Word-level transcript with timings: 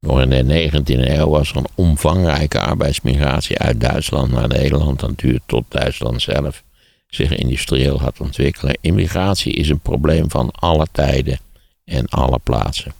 Nog 0.00 0.20
in 0.20 0.30
de 0.30 0.70
19e 0.70 0.82
eeuw 0.84 1.28
was 1.28 1.50
er 1.50 1.56
een 1.56 1.68
omvangrijke 1.74 2.60
arbeidsmigratie 2.60 3.58
uit 3.58 3.80
Duitsland 3.80 4.32
naar 4.32 4.48
Nederland. 4.48 5.00
Dat 5.00 5.18
duurt 5.18 5.42
tot 5.46 5.64
Duitsland 5.68 6.22
zelf 6.22 6.62
zich 7.06 7.36
industrieel 7.36 7.98
gaat 7.98 8.20
ontwikkelen. 8.20 8.78
Immigratie 8.80 9.52
is 9.52 9.68
een 9.68 9.80
probleem 9.80 10.30
van 10.30 10.50
alle 10.50 10.86
tijden 10.92 11.38
en 11.84 12.06
alle 12.06 12.38
plaatsen. 12.42 12.92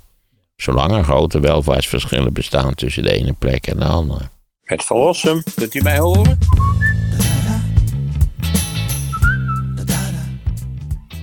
Zolang 0.57 0.93
er 0.93 1.05
grote 1.05 1.41
welvaartsverschillen 1.41 2.33
bestaan 2.33 2.75
tussen 2.75 3.03
de 3.03 3.13
ene 3.13 3.33
plek 3.33 3.67
en 3.67 3.79
de 3.79 3.85
andere. 3.85 4.29
Het 4.63 4.85
verlossen, 4.85 5.43
kunt 5.55 5.75
u 5.75 5.83
mij 5.83 5.99
horen? 5.99 6.39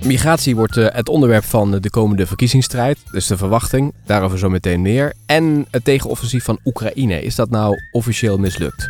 Migratie 0.08 0.56
wordt 0.56 0.76
eh, 0.76 0.86
het 0.90 1.08
onderwerp 1.08 1.44
van 1.44 1.70
de 1.80 1.90
komende 1.90 2.26
verkiezingsstrijd. 2.26 2.98
Dus 3.10 3.26
de 3.26 3.36
verwachting, 3.36 3.94
daarover 4.06 4.38
zo 4.38 4.48
meteen 4.48 4.82
meer. 4.82 5.12
En 5.26 5.66
het 5.70 5.84
tegenoffensief 5.84 6.44
van 6.44 6.58
Oekraïne. 6.64 7.22
Is 7.22 7.34
dat 7.34 7.50
nou 7.50 7.76
officieel 7.92 8.38
mislukt? 8.38 8.88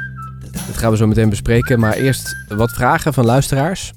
Dat 0.50 0.76
gaan 0.76 0.90
we 0.90 0.96
zo 0.96 1.06
meteen 1.06 1.28
bespreken. 1.28 1.80
Maar 1.80 1.92
eerst 1.92 2.36
wat 2.48 2.70
vragen 2.70 3.14
van 3.14 3.24
luisteraars. 3.24 3.92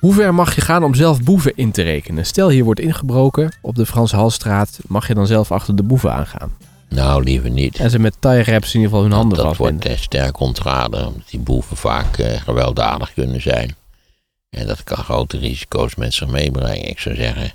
Hoe 0.00 0.14
ver 0.14 0.34
mag 0.34 0.54
je 0.54 0.60
gaan 0.60 0.84
om 0.84 0.94
zelf 0.94 1.22
boeven 1.22 1.52
in 1.54 1.70
te 1.70 1.82
rekenen? 1.82 2.26
Stel 2.26 2.48
hier 2.48 2.64
wordt 2.64 2.80
ingebroken 2.80 3.56
op 3.62 3.74
de 3.74 3.86
Frans 3.86 4.12
Halstraat. 4.12 4.78
Mag 4.86 5.08
je 5.08 5.14
dan 5.14 5.26
zelf 5.26 5.52
achter 5.52 5.76
de 5.76 5.82
boeven 5.82 6.12
aangaan? 6.12 6.50
Nou, 6.88 7.22
liever 7.22 7.50
niet. 7.50 7.78
En 7.78 7.90
ze 7.90 7.98
met 7.98 8.16
tie 8.20 8.42
wraps 8.42 8.74
in 8.74 8.80
ieder 8.80 8.88
geval 8.88 9.02
hun 9.02 9.12
handen 9.12 9.36
dat 9.36 9.46
vastbinden. 9.46 9.88
wordt 9.88 9.98
eh, 9.98 10.02
sterk 10.02 10.40
ontraden, 10.40 11.06
omdat 11.06 11.28
die 11.30 11.40
boeven 11.40 11.76
vaak 11.76 12.18
eh, 12.18 12.40
gewelddadig 12.40 13.14
kunnen 13.14 13.40
zijn. 13.40 13.74
En 14.54 14.66
dat 14.66 14.84
kan 14.84 14.96
grote 14.96 15.38
risico's 15.38 15.94
met 15.94 16.14
zich 16.14 16.28
meebrengen. 16.28 16.88
Ik 16.88 16.98
zou 16.98 17.14
zeggen, 17.14 17.52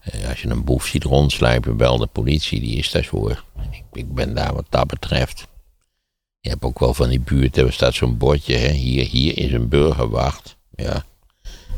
eh, 0.00 0.28
als 0.28 0.42
je 0.42 0.48
een 0.48 0.64
boef 0.64 0.86
ziet 0.86 1.04
rondslijpen, 1.04 1.76
bel 1.76 1.98
de 1.98 2.06
politie, 2.06 2.60
die 2.60 2.76
is 2.76 2.90
daarvoor. 2.90 3.44
Ik, 3.70 3.82
ik 3.92 4.14
ben 4.14 4.34
daar 4.34 4.54
wat 4.54 4.66
dat 4.68 4.86
betreft. 4.86 5.46
Je 6.40 6.48
hebt 6.48 6.62
ook 6.64 6.78
wel 6.78 6.94
van 6.94 7.08
die 7.08 7.20
buurten, 7.20 7.66
er 7.66 7.72
staat 7.72 7.94
zo'n 7.94 8.16
bordje, 8.16 8.56
hè, 8.56 8.68
hier, 8.68 9.06
hier 9.06 9.38
is 9.38 9.52
een 9.52 9.68
burgerwacht. 9.68 10.56
Ja, 10.74 11.04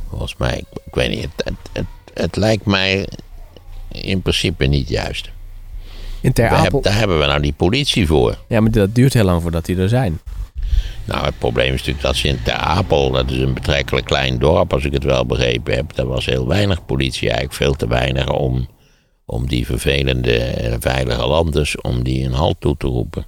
volgens 0.08 0.36
mij, 0.36 0.58
ik, 0.58 0.66
ik 0.84 0.94
weet 0.94 1.10
niet, 1.10 1.22
het, 1.22 1.44
het, 1.44 1.55
het, 1.72 1.86
het 2.14 2.36
lijkt 2.36 2.66
mij 2.66 3.08
in 3.88 4.22
principe 4.22 4.64
niet 4.64 4.88
juist. 4.88 5.30
In 6.20 6.33
Ter 6.33 6.48
Apel. 6.48 6.80
daar 6.80 6.98
hebben 6.98 7.18
we 7.18 7.27
nou 7.27 7.40
die 7.40 7.52
politie 7.52 8.06
voor. 8.06 8.38
Ja, 8.48 8.60
maar 8.60 8.70
dat 8.70 8.94
duurt 8.94 9.12
heel 9.12 9.24
lang 9.24 9.42
voordat 9.42 9.64
die 9.64 9.77
er 9.77 9.88
zijn. 9.88 10.20
Nou, 11.04 11.24
het 11.24 11.38
probleem 11.38 11.72
is 11.72 11.78
natuurlijk 11.78 12.04
dat 12.04 12.16
ze 12.16 12.28
in 12.28 12.42
Ter 12.42 12.52
Apel, 12.52 13.10
dat 13.10 13.30
is 13.30 13.38
een 13.38 13.54
betrekkelijk 13.54 14.06
klein 14.06 14.38
dorp, 14.38 14.72
als 14.72 14.84
ik 14.84 14.92
het 14.92 15.04
wel 15.04 15.26
begrepen 15.26 15.74
heb, 15.74 15.94
daar 15.94 16.06
was 16.06 16.26
heel 16.26 16.46
weinig 16.46 16.86
politie, 16.86 17.28
eigenlijk 17.28 17.56
veel 17.56 17.74
te 17.74 17.88
weinig 17.88 18.28
om, 18.28 18.68
om 19.24 19.48
die 19.48 19.66
vervelende 19.66 20.38
en 20.38 20.80
veilige 20.80 21.26
landers, 21.26 21.80
om 21.80 22.02
die 22.02 22.24
een 22.24 22.32
halt 22.32 22.60
toe 22.60 22.76
te 22.76 22.86
roepen. 22.86 23.26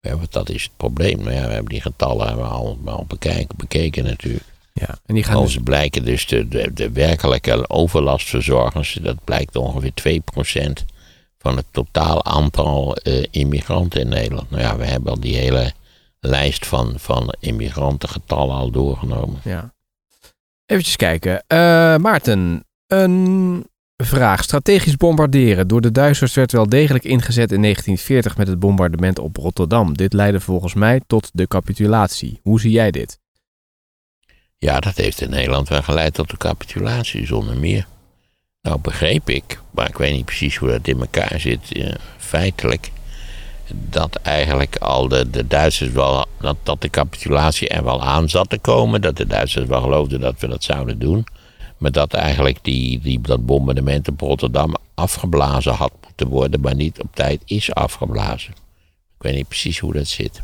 Ja, 0.00 0.16
want 0.16 0.32
dat 0.32 0.48
is 0.48 0.62
het 0.62 0.76
probleem. 0.76 1.18
Nou 1.18 1.32
ja, 1.32 1.46
we 1.46 1.52
hebben 1.52 1.72
die 1.72 1.80
getallen 1.80 2.26
hebben 2.26 2.44
we 2.44 2.50
al, 2.50 2.78
al 2.84 3.04
bekijken, 3.08 3.56
bekeken 3.56 4.04
natuurlijk. 4.04 4.44
Ja, 4.72 4.98
en 5.06 5.14
die 5.14 5.24
gaan 5.24 5.34
Als 5.34 5.44
dus... 5.44 5.52
ze 5.52 5.60
blijken 5.60 6.04
dus 6.04 6.26
de, 6.26 6.48
de, 6.48 6.72
de 6.72 6.90
werkelijke 6.90 7.70
overlastverzorgers, 7.70 8.98
dat 9.02 9.24
blijkt 9.24 9.56
ongeveer 9.56 9.92
2% 10.52 10.84
van 11.38 11.56
het 11.56 11.66
totaal 11.70 12.24
aantal 12.24 12.96
eh, 12.96 13.24
immigranten 13.30 14.00
in 14.00 14.08
Nederland. 14.08 14.50
Nou 14.50 14.62
ja, 14.62 14.76
we 14.76 14.84
hebben 14.84 15.12
al 15.12 15.20
die 15.20 15.36
hele 15.36 15.72
lijst 16.24 16.66
van, 16.66 16.94
van 16.96 17.34
immigrantengetallen 17.40 18.54
al 18.54 18.70
doorgenomen. 18.70 19.40
Ja. 19.44 19.74
Even 20.66 20.96
kijken. 20.96 21.44
Eh, 21.46 21.58
Maarten, 21.96 22.64
een 22.86 23.66
vraag. 23.96 24.42
Strategisch 24.42 24.96
bombarderen 24.96 25.68
door 25.68 25.80
de 25.80 25.92
Duitsers 25.92 26.34
werd 26.34 26.52
wel 26.52 26.68
degelijk 26.68 27.04
ingezet 27.04 27.52
in 27.52 27.60
1940 27.60 28.36
met 28.36 28.48
het 28.48 28.58
bombardement 28.58 29.18
op 29.18 29.36
Rotterdam. 29.36 29.96
Dit 29.96 30.12
leidde 30.12 30.40
volgens 30.40 30.74
mij 30.74 31.00
tot 31.06 31.30
de 31.32 31.46
capitulatie. 31.48 32.40
Hoe 32.42 32.60
zie 32.60 32.70
jij 32.70 32.90
dit? 32.90 33.18
Ja, 34.58 34.80
dat 34.80 34.96
heeft 34.96 35.20
in 35.20 35.30
Nederland 35.30 35.68
wel 35.68 35.82
geleid 35.82 36.14
tot 36.14 36.30
de 36.30 36.36
capitulatie, 36.36 37.26
zonder 37.26 37.56
meer. 37.56 37.86
Nou, 38.62 38.80
begreep 38.80 39.28
ik, 39.28 39.60
maar 39.70 39.88
ik 39.88 39.96
weet 39.96 40.12
niet 40.12 40.24
precies 40.24 40.56
hoe 40.56 40.68
dat 40.68 40.86
in 40.86 41.00
elkaar 41.00 41.40
zit, 41.40 41.72
eh, 41.72 41.94
feitelijk. 42.18 42.90
Dat 43.72 44.14
eigenlijk 44.14 44.76
al 44.76 45.08
de, 45.08 45.30
de 45.30 45.46
Duitsers 45.46 45.90
wel, 45.90 46.26
dat, 46.40 46.56
dat 46.62 46.80
de 46.80 46.90
capitulatie 46.90 47.68
er 47.68 47.84
wel 47.84 48.02
aan 48.02 48.28
zat 48.28 48.50
te 48.50 48.58
komen. 48.58 49.00
Dat 49.00 49.16
de 49.16 49.26
Duitsers 49.26 49.66
wel 49.66 49.80
geloofden 49.80 50.20
dat 50.20 50.40
we 50.40 50.48
dat 50.48 50.64
zouden 50.64 50.98
doen. 50.98 51.26
Maar 51.78 51.92
dat 51.92 52.12
eigenlijk 52.12 52.58
die, 52.62 53.00
die, 53.00 53.20
dat 53.20 53.46
bombardement 53.46 54.08
op 54.08 54.20
Rotterdam 54.20 54.74
afgeblazen 54.94 55.72
had 55.72 55.92
moeten 56.04 56.28
worden, 56.28 56.60
maar 56.60 56.74
niet 56.74 57.00
op 57.02 57.14
tijd 57.14 57.42
is 57.44 57.74
afgeblazen. 57.74 58.52
Ik 59.16 59.22
weet 59.22 59.34
niet 59.34 59.48
precies 59.48 59.78
hoe 59.78 59.92
dat 59.92 60.06
zit. 60.06 60.42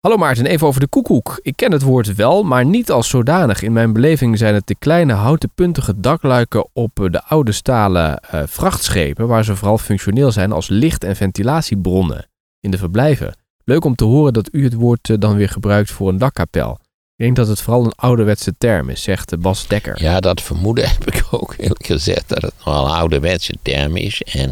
Hallo 0.00 0.16
Maarten, 0.16 0.46
even 0.46 0.66
over 0.66 0.80
de 0.80 0.86
koekoek. 0.86 1.40
Ik 1.42 1.56
ken 1.56 1.72
het 1.72 1.82
woord 1.82 2.14
wel, 2.14 2.42
maar 2.42 2.64
niet 2.64 2.90
als 2.90 3.08
zodanig. 3.08 3.62
In 3.62 3.72
mijn 3.72 3.92
beleving 3.92 4.38
zijn 4.38 4.54
het 4.54 4.66
de 4.66 4.74
kleine 4.78 5.12
houten 5.12 5.50
puntige 5.54 6.00
dakluiken 6.00 6.68
op 6.72 7.08
de 7.10 7.22
oude 7.24 7.52
stalen 7.52 8.18
eh, 8.18 8.42
vrachtschepen, 8.46 9.26
waar 9.26 9.44
ze 9.44 9.56
vooral 9.56 9.78
functioneel 9.78 10.32
zijn 10.32 10.52
als 10.52 10.68
licht- 10.68 11.04
en 11.04 11.16
ventilatiebronnen 11.16 12.29
in 12.60 12.70
de 12.70 12.78
verblijven. 12.78 13.36
Leuk 13.64 13.84
om 13.84 13.94
te 13.94 14.04
horen 14.04 14.32
dat 14.32 14.48
u 14.52 14.64
het 14.64 14.74
woord 14.74 15.10
eh, 15.10 15.16
dan 15.18 15.36
weer 15.36 15.48
gebruikt 15.48 15.90
voor 15.90 16.08
een 16.08 16.18
dakkapel. 16.18 16.78
Ik 17.16 17.26
denk 17.26 17.36
dat 17.36 17.48
het 17.48 17.60
vooral 17.60 17.84
een 17.84 17.94
ouderwetse 17.96 18.54
term 18.58 18.88
is, 18.88 19.02
zegt 19.02 19.32
eh, 19.32 19.38
Bas 19.38 19.66
Dekker. 19.66 20.02
Ja, 20.02 20.20
dat 20.20 20.40
vermoeden 20.40 20.88
heb 20.90 21.06
ik 21.10 21.26
ook 21.30 21.54
eerlijk 21.58 21.86
gezegd, 21.86 22.28
dat 22.28 22.42
het 22.42 22.54
nog 22.64 22.84
een 22.84 22.94
ouderwetse 22.94 23.54
term 23.62 23.96
is. 23.96 24.22
En 24.22 24.48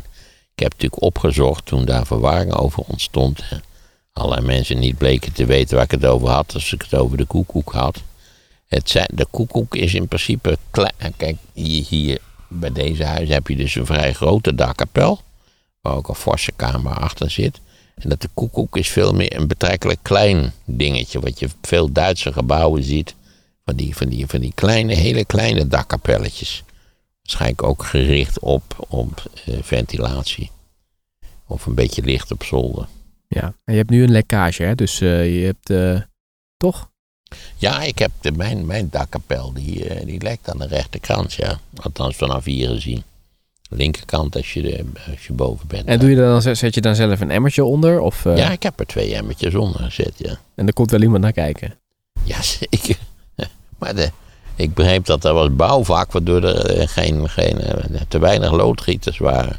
ik 0.54 0.64
heb 0.64 0.72
natuurlijk 0.72 1.02
opgezocht 1.02 1.66
toen 1.66 1.84
daar 1.84 2.06
verwarring 2.06 2.52
over 2.52 2.82
ontstond. 2.86 3.42
En 3.50 3.62
allerlei 4.12 4.46
mensen 4.46 4.78
niet 4.78 4.98
bleken 4.98 5.32
te 5.32 5.44
weten 5.44 5.74
waar 5.74 5.84
ik 5.84 5.90
het 5.90 6.06
over 6.06 6.28
had, 6.28 6.54
als 6.54 6.72
ik 6.72 6.82
het 6.82 6.94
over 6.94 7.16
de 7.16 7.24
koekoek 7.24 7.72
had. 7.72 8.02
Het 8.66 8.90
zijn, 8.90 9.08
de 9.14 9.26
koekoek 9.30 9.74
is 9.74 9.94
in 9.94 10.08
principe 10.08 10.58
klein. 10.70 11.14
Kijk, 11.16 11.36
hier, 11.52 11.84
hier 11.88 12.18
bij 12.48 12.72
deze 12.72 13.04
huis 13.04 13.28
heb 13.28 13.48
je 13.48 13.56
dus 13.56 13.74
een 13.74 13.86
vrij 13.86 14.12
grote 14.12 14.54
dakkapel, 14.54 15.20
waar 15.80 15.94
ook 15.94 16.08
een 16.08 16.14
forse 16.14 16.52
kamer 16.56 16.94
achter 16.94 17.30
zit. 17.30 17.60
En 17.98 18.08
dat 18.08 18.20
de 18.20 18.28
koekoek 18.34 18.76
is 18.76 18.88
veel 18.88 19.12
meer 19.12 19.36
een 19.36 19.46
betrekkelijk 19.46 19.98
klein 20.02 20.52
dingetje, 20.64 21.20
wat 21.20 21.38
je 21.38 21.48
veel 21.62 21.92
Duitse 21.92 22.32
gebouwen 22.32 22.82
ziet. 22.82 23.14
Van 23.64 23.76
die, 23.76 23.96
van 23.96 24.08
die, 24.08 24.26
van 24.26 24.40
die 24.40 24.52
kleine, 24.54 24.94
hele 24.94 25.24
kleine 25.24 25.66
dakkapelletjes. 25.66 26.64
Waarschijnlijk 27.22 27.62
ook 27.62 27.84
gericht 27.84 28.38
op, 28.38 28.86
op 28.88 29.30
eh, 29.44 29.54
ventilatie. 29.62 30.50
Of 31.46 31.66
een 31.66 31.74
beetje 31.74 32.02
licht 32.02 32.30
op 32.30 32.44
zolder. 32.44 32.86
Ja, 33.28 33.42
en 33.64 33.72
je 33.72 33.78
hebt 33.78 33.90
nu 33.90 34.02
een 34.02 34.10
lekkage, 34.10 34.62
hè? 34.62 34.74
dus 34.74 35.00
eh, 35.00 35.40
je 35.40 35.44
hebt 35.44 35.70
eh, 35.70 36.00
toch? 36.56 36.90
Ja, 37.56 37.82
ik 37.82 37.98
heb 37.98 38.10
de, 38.20 38.32
mijn, 38.32 38.66
mijn 38.66 38.88
dakkapel, 38.90 39.52
die, 39.52 40.04
die 40.04 40.22
lekt 40.22 40.50
aan 40.50 40.58
de 40.58 40.66
rechterkant, 40.66 41.34
ja. 41.34 41.60
Althans 41.74 42.16
vanaf 42.16 42.44
hier 42.44 42.68
gezien. 42.68 43.02
Linkerkant 43.68 44.36
als 44.36 44.52
je, 44.52 44.62
de, 44.62 44.84
als 45.10 45.26
je 45.26 45.32
boven 45.32 45.66
bent. 45.66 45.86
En 45.86 45.98
doe 45.98 46.10
je 46.10 46.16
dan, 46.16 46.42
zet 46.42 46.74
je 46.74 46.80
dan 46.80 46.94
zelf 46.94 47.20
een 47.20 47.30
emmertje 47.30 47.64
onder? 47.64 48.00
Of, 48.00 48.26
eh, 48.26 48.36
Ja, 48.36 48.50
ik 48.50 48.62
heb 48.62 48.80
er 48.80 48.86
twee 48.86 49.14
emmertjes 49.14 49.54
onder 49.54 49.80
gezet, 49.80 50.12
ja. 50.16 50.38
En 50.54 50.66
er 50.66 50.72
komt 50.72 50.90
wel 50.90 51.02
iemand 51.02 51.22
naar 51.22 51.32
kijken. 51.32 51.74
Jazeker. 52.24 52.98
Maar 53.78 53.94
de, 53.94 54.10
ik 54.56 54.74
begreep 54.74 55.04
dat 55.04 55.24
er 55.24 55.32
was 55.32 55.56
bouwvak, 55.56 56.12
waardoor 56.12 56.42
er 56.42 56.66
eh, 56.66 56.88
geen, 56.88 57.28
geen, 57.28 57.60
eh, 57.60 58.00
te 58.08 58.18
weinig 58.18 58.50
loodgieters 58.50 59.18
waren. 59.18 59.58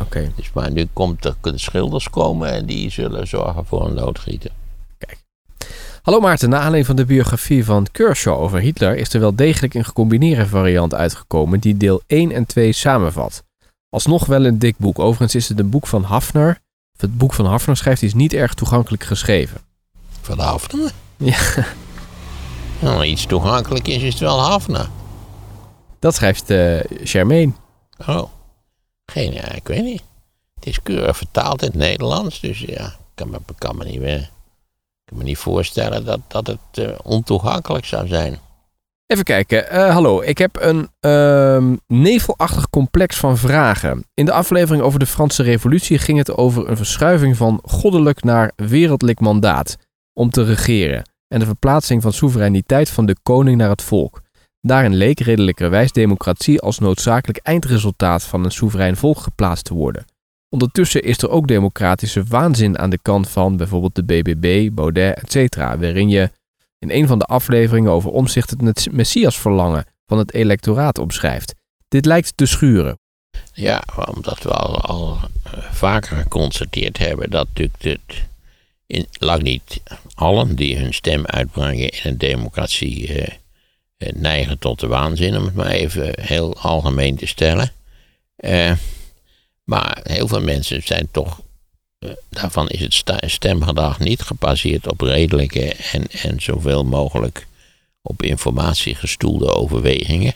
Oké. 0.00 0.32
Dus 0.36 0.50
maar 0.52 0.70
nu 0.70 0.88
komt 0.92 1.24
er 1.24 1.34
de 1.40 1.58
schilders 1.58 2.10
komen 2.10 2.52
en 2.52 2.66
die 2.66 2.90
zullen 2.90 3.26
zorgen 3.26 3.66
voor 3.66 3.86
een 3.86 3.94
loodgieter. 3.94 4.50
Hallo 6.04 6.20
Maarten, 6.20 6.48
na 6.48 6.56
aanleiding 6.56 6.86
van 6.86 6.96
de 6.96 7.04
biografie 7.04 7.64
van 7.64 7.86
Kershaw 7.92 8.40
over 8.40 8.60
Hitler 8.60 8.96
is 8.96 9.14
er 9.14 9.20
wel 9.20 9.34
degelijk 9.34 9.74
een 9.74 9.84
gecombineerde 9.84 10.46
variant 10.46 10.94
uitgekomen 10.94 11.60
die 11.60 11.76
deel 11.76 12.02
1 12.06 12.32
en 12.32 12.46
2 12.46 12.72
samenvat. 12.72 13.42
Alsnog 13.88 14.26
wel 14.26 14.44
een 14.44 14.58
dik 14.58 14.78
boek. 14.78 14.98
Overigens 14.98 15.34
is 15.34 15.48
het 15.48 15.58
een 15.58 15.70
boek 15.70 15.86
van 15.86 16.02
Hafner. 16.02 16.60
Of 16.94 17.00
het 17.00 17.18
boek 17.18 17.32
van 17.32 17.46
Hafner 17.46 17.76
schrijft 17.76 18.02
is 18.02 18.14
niet 18.14 18.32
erg 18.32 18.54
toegankelijk 18.54 19.04
geschreven. 19.04 19.60
Van 20.20 20.38
Hafner? 20.38 20.90
Ja, 21.16 21.38
Nou, 22.80 23.04
iets 23.04 23.26
toegankelijk 23.26 23.88
is, 23.88 24.02
is 24.02 24.12
het 24.12 24.22
wel 24.22 24.40
Hafner. 24.40 24.88
dat 25.98 26.14
schrijft 26.14 26.50
eh 26.50 26.80
Charmaine. 27.04 27.52
Oh, 28.06 28.22
geen, 29.06 29.32
ja, 29.32 29.52
ik 29.52 29.66
weet 29.68 29.84
niet. 29.84 30.02
Het 30.54 30.66
is 30.66 30.82
keurig 30.82 31.16
vertaald 31.16 31.62
in 31.62 31.68
het 31.68 31.76
Nederlands, 31.76 32.40
dus 32.40 32.60
ja, 32.60 32.86
ik 32.86 33.14
kan 33.14 33.30
me, 33.30 33.38
kan 33.58 33.76
me, 33.76 33.84
niet, 33.84 34.00
meer, 34.00 34.30
kan 35.14 35.22
me 35.22 35.28
niet 35.28 35.38
voorstellen 35.38 36.04
dat, 36.04 36.20
dat 36.28 36.46
het 36.46 36.86
eh, 36.86 36.98
ontoegankelijk 37.02 37.84
zou 37.84 38.06
zijn. 38.06 38.38
Even 39.06 39.24
kijken. 39.24 39.70
Eh, 39.70 39.90
hallo, 39.90 40.22
ik 40.22 40.38
heb 40.38 40.56
een 40.60 40.88
ehm, 41.00 41.76
nevelachtig 41.86 42.70
complex 42.70 43.16
van 43.16 43.38
vragen. 43.38 44.04
In 44.14 44.24
de 44.24 44.32
aflevering 44.32 44.84
over 44.84 44.98
de 44.98 45.06
Franse 45.06 45.42
Revolutie 45.42 45.98
ging 45.98 46.18
het 46.18 46.36
over 46.36 46.68
een 46.68 46.76
verschuiving 46.76 47.36
van 47.36 47.60
goddelijk 47.62 48.22
naar 48.22 48.52
wereldlijk 48.56 49.20
mandaat 49.20 49.76
om 50.12 50.30
te 50.30 50.44
regeren 50.44 51.10
en 51.28 51.38
de 51.38 51.46
verplaatsing 51.46 52.02
van 52.02 52.12
soevereiniteit 52.12 52.90
van 52.90 53.06
de 53.06 53.16
koning 53.22 53.56
naar 53.56 53.68
het 53.68 53.82
volk. 53.82 54.22
Daarin 54.60 54.94
leek 54.94 55.20
redelijkerwijs 55.20 55.92
democratie 55.92 56.60
als 56.60 56.78
noodzakelijk 56.78 57.38
eindresultaat 57.42 58.22
van 58.22 58.44
een 58.44 58.50
soeverein 58.50 58.96
volk 58.96 59.18
geplaatst 59.18 59.64
te 59.64 59.74
worden. 59.74 60.04
Ondertussen 60.54 61.02
is 61.02 61.18
er 61.18 61.30
ook 61.30 61.48
democratische 61.48 62.24
waanzin 62.24 62.78
aan 62.78 62.90
de 62.90 62.98
kant 63.02 63.28
van 63.28 63.56
bijvoorbeeld 63.56 63.94
de 63.94 64.04
BBB, 64.04 64.70
Baudet, 64.72 65.18
etc. 65.18 65.56
Waarin 65.56 66.08
je 66.08 66.30
in 66.78 66.90
een 66.90 67.06
van 67.06 67.18
de 67.18 67.24
afleveringen 67.24 67.90
over 67.90 68.10
omzicht 68.10 68.50
het 68.50 68.92
messiasverlangen 68.92 69.86
van 70.06 70.18
het 70.18 70.32
electoraat 70.34 70.98
omschrijft. 70.98 71.54
Dit 71.88 72.04
lijkt 72.06 72.36
te 72.36 72.46
schuren. 72.46 72.98
Ja, 73.52 73.82
omdat 74.14 74.42
we 74.42 74.50
al, 74.50 75.18
eh, 75.42 75.52
vaker 75.70 76.16
geconstateerd 76.16 76.98
hebben 76.98 77.30
dat 77.30 77.46
natuurlijk 77.46 78.24
in, 78.86 79.06
lang 79.18 79.42
niet 79.42 79.82
allen 80.14 80.56
die 80.56 80.78
hun 80.78 80.94
stem 80.94 81.26
uitbrengen 81.26 81.88
in 81.88 82.00
een 82.02 82.18
democratie 82.18 83.08
eh, 83.08 83.34
eh, 83.96 84.12
neigen 84.14 84.58
tot 84.58 84.80
de 84.80 84.86
waanzin, 84.86 85.36
om 85.36 85.44
het 85.44 85.54
maar 85.54 85.70
even 85.70 86.12
heel 86.20 86.56
algemeen 86.56 87.16
te 87.16 87.26
stellen. 87.26 87.72
Eh, 88.36 88.72
maar 89.64 90.00
heel 90.02 90.28
veel 90.28 90.40
mensen 90.40 90.82
zijn 90.82 91.08
toch, 91.10 91.40
eh, 91.98 92.10
daarvan 92.28 92.68
is 92.68 92.80
het 92.80 93.30
stemgedrag 93.30 93.98
niet 93.98 94.22
gebaseerd 94.22 94.90
op 94.90 95.00
redelijke 95.00 95.74
en, 95.92 96.06
en 96.10 96.42
zoveel 96.42 96.84
mogelijk 96.84 97.46
op 98.02 98.22
informatie 98.22 98.94
gestoelde 98.94 99.54
overwegingen. 99.54 100.34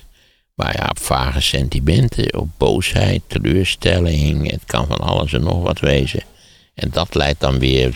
Maar 0.55 0.77
ja, 0.77 0.87
op 0.91 0.99
vage 0.99 1.41
sentimenten, 1.41 2.39
op 2.39 2.49
boosheid, 2.57 3.23
teleurstelling, 3.27 4.51
het 4.51 4.65
kan 4.67 4.87
van 4.87 4.99
alles 4.99 5.33
en 5.33 5.43
nog 5.43 5.63
wat 5.63 5.81
wezen. 5.81 6.23
En 6.75 6.91
dat 6.91 7.15
leidt 7.15 7.41
dan 7.41 7.59
weer, 7.59 7.95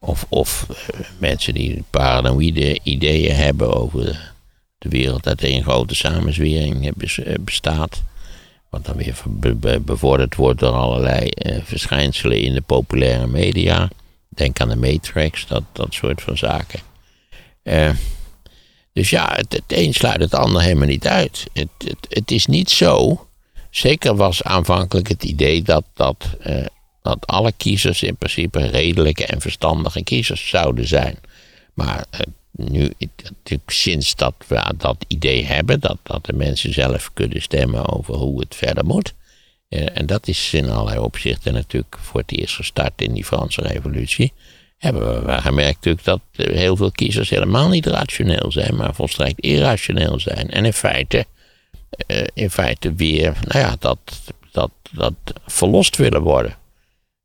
of, 0.00 0.26
of 0.28 0.66
uh, 0.70 1.00
mensen 1.18 1.54
die 1.54 1.84
paranoïde 1.90 2.78
ideeën 2.82 3.34
hebben 3.34 3.74
over 3.74 4.34
de 4.78 4.88
wereld 4.88 5.22
dat 5.22 5.42
een 5.42 5.62
grote 5.62 5.94
samenzwering 5.94 6.92
bestaat. 7.40 8.02
Wat 8.70 8.84
dan 8.84 8.96
weer 8.96 9.82
bevorderd 9.82 10.34
wordt 10.34 10.60
door 10.60 10.72
allerlei 10.72 11.30
uh, 11.34 11.58
verschijnselen 11.62 12.40
in 12.40 12.54
de 12.54 12.60
populaire 12.60 13.26
media. 13.26 13.88
Denk 14.28 14.60
aan 14.60 14.68
de 14.68 14.76
Matrix, 14.76 15.46
dat, 15.46 15.62
dat 15.72 15.94
soort 15.94 16.22
van 16.22 16.36
zaken. 16.36 16.80
Uh, 17.62 17.90
dus 18.92 19.10
ja, 19.10 19.32
het, 19.34 19.52
het 19.52 19.64
een 19.66 19.94
sluit 19.94 20.20
het 20.20 20.34
ander 20.34 20.62
helemaal 20.62 20.86
niet 20.86 21.06
uit. 21.06 21.46
Het, 21.52 21.68
het, 21.78 22.06
het 22.08 22.30
is 22.30 22.46
niet 22.46 22.70
zo. 22.70 23.26
Zeker 23.70 24.16
was 24.16 24.42
aanvankelijk 24.42 25.08
het 25.08 25.24
idee 25.24 25.62
dat, 25.62 25.84
dat, 25.94 26.26
uh, 26.46 26.66
dat 27.02 27.26
alle 27.26 27.52
kiezers 27.56 28.02
in 28.02 28.16
principe 28.16 28.66
redelijke 28.66 29.26
en 29.26 29.40
verstandige 29.40 30.02
kiezers 30.02 30.48
zouden 30.48 30.88
zijn. 30.88 31.18
Maar 31.74 32.04
nu, 32.56 32.92
sinds 33.66 34.16
dat 34.16 34.34
we 34.46 34.74
dat 34.76 35.04
idee 35.08 35.44
hebben, 35.44 35.80
dat, 35.80 35.98
dat 36.02 36.24
de 36.24 36.32
mensen 36.32 36.72
zelf 36.72 37.10
kunnen 37.12 37.42
stemmen 37.42 37.88
over 37.88 38.14
hoe 38.14 38.40
het 38.40 38.54
verder 38.54 38.84
moet. 38.84 39.14
Uh, 39.68 39.86
en 39.98 40.06
dat 40.06 40.28
is 40.28 40.52
in 40.52 40.70
allerlei 40.70 40.98
opzichten 40.98 41.52
natuurlijk 41.52 41.96
voor 42.00 42.20
het 42.20 42.32
eerst 42.32 42.54
gestart 42.54 43.02
in 43.02 43.12
die 43.12 43.24
Franse 43.24 43.60
revolutie 43.60 44.32
hebben 44.78 45.26
we 45.26 45.40
gemerkt 45.40 45.84
natuurlijk 45.84 46.04
dat 46.04 46.20
heel 46.48 46.76
veel 46.76 46.90
kiezers 46.90 47.30
helemaal 47.30 47.68
niet 47.68 47.86
rationeel 47.86 48.52
zijn, 48.52 48.76
maar 48.76 48.94
volstrekt 48.94 49.40
irrationeel 49.40 50.20
zijn. 50.20 50.50
En 50.50 50.64
in 50.64 50.72
feite, 50.72 51.26
uh, 52.06 52.24
in 52.34 52.50
feite 52.50 52.94
weer, 52.94 53.36
nou 53.40 53.64
ja, 53.64 53.76
dat, 53.78 53.98
dat, 54.52 54.70
dat 54.90 55.14
verlost 55.46 55.96
willen 55.96 56.22
worden. 56.22 56.56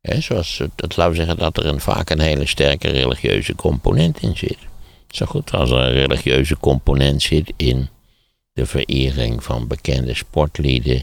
He, 0.00 0.20
zoals, 0.20 0.62
dat 0.74 0.94
we 0.94 1.14
zeggen 1.14 1.36
dat 1.36 1.56
er 1.56 1.66
een, 1.66 1.80
vaak 1.80 2.10
een 2.10 2.20
hele 2.20 2.46
sterke 2.46 2.90
religieuze 2.90 3.54
component 3.54 4.20
in 4.20 4.36
zit. 4.36 4.58
Zo 5.12 5.26
goed 5.26 5.52
als 5.52 5.70
er 5.70 5.76
een 5.76 5.92
religieuze 5.92 6.56
component 6.56 7.22
zit 7.22 7.52
in 7.56 7.88
de 8.52 8.66
verering 8.66 9.44
van 9.44 9.66
bekende 9.66 10.14
sportlieden, 10.14 11.02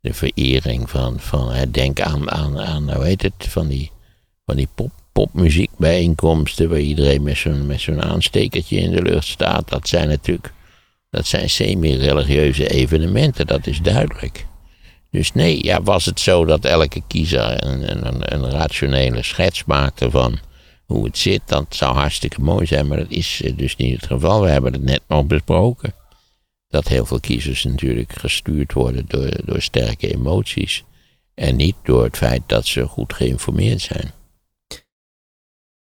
de 0.00 0.14
verering 0.14 0.90
van, 0.90 1.20
van 1.20 1.70
denk 1.70 2.00
aan, 2.00 2.30
aan, 2.30 2.60
aan, 2.60 2.94
hoe 2.94 3.04
heet 3.04 3.22
het, 3.22 3.34
van 3.38 3.68
die, 3.68 3.90
van 4.44 4.56
die 4.56 4.68
pop, 4.74 4.90
popmuziekbijeenkomsten 5.12 6.68
waar 6.68 6.78
iedereen 6.78 7.22
met 7.22 7.36
zo'n, 7.36 7.66
met 7.66 7.80
zo'n 7.80 8.02
aanstekertje 8.02 8.76
in 8.76 8.90
de 8.90 9.02
lucht 9.02 9.26
staat. 9.26 9.68
Dat 9.68 9.88
zijn 9.88 10.08
natuurlijk, 10.08 10.52
dat 11.10 11.26
zijn 11.26 11.50
semi-religieuze 11.50 12.68
evenementen, 12.68 13.46
dat 13.46 13.66
is 13.66 13.80
duidelijk. 13.80 14.46
Dus 15.10 15.32
nee, 15.32 15.64
ja, 15.64 15.82
was 15.82 16.04
het 16.04 16.20
zo 16.20 16.44
dat 16.44 16.64
elke 16.64 17.02
kiezer 17.06 17.64
een, 17.64 18.06
een, 18.06 18.34
een 18.34 18.50
rationele 18.50 19.22
schets 19.22 19.64
maakte 19.64 20.10
van 20.10 20.38
hoe 20.86 21.04
het 21.04 21.18
zit, 21.18 21.42
dat 21.44 21.66
zou 21.68 21.94
hartstikke 21.94 22.40
mooi 22.40 22.66
zijn, 22.66 22.86
maar 22.86 22.98
dat 22.98 23.10
is 23.10 23.42
eh, 23.42 23.56
dus 23.56 23.76
niet 23.76 23.94
het 24.00 24.06
geval. 24.06 24.40
We 24.40 24.48
hebben 24.48 24.72
het 24.72 24.82
net 24.82 25.02
nog 25.08 25.26
besproken. 25.26 25.94
Dat 26.68 26.88
heel 26.88 27.06
veel 27.06 27.20
kiezers 27.20 27.64
natuurlijk 27.64 28.12
gestuurd 28.12 28.72
worden 28.72 29.04
door, 29.08 29.30
door 29.44 29.62
sterke 29.62 30.14
emoties. 30.14 30.84
En 31.34 31.56
niet 31.56 31.76
door 31.82 32.04
het 32.04 32.16
feit 32.16 32.42
dat 32.46 32.66
ze 32.66 32.86
goed 32.86 33.12
geïnformeerd 33.12 33.80
zijn. 33.80 34.12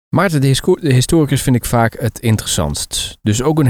Maarten, 0.08 0.40
de, 0.40 0.56
historicus 0.80 1.42
vind 1.42 1.56
ik 1.56 1.64
vaak 1.64 2.00
het 2.00 2.18
interessantst. 2.18 3.18
Dus 3.22 3.42
ook 3.42 3.58
een 3.58 3.66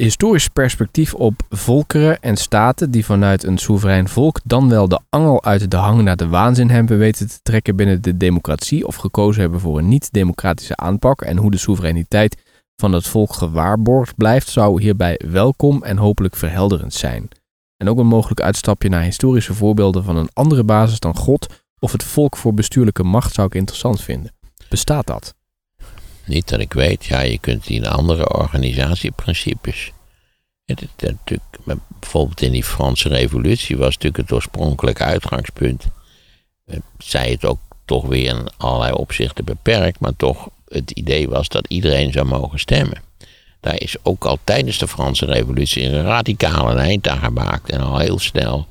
historisch 0.00 0.48
perspectief 0.48 1.14
op 1.14 1.34
volkeren 1.48 2.20
en 2.20 2.36
staten 2.36 2.90
die 2.90 3.04
vanuit 3.04 3.44
een 3.44 3.58
soeverein 3.58 4.08
volk 4.08 4.40
dan 4.44 4.68
wel 4.68 4.88
de 4.88 5.00
angel 5.08 5.44
uit 5.44 5.70
de 5.70 5.76
hang 5.76 6.02
naar 6.02 6.16
de 6.16 6.28
waanzin 6.28 6.70
hebben 6.70 6.98
weten 6.98 7.28
te 7.28 7.38
trekken 7.42 7.76
binnen 7.76 8.02
de 8.02 8.16
democratie 8.16 8.86
of 8.86 8.96
gekozen 8.96 9.40
hebben 9.40 9.60
voor 9.60 9.78
een 9.78 9.88
niet-democratische 9.88 10.76
aanpak 10.76 11.22
en 11.22 11.36
hoe 11.36 11.50
de 11.50 11.56
soevereiniteit 11.56 12.42
van 12.76 12.92
het 12.92 13.06
volk 13.06 13.32
gewaarborgd 13.32 14.16
blijft, 14.16 14.48
zou 14.48 14.82
hierbij 14.82 15.20
welkom 15.26 15.82
en 15.82 15.96
hopelijk 15.96 16.36
verhelderend 16.36 16.94
zijn. 16.94 17.28
En 17.76 17.88
ook 17.88 17.98
een 17.98 18.06
mogelijk 18.06 18.40
uitstapje 18.40 18.88
naar 18.88 19.02
historische 19.02 19.54
voorbeelden 19.54 20.04
van 20.04 20.16
een 20.16 20.30
andere 20.32 20.64
basis 20.64 21.00
dan 21.00 21.16
God 21.16 21.46
of 21.78 21.92
het 21.92 22.02
volk 22.02 22.36
voor 22.36 22.54
bestuurlijke 22.54 23.02
macht 23.02 23.34
zou 23.34 23.46
ik 23.46 23.54
interessant 23.54 24.02
vinden. 24.02 24.32
Bestaat 24.68 25.06
dat? 25.06 25.35
Niet 26.26 26.48
dat 26.48 26.60
ik 26.60 26.72
weet, 26.72 27.04
ja, 27.04 27.20
je 27.20 27.38
kunt 27.38 27.66
die 27.66 27.76
in 27.76 27.86
andere 27.86 28.34
organisatieprincipes. 28.34 29.92
Het, 30.64 30.80
het, 30.80 31.16
het, 31.24 31.40
bijvoorbeeld 32.00 32.42
in 32.42 32.52
die 32.52 32.64
Franse 32.64 33.08
Revolutie 33.08 33.76
was 33.76 33.94
natuurlijk 33.94 34.16
het 34.16 34.32
oorspronkelijke 34.32 35.02
uitgangspunt. 35.02 35.84
Eh, 36.64 36.76
zij 36.98 37.30
het 37.30 37.44
ook 37.44 37.58
toch 37.84 38.06
weer 38.06 38.28
in 38.28 38.48
allerlei 38.56 38.92
opzichten 38.92 39.44
beperkt, 39.44 40.00
maar 40.00 40.16
toch 40.16 40.48
het 40.68 40.90
idee 40.90 41.28
was 41.28 41.48
dat 41.48 41.66
iedereen 41.68 42.12
zou 42.12 42.26
mogen 42.26 42.58
stemmen. 42.58 43.02
Daar 43.60 43.80
is 43.80 43.96
ook 44.02 44.24
al 44.24 44.38
tijdens 44.44 44.78
de 44.78 44.88
Franse 44.88 45.24
Revolutie 45.24 45.84
een 45.84 46.02
radicale 46.02 46.74
eind 46.74 47.08
aan 47.08 47.18
gemaakt. 47.18 47.70
En 47.70 47.80
al 47.80 47.98
heel 47.98 48.18
snel 48.18 48.66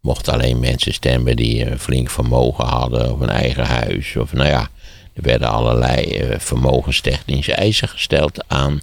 mochten 0.00 0.32
alleen 0.32 0.60
mensen 0.60 0.94
stemmen 0.94 1.36
die 1.36 1.70
een 1.70 1.78
flink 1.78 2.10
vermogen 2.10 2.66
hadden, 2.66 3.12
of 3.12 3.20
een 3.20 3.28
eigen 3.28 3.64
huis, 3.64 4.16
of 4.16 4.32
nou 4.32 4.48
ja, 4.48 4.68
er 5.18 5.24
werden 5.24 5.48
allerlei 5.48 6.20
uh, 6.20 6.38
vermogenstechnische 6.38 7.52
eisen 7.52 7.88
gesteld 7.88 8.48
aan 8.48 8.80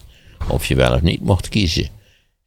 of 0.48 0.66
je 0.66 0.76
wel 0.76 0.94
of 0.94 1.02
niet 1.02 1.22
mocht 1.22 1.50
kiezen. 1.50 1.90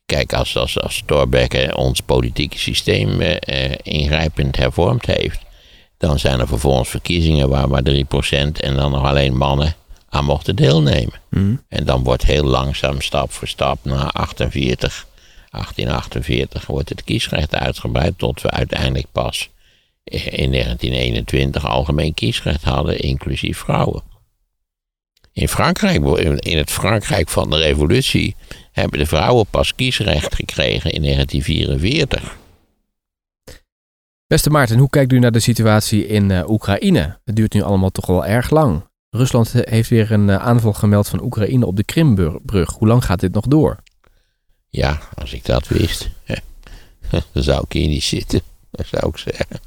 Kijk, 0.07 0.33
als, 0.33 0.57
als, 0.57 0.81
als 0.81 1.03
Thorbecke 1.07 1.77
ons 1.77 2.01
politieke 2.01 2.59
systeem 2.59 3.21
uh, 3.21 3.37
ingrijpend 3.83 4.57
hervormd 4.57 5.07
heeft, 5.07 5.41
dan 5.99 6.19
zijn 6.19 6.41
er 6.41 6.47
vervolgens 6.47 6.89
verkiezingen 6.89 7.49
waar 7.49 7.69
maar 7.69 7.83
3% 7.83 7.93
en 8.53 8.75
dan 8.77 8.91
nog 8.91 9.05
alleen 9.05 9.37
mannen 9.37 9.75
aan 10.09 10.25
mochten 10.25 10.57
deelnemen. 10.57 11.21
Mm. 11.31 11.63
En 11.69 11.85
dan 11.85 12.03
wordt 12.03 12.25
heel 12.25 12.45
langzaam, 12.45 13.01
stap 13.01 13.33
voor 13.33 13.49
stap, 13.49 13.79
na 13.83 14.07
48, 14.07 15.07
1848, 15.51 16.67
wordt 16.67 16.89
het 16.89 17.05
kiesrecht 17.05 17.55
uitgebreid 17.55 18.19
tot 18.19 18.43
we 18.43 18.51
uiteindelijk 18.51 19.07
pas 19.13 19.49
in 20.09 20.53
1921 20.53 21.67
algemeen 21.67 22.15
kiesrecht 22.15 22.65
hadden, 22.65 22.99
inclusief 22.99 23.59
vrouwen. 23.59 24.03
In 25.33 25.49
Frankrijk, 25.49 26.05
in 26.39 26.59
het 26.59 26.71
Frankrijk 26.71 27.29
van 27.29 27.51
de 27.51 27.57
revolutie, 27.57 28.37
hebben 28.73 28.99
de 28.99 29.07
vrouwen 29.07 29.47
pas 29.51 29.75
kiesrecht 29.75 30.35
gekregen 30.35 30.91
in 30.91 31.03
1944. 31.03 32.37
Beste 34.27 34.51
Maarten, 34.51 34.79
hoe 34.79 34.91
kijkt 34.91 35.13
u 35.13 35.19
naar 35.19 35.33
de 35.33 35.41
situatie 35.41 36.07
in 36.07 36.31
uh, 36.31 36.51
Oekraïne? 36.51 37.19
Het 37.25 37.37
duurt 37.37 37.53
nu 37.53 37.63
allemaal 37.63 37.91
toch 37.91 38.07
wel 38.07 38.27
erg 38.27 38.51
lang. 38.51 38.83
Rusland 39.11 39.53
heeft 39.53 39.89
weer 39.89 40.13
een 40.13 40.29
uh, 40.29 40.37
aanval 40.37 40.73
gemeld 40.73 41.09
van 41.09 41.23
Oekraïne 41.23 41.67
op 41.67 41.77
de 41.77 41.85
Krimbrug. 41.85 42.71
Hoe 42.71 42.89
lang 42.89 43.05
gaat 43.05 43.21
dit 43.21 43.33
nog 43.33 43.47
door? 43.47 43.77
Ja, 44.69 45.01
als 45.15 45.33
ik 45.33 45.45
dat 45.45 45.69
wist, 45.69 46.09
dan 47.33 47.43
zou 47.43 47.65
ik 47.65 47.73
hier 47.73 47.89
niet 47.89 48.03
zitten. 48.03 48.41
Dat 48.71 48.87
zou 48.93 49.09
ik 49.09 49.17
zeggen 49.17 49.61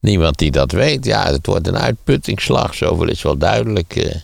niemand 0.00 0.38
die 0.38 0.50
dat 0.50 0.72
weet. 0.72 1.04
Ja, 1.04 1.32
het 1.32 1.46
wordt 1.46 1.66
een 1.66 1.78
uitputtingsslag, 1.78 2.74
zoveel 2.74 3.08
is 3.08 3.22
wel 3.22 3.36
duidelijk. 3.36 3.96
Uh, 3.96 4.14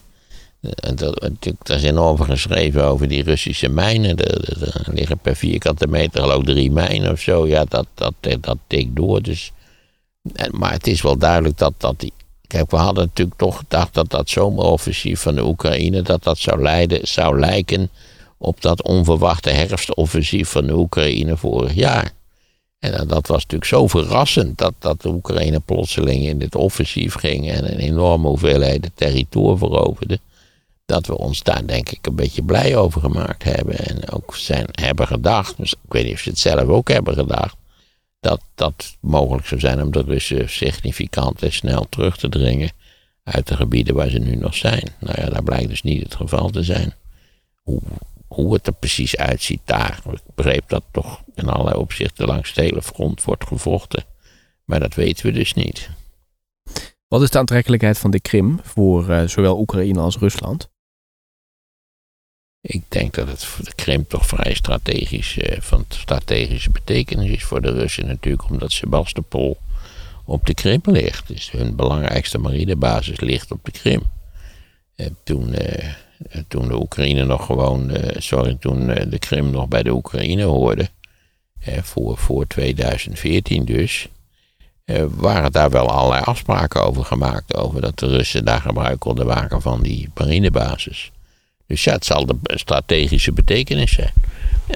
er 1.63 1.75
is 1.75 1.83
enorm 1.83 2.21
geschreven 2.21 2.85
over 2.85 3.09
die 3.09 3.23
Russische 3.23 3.69
mijnen. 3.69 4.17
Er, 4.17 4.87
liggen 4.93 5.19
per 5.19 5.37
vierkante 5.37 5.87
meter 5.87 6.21
geloof 6.21 6.41
ik 6.41 6.47
drie 6.47 6.71
mijnen 6.71 7.13
of 7.13 7.21
zo. 7.21 7.47
Ja, 7.47 7.65
dat, 7.65 7.87
dat, 7.95 8.15
dat 8.41 8.59
tikt 8.67 8.97
door. 8.97 9.23
Dus. 9.23 9.53
Maar 10.51 10.73
het 10.73 10.87
is 10.87 11.03
wel 11.03 11.17
duidelijk 11.19 11.59
dat, 11.59 11.73
dat 11.77 12.01
die... 12.01 12.13
Kijk, 12.47 12.71
we 12.71 12.77
hadden 12.77 13.05
natuurlijk 13.05 13.39
toch 13.39 13.57
gedacht 13.57 13.95
dat 13.95 14.11
dat 14.11 14.29
zomeroffensief 14.29 15.21
van 15.21 15.35
de 15.35 15.45
Oekraïne... 15.45 16.03
dat 16.03 16.23
dat 16.23 16.39
zou, 16.39 16.63
leiden, 16.63 17.09
zou 17.09 17.39
lijken 17.39 17.91
op 18.39 18.61
dat 18.61 18.83
onverwachte 18.83 19.51
herfstoffensief 19.51 20.49
van 20.49 20.67
de 20.67 20.77
Oekraïne 20.77 21.37
vorig 21.37 21.75
jaar. 21.75 22.13
En 22.79 23.09
dat 23.09 23.27
was 23.27 23.43
natuurlijk 23.43 23.65
zo 23.65 23.87
verrassend 23.87 24.59
dat, 24.59 24.75
dat 24.79 25.03
de 25.03 25.09
Oekraïne 25.09 25.61
plotseling 25.61 26.27
in 26.27 26.39
dit 26.39 26.55
offensief 26.55 27.15
ging 27.15 27.51
en 27.51 27.73
een 27.73 27.79
enorme 27.79 28.29
hoeveelheid 28.29 28.91
territorium 28.95 29.59
veroverde. 29.59 30.21
Dat 30.85 31.07
we 31.07 31.19
ons 31.19 31.43
daar 31.43 31.67
denk 31.67 31.91
ik 31.91 32.07
een 32.07 32.15
beetje 32.15 32.43
blij 32.43 32.77
over 32.77 33.01
gemaakt 33.01 33.43
hebben. 33.43 33.79
En 33.79 34.11
ook 34.11 34.37
zijn, 34.37 34.67
hebben 34.73 35.07
gedacht, 35.07 35.57
dus 35.57 35.73
ik 35.73 35.93
weet 35.93 36.05
niet 36.05 36.15
of 36.15 36.21
ze 36.21 36.29
het 36.29 36.39
zelf 36.39 36.69
ook 36.69 36.89
hebben 36.89 37.15
gedacht, 37.15 37.57
dat 38.21 38.41
dat 38.55 38.97
mogelijk 39.01 39.47
zou 39.47 39.61
zijn 39.61 39.83
om 39.83 39.93
de 39.93 40.03
Russen 40.03 40.51
significant 40.51 41.43
en 41.43 41.53
snel 41.53 41.87
terug 41.89 42.17
te 42.17 42.29
dringen 42.29 42.71
uit 43.23 43.47
de 43.47 43.57
gebieden 43.57 43.95
waar 43.95 44.09
ze 44.09 44.19
nu 44.19 44.37
nog 44.37 44.55
zijn. 44.55 44.89
Nou 45.01 45.21
ja, 45.21 45.29
dat 45.29 45.45
blijkt 45.45 45.69
dus 45.69 45.83
niet 45.83 46.03
het 46.03 46.15
geval 46.15 46.51
te 46.51 46.63
zijn. 46.63 46.95
Hoe, 47.63 47.81
hoe 48.29 48.55
het 48.55 48.67
er 48.67 48.73
precies 48.73 49.17
uitziet 49.17 49.61
daar. 49.65 50.01
Ik 50.13 50.21
begreep 50.35 50.69
dat 50.69 50.83
toch 50.91 51.23
in 51.35 51.49
allerlei 51.49 51.77
opzichten 51.77 52.27
langs 52.27 52.49
het 52.49 52.59
hele 52.59 52.83
front 52.83 53.25
wordt 53.25 53.47
gevochten. 53.47 54.05
Maar 54.65 54.81
dat 54.81 54.95
weten 54.95 55.27
we 55.27 55.33
dus 55.33 55.55
niet. 55.55 55.91
Wat 57.09 57.23
is 57.23 57.31
de 57.31 57.39
aantrekkelijkheid 57.39 57.99
van 57.99 58.11
de 58.11 58.21
Krim 58.21 58.61
voor 58.63 59.09
uh, 59.09 59.27
zowel 59.27 59.59
Oekraïne 59.59 60.01
als 60.01 60.19
Rusland? 60.19 60.69
Ik 62.61 62.83
denk 62.89 63.15
dat 63.15 63.29
het 63.29 63.45
voor 63.45 63.65
de 63.65 63.75
Krim 63.75 64.07
toch 64.07 64.27
vrij 64.27 64.55
strategisch, 64.55 65.37
uh, 65.37 65.61
van 65.61 65.85
strategische 65.89 66.71
betekenis 66.71 67.31
is 67.31 67.45
voor 67.45 67.63
de 67.63 67.73
Russen 67.73 68.07
natuurlijk, 68.07 68.51
omdat 68.51 68.73
Sebastopol 68.73 69.59
op 70.25 70.47
de 70.47 70.55
Krim 70.55 70.81
ligt. 70.85 71.29
Dus 71.29 71.51
hun 71.51 71.77
belangrijkste 71.77 72.39
marinebasis 72.39 73.21
ligt 73.21 73.51
op 73.51 73.65
de 73.65 73.71
Krim. 73.71 74.03
En 74.95 75.17
toen, 75.23 75.49
uh, 75.49 75.93
toen 76.49 76.69
de 76.69 76.81
Oekraïne 76.81 77.25
nog 77.25 77.47
gewoon, 77.47 77.91
uh, 77.91 78.11
sorry, 78.17 78.57
toen 78.61 78.87
de 78.87 79.19
Krim 79.19 79.51
nog 79.51 79.69
bij 79.69 79.83
de 79.83 79.91
Oekraïne 79.91 80.43
hoorde, 80.43 80.89
voor, 81.83 82.17
voor 82.17 82.47
2014 82.47 83.65
dus, 83.65 84.09
waren 85.09 85.53
daar 85.53 85.71
wel 85.71 85.91
allerlei 85.91 86.23
afspraken 86.25 86.83
over 86.83 87.05
gemaakt, 87.05 87.57
over 87.57 87.81
dat 87.81 87.99
de 87.99 88.07
Russen 88.07 88.45
daar 88.45 88.61
gebruik 88.61 89.01
konden 89.01 89.27
maken 89.27 89.63
van 89.63 89.83
die 89.83 90.11
marinebasis. 90.15 91.11
Dus 91.67 91.85
ja, 91.85 91.93
het 91.93 92.05
zal 92.05 92.27
de 92.27 92.37
strategische 92.45 93.33
betekenis 93.33 93.93
zijn. 93.93 94.13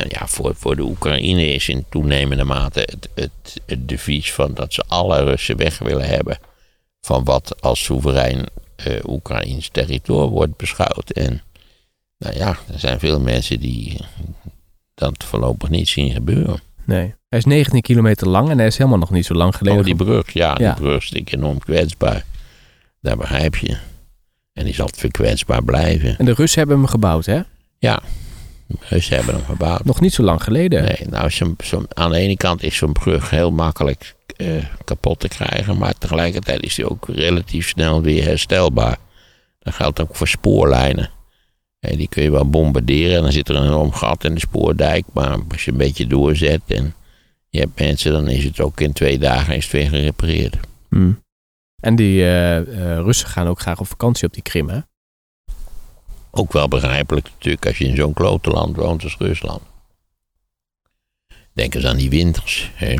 Ja, 0.09 0.27
voor, 0.27 0.55
voor 0.55 0.77
de 0.77 0.83
Oekraïne 0.83 1.47
is 1.47 1.69
in 1.69 1.85
toenemende 1.89 2.45
mate 2.45 2.81
het, 2.81 3.09
het, 3.15 3.61
het 3.67 3.89
devies 3.89 4.33
van 4.33 4.55
dat 4.55 4.73
ze 4.73 4.85
alle 4.87 5.25
Russen 5.25 5.57
weg 5.57 5.79
willen 5.79 6.09
hebben. 6.09 6.39
Van 7.01 7.25
wat 7.25 7.63
als 7.63 7.85
soeverein 7.85 8.47
Oekraïns 9.09 9.69
territorium 9.69 10.31
wordt 10.31 10.57
beschouwd. 10.57 11.11
En 11.11 11.43
nou 12.19 12.37
ja, 12.37 12.49
er 12.73 12.79
zijn 12.79 12.99
veel 12.99 13.21
mensen 13.21 13.61
die 13.61 14.01
dat 14.95 15.25
voorlopig 15.25 15.69
niet 15.69 15.89
zien 15.89 16.13
gebeuren. 16.13 16.61
Nee, 16.85 17.15
hij 17.29 17.39
is 17.39 17.45
19 17.45 17.81
kilometer 17.81 18.29
lang 18.29 18.51
en 18.51 18.59
hij 18.59 18.67
is 18.67 18.79
helemaal 18.79 18.99
nog 18.99 19.11
niet 19.11 19.27
zo 19.27 19.35
lang 19.35 19.57
geleden. 19.57 19.79
Oh, 19.79 19.85
die 19.85 19.95
brug, 19.95 20.33
ja, 20.33 20.55
die 20.55 20.75
brug 20.75 21.13
is 21.13 21.23
enorm 21.25 21.59
kwetsbaar. 21.59 22.25
Daar 23.01 23.17
begrijp 23.17 23.57
je. 23.57 23.77
En 24.53 24.65
die 24.65 24.75
zal 24.75 24.89
verkwetsbaar 24.95 25.63
blijven. 25.63 26.19
En 26.19 26.25
de 26.25 26.33
Russen 26.33 26.59
hebben 26.59 26.77
hem 26.79 26.87
gebouwd, 26.87 27.27
hè? 27.27 27.41
Ja, 27.79 28.03
de 28.67 28.77
Russen 28.89 29.17
hebben 29.17 29.35
hem 29.35 29.45
gebouwd. 29.45 29.85
Nog 29.85 30.01
niet 30.01 30.13
zo 30.13 30.23
lang 30.23 30.43
geleden. 30.43 30.83
Nee, 30.83 31.07
nou, 31.11 31.31
zo, 31.31 31.55
zo, 31.65 31.83
aan 31.95 32.11
de 32.11 32.19
ene 32.19 32.37
kant 32.37 32.63
is 32.63 32.77
zo'n 32.77 32.93
brug 32.93 33.31
heel 33.31 33.51
makkelijk 33.51 34.15
uh, 34.41 34.65
kapot 34.85 35.21
te 35.21 35.29
krijgen, 35.29 35.79
maar 35.79 35.99
tegelijkertijd 35.99 36.63
is 36.63 36.75
die 36.75 36.91
ook 36.91 37.09
relatief 37.09 37.69
snel 37.69 38.03
weer 38.03 38.25
herstelbaar. 38.25 38.99
Dat 39.59 39.75
geldt 39.75 40.01
ook 40.01 40.17
voor 40.17 40.29
spoorlijnen. 40.29 41.11
En 41.81 41.97
die 41.97 42.09
kun 42.09 42.23
je 42.23 42.31
wel 42.31 42.51
bombarderen 42.51 43.17
en 43.17 43.23
dan 43.23 43.33
zit 43.33 43.49
er 43.49 43.57
een 43.57 43.67
enorm 43.67 43.93
gat 43.93 44.25
in 44.25 44.35
de 44.35 44.41
spoordijk, 44.41 45.05
maar 45.13 45.39
als 45.51 45.65
je 45.65 45.71
een 45.71 45.77
beetje 45.77 46.07
doorzet 46.07 46.63
en 46.67 46.95
je 47.49 47.61
hebt 47.61 47.79
mensen, 47.79 48.13
dan 48.13 48.29
is 48.29 48.45
het 48.45 48.61
ook 48.61 48.81
in 48.81 48.93
twee 48.93 49.19
dagen 49.19 49.57
is 49.57 49.65
het 49.65 49.73
weer 49.73 49.89
gerepareerd. 49.89 50.57
Hmm. 50.89 51.23
En 51.81 51.97
die 51.97 52.17
uh, 52.17 52.63
Russen 52.97 53.29
gaan 53.29 53.47
ook 53.47 53.61
graag 53.61 53.81
op 53.81 53.87
vakantie 53.87 54.27
op 54.27 54.35
die 54.35 54.43
Krim, 54.43 54.69
hè? 54.69 54.81
Ook 56.31 56.53
wel 56.53 56.69
begrijpelijk 56.69 57.29
natuurlijk 57.35 57.67
als 57.67 57.79
je 57.79 57.85
in 57.85 57.97
zo'n 57.97 58.13
klote 58.13 58.51
land 58.51 58.77
woont 58.77 59.03
als 59.03 59.17
Rusland. 59.17 59.63
Denk 61.53 61.75
eens 61.75 61.85
aan 61.85 61.97
die 61.97 62.11
winters. 62.11 62.71
Hè? 62.75 62.95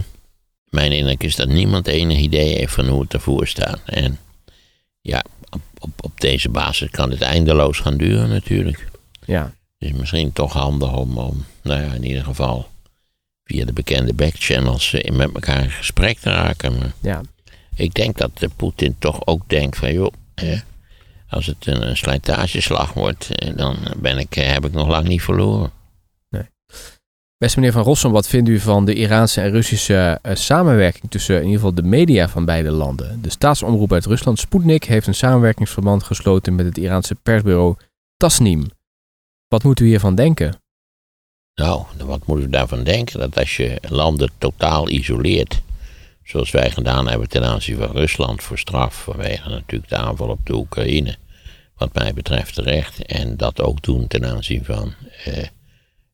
Mijn 0.71 0.93
indruk 0.93 1.23
is 1.23 1.37
dat 1.37 1.49
niemand 1.49 1.87
enig 1.87 2.19
idee 2.19 2.57
heeft 2.57 2.73
van 2.73 2.89
hoe 2.89 3.03
het 3.03 3.13
ervoor 3.13 3.47
staat. 3.47 3.81
En 3.85 4.19
ja, 5.01 5.25
op, 5.51 5.61
op, 5.79 5.91
op 6.01 6.21
deze 6.21 6.49
basis 6.49 6.91
kan 6.91 7.11
het 7.11 7.21
eindeloos 7.21 7.79
gaan 7.79 7.97
duren 7.97 8.29
natuurlijk. 8.29 8.89
Ja. 9.27 9.55
Dus 9.79 9.93
misschien 9.93 10.33
toch 10.33 10.53
handig 10.53 10.97
om, 10.97 11.19
om 11.19 11.45
nou 11.63 11.83
ja, 11.83 11.93
in 11.93 12.05
ieder 12.05 12.25
geval 12.25 12.69
via 13.45 13.65
de 13.65 13.73
bekende 13.73 14.15
backchannels 14.15 14.93
met 15.13 15.35
elkaar 15.35 15.63
in 15.63 15.71
gesprek 15.71 16.19
te 16.19 16.31
raken. 16.31 16.79
Maar 16.79 16.93
ja. 17.01 17.21
Ik 17.75 17.95
denk 17.95 18.19
dat 18.19 18.39
de 18.39 18.49
Poetin 18.57 18.97
toch 18.99 19.27
ook 19.27 19.43
denkt 19.47 19.77
van 19.77 19.93
joh, 19.93 20.13
als 21.29 21.47
het 21.47 21.67
een, 21.67 21.89
een 21.89 21.97
slijtageslag 21.97 22.93
wordt, 22.93 23.35
eh, 23.35 23.57
dan 23.57 23.77
ben 23.97 24.19
ik, 24.19 24.37
eh, 24.37 24.53
heb 24.53 24.65
ik 24.65 24.73
nog 24.73 24.89
lang 24.89 25.09
niet 25.09 25.23
verloren. 25.23 25.71
Beste 27.41 27.59
meneer 27.59 27.75
Van 27.75 27.83
Rossum, 27.83 28.13
wat 28.13 28.29
vindt 28.29 28.49
u 28.49 28.59
van 28.59 28.85
de 28.85 28.95
Iraanse 28.95 29.41
en 29.41 29.51
Russische 29.51 30.19
uh, 30.23 30.35
samenwerking 30.35 31.11
tussen 31.11 31.37
in 31.37 31.43
ieder 31.43 31.57
geval 31.57 31.75
de 31.75 31.83
media 31.83 32.29
van 32.29 32.45
beide 32.45 32.71
landen? 32.71 33.23
De 33.23 33.31
staatsomroep 33.31 33.93
uit 33.93 34.07
Rusland, 34.07 34.39
Sputnik, 34.39 34.85
heeft 34.85 35.07
een 35.07 35.15
samenwerkingsverband 35.15 36.03
gesloten 36.03 36.55
met 36.55 36.67
het 36.67 36.79
Iraanse 36.79 37.15
persbureau 37.15 37.77
Tasnim. 38.17 38.71
Wat 39.49 39.63
moeten 39.63 39.85
we 39.85 39.91
hiervan 39.91 40.15
denken? 40.15 40.63
Nou, 41.55 41.85
wat 42.05 42.27
moeten 42.27 42.47
we 42.47 42.53
daarvan 42.53 42.85
denken? 42.85 43.21
Dat 43.21 43.39
als 43.39 43.57
je 43.57 43.79
landen 43.89 44.31
totaal 44.39 44.89
isoleert, 44.89 45.63
zoals 46.25 46.51
wij 46.51 46.71
gedaan 46.71 47.09
hebben 47.09 47.29
ten 47.29 47.45
aanzien 47.45 47.77
van 47.77 47.91
Rusland 47.91 48.43
voor 48.43 48.59
straf, 48.59 48.95
vanwege 48.95 49.49
natuurlijk 49.49 49.91
de 49.91 49.97
aanval 49.97 50.29
op 50.29 50.47
de 50.47 50.55
Oekraïne, 50.55 51.17
wat 51.77 51.95
mij 51.95 52.15
betreft 52.15 52.55
terecht, 52.55 53.07
en 53.07 53.37
dat 53.37 53.61
ook 53.61 53.83
doen 53.83 54.07
ten 54.07 54.27
aanzien 54.27 54.65
van 54.65 54.95
eh, 55.25 55.45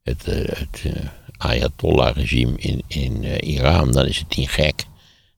het, 0.07 0.27
uh, 0.29 0.35
het 0.35 0.83
uh, 0.87 0.93
Ayatollah-regime 1.37 2.59
in, 2.59 2.83
in 2.87 3.25
Iran, 3.45 3.93
dan 3.93 4.07
is 4.07 4.19
het 4.19 4.37
niet 4.37 4.51
gek 4.51 4.85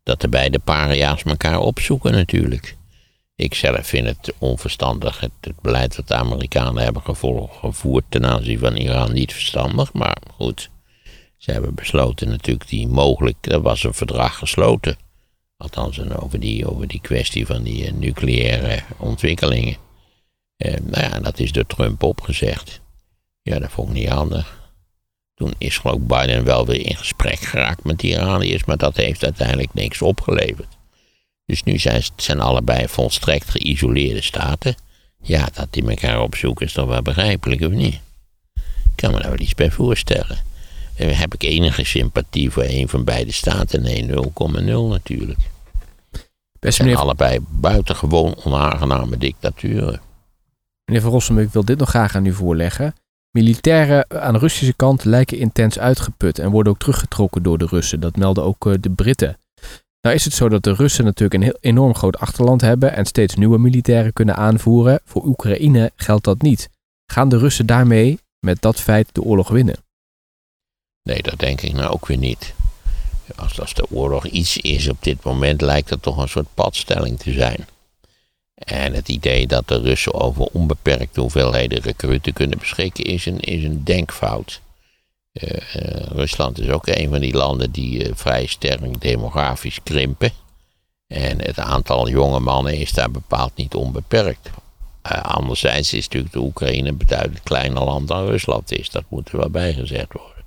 dat 0.03 0.21
de 0.21 0.29
beide 0.29 0.59
paria's 0.59 1.23
elkaar 1.23 1.61
opzoeken 1.61 2.13
natuurlijk. 2.13 2.77
Ik 3.37 3.55
zelf 3.55 3.87
vind 3.87 4.07
het 4.07 4.35
onverstandig, 4.39 5.21
het, 5.21 5.61
beleid 5.63 5.97
dat 5.97 6.09
de 6.09 6.15
Amerikanen 6.15 6.83
hebben 6.83 7.03
gevoerd 7.51 8.05
ten 8.09 8.27
aanzien 8.27 8.59
van 8.59 8.77
Iran 8.77 9.13
niet 9.13 9.33
verstandig, 9.33 9.93
maar 9.93 10.17
goed. 10.35 10.71
Ze 11.37 11.53
hebben 11.53 11.75
besloten 11.75 12.29
natuurlijk 12.29 12.69
die 12.69 12.89
mogelijk, 12.89 13.37
er 13.41 13.61
was 13.61 13.85
een 13.85 13.95
verdrag 13.95 14.39
gesloten. 14.39 14.97
Althans 15.57 16.01
over 16.11 16.41
die, 16.41 16.69
over 16.71 16.89
die 16.89 17.01
kwestie 17.01 17.47
van 17.47 17.63
die 17.63 17.93
nucleaire 17.93 18.83
ontwikkelingen. 18.97 19.77
Uh, 20.57 20.75
nou 20.83 21.03
ja, 21.03 21.21
dat 21.21 21.39
is 21.39 21.53
door 21.53 21.67
Trump 21.67 22.03
opgezegd. 22.03 22.81
Ja, 23.43 23.59
dat 23.59 23.71
vond 23.71 23.89
ik 23.89 23.95
niet 23.95 24.09
handig. 24.09 24.58
Toen 25.39 25.55
is 25.59 25.79
geloof 25.79 25.99
Biden 26.01 26.45
wel 26.45 26.67
weer 26.67 26.87
in 26.87 26.97
gesprek 26.97 27.39
geraakt 27.39 27.85
met 27.85 28.01
de 28.01 28.07
Iraniërs, 28.07 28.65
maar 28.65 28.77
dat 28.77 28.97
heeft 28.97 29.25
uiteindelijk 29.25 29.75
niks 29.75 30.03
opgeleverd. 30.03 30.77
Dus 31.45 31.63
nu 31.63 31.79
zijn, 31.79 32.03
zijn 32.17 32.41
allebei 32.41 32.89
volstrekt 32.89 33.51
geïsoleerde 33.51 34.23
staten. 34.23 34.75
Ja, 35.23 35.49
dat 35.53 35.67
die 35.71 35.89
elkaar 35.89 36.21
opzoeken 36.21 36.67
is 36.67 36.73
toch 36.73 36.89
wel 36.89 37.03
begrijpelijk 37.03 37.61
of 37.61 37.73
niet? 37.73 38.01
Ik 38.55 39.05
kan 39.05 39.13
me 39.13 39.21
daar 39.21 39.31
wel 39.31 39.41
iets 39.41 39.55
bij 39.55 39.71
voorstellen 39.71 40.47
heb 41.07 41.35
ik 41.35 41.43
enige 41.43 41.85
sympathie 41.85 42.51
voor 42.51 42.65
een 42.67 42.89
van 42.89 43.05
beide 43.05 43.33
staten. 43.33 43.83
Nee, 43.83 44.07
0,0 44.07 44.13
natuurlijk. 44.65 45.39
Best 46.61 46.79
meneer... 46.79 46.97
allebei 46.97 47.39
buitengewoon 47.49 48.37
onaangename 48.45 49.19
dictaturen. 49.19 50.01
Meneer 50.85 51.03
Van 51.03 51.11
Rossum, 51.11 51.39
ik 51.39 51.53
wil 51.53 51.65
dit 51.65 51.79
nog 51.79 51.89
graag 51.89 52.15
aan 52.15 52.27
u 52.27 52.33
voorleggen. 52.33 52.95
Militairen 53.31 54.23
aan 54.23 54.33
de 54.33 54.39
Russische 54.39 54.75
kant 54.75 55.05
lijken 55.05 55.39
intens 55.39 55.79
uitgeput 55.79 56.39
en 56.39 56.51
worden 56.51 56.73
ook 56.73 56.79
teruggetrokken 56.79 57.43
door 57.43 57.59
de 57.59 57.67
Russen. 57.67 58.01
Dat 58.01 58.17
melden 58.17 58.45
ook 58.45 58.67
eh, 58.67 58.75
de 58.81 58.91
Britten. 58.91 59.39
Nou 60.01 60.15
is 60.15 60.25
het 60.25 60.35
zo 60.35 60.49
dat 60.49 60.63
de 60.63 60.73
Russen 60.73 61.05
natuurlijk 61.05 61.35
een 61.35 61.49
heel 61.49 61.59
enorm 61.61 61.95
groot 61.95 62.19
achterland 62.19 62.61
hebben 62.61 62.93
en 62.93 63.05
steeds 63.05 63.35
nieuwe 63.35 63.59
militairen 63.59 64.13
kunnen 64.13 64.37
aanvoeren. 64.37 65.01
Voor 65.05 65.25
Oekraïne 65.25 65.91
geldt 65.97 66.25
dat 66.25 66.43
niet. 66.43 66.69
Gaan 67.07 67.29
de 67.29 67.39
Russen 67.39 67.67
daarmee 67.67 68.19
met 68.41 68.63
dat 68.63 68.81
feit 68.81 69.09
de 69.13 69.23
oorlog 69.23 69.49
winnen? 69.49 69.77
Nee, 71.03 71.23
dat 71.23 71.39
denk 71.39 71.61
ik 71.61 71.73
nou 71.73 71.91
ook 71.91 72.07
weer 72.07 72.17
niet. 72.17 72.55
Als, 73.37 73.61
als 73.61 73.75
de 73.75 73.91
oorlog 73.91 74.27
iets 74.27 74.57
is 74.57 74.89
op 74.89 75.03
dit 75.03 75.25
moment, 75.25 75.61
lijkt 75.61 75.91
het 75.91 76.03
toch 76.03 76.17
een 76.17 76.29
soort 76.29 76.55
padstelling 76.55 77.19
te 77.19 77.33
zijn. 77.33 77.67
En 78.59 78.95
het 78.95 79.09
idee 79.09 79.47
dat 79.47 79.69
de 79.69 79.81
Russen 79.81 80.15
over 80.15 80.45
onbeperkte 80.45 81.21
hoeveelheden 81.21 81.81
recruten 81.81 82.33
kunnen 82.33 82.59
beschikken, 82.59 83.05
is 83.05 83.27
een, 83.27 83.85
denkfout. 83.85 84.61
Uh, 85.33 85.51
uh, 85.51 86.07
Rusland 86.07 86.61
is 86.61 86.69
ook 86.69 86.87
een 86.87 87.09
van 87.09 87.21
die 87.21 87.37
landen 87.37 87.71
die 87.71 88.07
uh, 88.07 88.13
vrij 88.15 88.47
sterk 88.47 89.01
demografisch 89.01 89.83
krimpen. 89.83 90.31
En 91.07 91.45
het 91.45 91.59
aantal 91.59 92.09
jonge 92.09 92.41
mannen 92.41 92.75
is 92.75 92.93
daar 92.93 93.11
bepaald 93.11 93.57
niet 93.57 93.75
onbeperkt. 93.75 94.51
anderzijds 95.23 95.93
is 95.93 96.05
natuurlijk 96.05 96.33
de 96.33 96.41
Oekraïne 96.41 96.89
een 96.89 96.97
beduidend 96.97 97.43
kleiner 97.43 97.85
land 97.85 98.09
dan 98.09 98.27
Rusland 98.27 98.73
is. 98.73 98.91
Dat 98.91 99.05
moet 99.09 99.29
er 99.29 99.39
wel 99.39 99.51
bijgezegd 99.51 100.13
worden. 100.13 100.45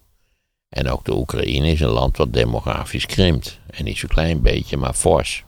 En 0.70 0.90
ook 0.90 1.06
de 1.06 1.16
Oekraïne 1.16 1.72
is 1.72 1.80
een 1.80 1.90
land 1.90 2.18
wat 2.18 2.34
demografisch 2.34 3.06
krimpt. 3.06 3.60
En 3.70 3.84
niet 3.84 3.98
zo'n 3.98 4.10
klein 4.10 4.42
beetje, 4.42 4.78
maar 4.78 4.94
fors. 4.94 5.44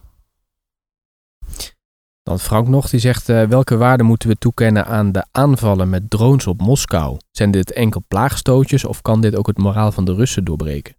Dan 2.24 2.40
Frank 2.40 2.68
nog, 2.68 2.90
die 2.90 3.00
zegt: 3.00 3.30
eh, 3.30 3.44
welke 3.44 3.78
waarde 3.78 4.04
moeten 4.04 4.30
we 4.30 4.36
toekennen 4.36 4.86
aan 4.86 5.12
de 5.12 5.26
aanvallen 5.32 5.90
met 5.90 6.10
drones 6.10 6.48
op 6.48 6.62
Moskou? 6.62 7.18
Zijn 7.32 7.52
dit 7.52 7.72
enkel 7.72 8.04
plaagstootjes 8.08 8.86
of 8.86 9.02
kan 9.02 9.22
dit 9.22 9.36
ook 9.36 9.48
het 9.48 9.58
moraal 9.58 9.92
van 9.92 10.06
de 10.06 10.14
Russen 10.14 10.44
doorbreken? 10.44 10.96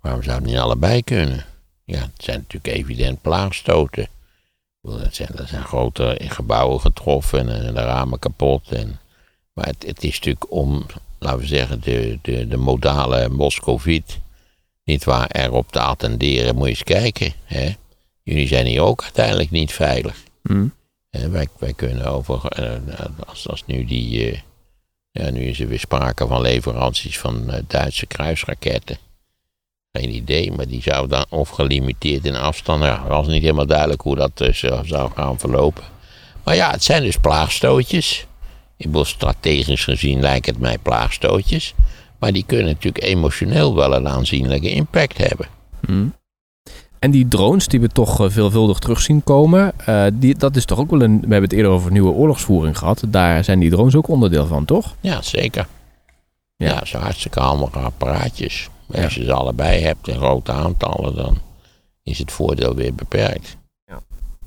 Waarom 0.00 0.22
zou 0.22 0.36
het 0.36 0.46
niet 0.46 0.56
allebei 0.56 1.02
kunnen? 1.02 1.44
Ja, 1.84 2.00
het 2.00 2.24
zijn 2.24 2.38
natuurlijk 2.38 2.76
evident 2.76 3.22
plaagstoten. 3.22 4.08
Er 4.82 5.08
zijn, 5.10 5.28
er 5.36 5.48
zijn 5.48 5.64
grote 5.64 6.20
gebouwen 6.22 6.80
getroffen 6.80 7.48
en 7.48 7.74
de 7.74 7.80
ramen 7.80 8.18
kapot. 8.18 8.68
En, 8.68 8.98
maar 9.52 9.66
het, 9.66 9.84
het, 9.86 10.02
is 10.02 10.14
natuurlijk 10.14 10.52
om, 10.52 10.86
laten 11.18 11.38
we 11.38 11.46
zeggen, 11.46 11.80
de, 11.80 12.18
de, 12.22 12.48
de 12.48 12.56
modale 12.56 13.28
Moscoviet 13.28 14.20
niet 14.84 15.04
waar 15.04 15.30
erop 15.30 15.72
te 15.72 15.80
attenderen. 15.80 16.54
Moet 16.54 16.64
je 16.64 16.70
eens 16.70 16.82
kijken. 16.82 17.32
Hè? 17.44 17.74
Jullie 18.24 18.46
zijn 18.46 18.66
hier 18.66 18.82
ook 18.82 19.02
uiteindelijk 19.02 19.50
niet 19.50 19.72
veilig. 19.72 20.16
Hmm. 20.42 20.74
En 21.10 21.32
wij, 21.32 21.48
wij 21.58 21.72
kunnen 21.72 22.06
over, 22.06 22.46
eh, 22.46 22.72
als, 23.26 23.48
als 23.48 23.62
nu 23.66 23.84
die, 23.84 24.30
eh, 24.30 24.38
ja, 25.10 25.30
nu 25.30 25.40
is 25.40 25.60
er 25.60 25.68
weer 25.68 25.78
sprake 25.78 26.26
van 26.26 26.40
leveranties 26.40 27.18
van 27.18 27.50
eh, 27.50 27.62
Duitse 27.66 28.06
kruisraketten. 28.06 28.96
Geen 29.92 30.14
idee, 30.14 30.52
maar 30.52 30.68
die 30.68 30.82
zou 30.82 31.08
dan 31.08 31.26
of 31.28 31.48
gelimiteerd 31.48 32.24
in 32.24 32.36
afstand. 32.36 32.82
Ja, 32.82 33.06
was 33.08 33.26
niet 33.26 33.42
helemaal 33.42 33.66
duidelijk 33.66 34.00
hoe 34.00 34.16
dat 34.16 34.36
dus 34.36 34.58
zou 34.82 35.10
gaan 35.14 35.38
verlopen. 35.38 35.84
Maar 36.44 36.54
ja, 36.54 36.70
het 36.70 36.82
zijn 36.82 37.02
dus 37.02 37.16
plaagstootjes. 37.16 38.26
Ik 38.76 38.86
bedoel, 38.86 39.04
strategisch 39.04 39.84
gezien 39.84 40.20
lijkt 40.20 40.46
het 40.46 40.58
mij 40.58 40.78
plaagstootjes. 40.78 41.74
Maar 42.18 42.32
die 42.32 42.44
kunnen 42.46 42.66
natuurlijk 42.66 43.04
emotioneel 43.04 43.74
wel 43.74 43.94
een 43.94 44.08
aanzienlijke 44.08 44.70
impact 44.70 45.18
hebben. 45.18 45.46
Hmm. 45.86 46.14
En 47.04 47.10
die 47.10 47.28
drones 47.28 47.68
die 47.68 47.80
we 47.80 47.88
toch 47.88 48.20
eh, 48.20 48.30
veelvuldig 48.30 48.78
terug 48.78 49.00
zien 49.00 49.24
komen, 49.24 49.72
uh, 49.88 50.06
die, 50.12 50.34
dat 50.34 50.56
is 50.56 50.64
toch 50.64 50.78
ook 50.78 50.90
wel 50.90 51.02
een. 51.02 51.14
We 51.14 51.20
hebben 51.20 51.42
het 51.42 51.52
eerder 51.52 51.70
over 51.70 51.92
nieuwe 51.92 52.10
oorlogsvoering 52.10 52.78
gehad. 52.78 53.02
Daar 53.08 53.44
zijn 53.44 53.58
die 53.58 53.70
drones 53.70 53.94
ook 53.94 54.08
onderdeel 54.08 54.46
van, 54.46 54.64
toch? 54.64 54.94
Ja, 55.00 55.22
zeker. 55.22 55.66
Ja, 56.56 56.68
ja 56.68 56.84
zo 56.84 56.98
hartstikke 56.98 57.40
handige 57.40 57.78
apparaatjes. 57.78 58.68
Als 59.02 59.14
je 59.14 59.24
ze 59.24 59.32
allebei 59.32 59.82
hebt 59.82 60.08
in 60.08 60.16
grote 60.16 60.52
aantallen, 60.52 61.16
dan 61.16 61.38
is 62.02 62.18
het 62.18 62.32
voordeel 62.32 62.74
weer 62.74 62.94
beperkt. 62.94 63.56
Ja. 63.86 64.00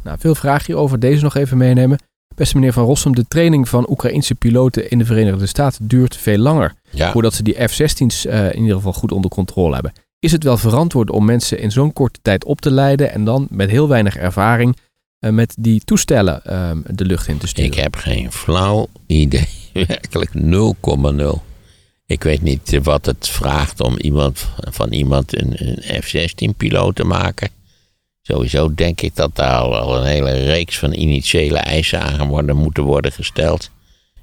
Nou, 0.04 0.18
veel 0.20 0.36
vragen 0.36 0.66
hierover. 0.66 1.00
Deze 1.00 1.24
nog 1.24 1.36
even 1.36 1.58
meenemen. 1.58 2.00
Beste 2.36 2.56
meneer 2.56 2.74
Van 2.74 2.86
Rossum, 2.86 3.16
de 3.16 3.28
training 3.28 3.70
van 3.70 3.90
Oekraïnse 3.90 4.36
piloten 4.36 4.90
in 4.90 4.98
de 4.98 5.06
Verenigde 5.06 5.46
Staten 5.46 5.88
duurt 5.88 6.16
veel 6.16 6.38
langer. 6.38 6.74
Ja. 6.90 7.12
Voordat 7.12 7.34
ze 7.34 7.44
die 7.44 7.68
F-16's 7.68 8.26
uh, 8.26 8.46
in 8.54 8.62
ieder 8.62 8.76
geval 8.76 8.94
goed 8.94 9.12
onder 9.12 9.32
controle 9.32 9.74
hebben. 9.74 9.92
Is 10.28 10.34
het 10.34 10.44
wel 10.44 10.58
verantwoord 10.58 11.10
om 11.10 11.26
mensen 11.26 11.60
in 11.60 11.72
zo'n 11.72 11.94
korte 11.94 12.20
tijd 12.22 12.46
op 12.46 12.62
te 12.62 12.72
leiden 12.72 13.12
en 13.12 13.24
dan 13.24 13.48
met 13.50 13.70
heel 13.70 13.88
weinig 13.88 14.18
ervaring 14.18 14.78
uh, 15.20 15.32
met 15.32 15.56
die 15.60 15.82
toestellen 15.86 16.42
uh, 16.46 16.72
de 16.86 17.06
lucht 17.06 17.28
in 17.28 17.38
te 17.38 17.48
sturen? 17.48 17.72
Ik 17.72 17.78
heb 17.78 17.96
geen 17.96 18.32
flauw 18.32 18.88
idee. 19.06 19.48
Werkelijk 19.88 20.32
0,0. 20.36 21.42
Ik 22.06 22.24
weet 22.24 22.42
niet 22.42 22.80
wat 22.84 23.06
het 23.06 23.28
vraagt 23.28 23.82
om 23.82 23.98
iemand, 23.98 24.48
van 24.58 24.92
iemand 24.92 25.42
een, 25.42 25.56
een 25.58 26.02
F-16-piloot 26.04 26.96
te 26.96 27.04
maken. 27.04 27.50
Sowieso 28.22 28.74
denk 28.74 29.02
ik 29.02 29.16
dat 29.16 29.36
daar 29.36 29.58
al, 29.58 29.78
al, 29.78 29.98
een 29.98 30.08
hele 30.08 30.32
reeks 30.32 30.78
van 30.80 30.94
initiële 30.94 31.58
eisen 31.58 32.02
aan 32.02 32.28
worden, 32.28 32.56
moeten 32.56 32.84
worden 32.84 33.12
gesteld. 33.12 33.72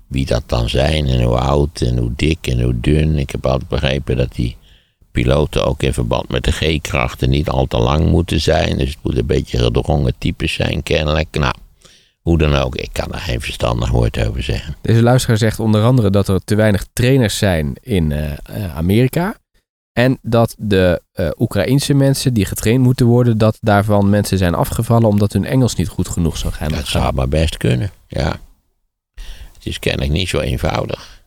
Wie 0.06 0.26
dat 0.26 0.42
dan 0.46 0.68
zijn 0.68 1.06
en 1.06 1.22
hoe 1.22 1.38
oud 1.38 1.80
en 1.80 1.98
hoe 1.98 2.12
dik 2.16 2.46
en 2.46 2.62
hoe 2.62 2.80
dun. 2.80 3.18
Ik 3.18 3.30
heb 3.30 3.46
altijd 3.46 3.68
begrepen 3.68 4.16
dat 4.16 4.34
die 4.34 4.56
piloten 5.14 5.64
ook 5.64 5.82
in 5.82 5.92
verband 5.92 6.28
met 6.28 6.44
de 6.44 6.52
G-krachten 6.52 7.30
niet 7.30 7.48
al 7.48 7.66
te 7.66 7.78
lang 7.78 8.10
moeten 8.10 8.40
zijn. 8.40 8.78
Dus 8.78 8.88
het 8.88 8.98
moet 9.02 9.16
een 9.16 9.26
beetje 9.26 9.58
gedrongen 9.58 10.14
types 10.18 10.52
zijn, 10.52 10.82
kennelijk. 10.82 11.26
Nou, 11.30 11.54
hoe 12.20 12.38
dan 12.38 12.54
ook, 12.54 12.76
ik 12.76 12.88
kan 12.92 13.12
er 13.12 13.18
geen 13.18 13.40
verstandig 13.40 13.90
woord 13.90 14.26
over 14.26 14.42
zeggen. 14.42 14.76
Deze 14.80 15.02
luisteraar 15.02 15.38
zegt 15.38 15.60
onder 15.60 15.82
andere 15.84 16.10
dat 16.10 16.28
er 16.28 16.44
te 16.44 16.54
weinig 16.54 16.86
trainers 16.92 17.38
zijn 17.38 17.74
in 17.80 18.10
uh, 18.10 18.32
Amerika. 18.76 19.36
En 19.92 20.18
dat 20.22 20.54
de 20.58 21.02
uh, 21.14 21.30
Oekraïnse 21.38 21.94
mensen 21.94 22.34
die 22.34 22.44
getraind 22.44 22.82
moeten 22.82 23.06
worden, 23.06 23.38
dat 23.38 23.58
daarvan 23.60 24.10
mensen 24.10 24.38
zijn 24.38 24.54
afgevallen 24.54 25.08
omdat 25.08 25.32
hun 25.32 25.44
Engels 25.44 25.74
niet 25.74 25.88
goed 25.88 26.08
genoeg 26.08 26.36
zou 26.36 26.52
gaan. 26.52 26.68
Dat 26.68 26.86
zou 26.86 27.14
maar 27.14 27.28
best 27.28 27.56
kunnen, 27.56 27.90
ja. 28.06 28.36
Het 29.52 29.66
is 29.66 29.78
kennelijk 29.78 30.12
niet 30.12 30.28
zo 30.28 30.38
eenvoudig. 30.38 31.22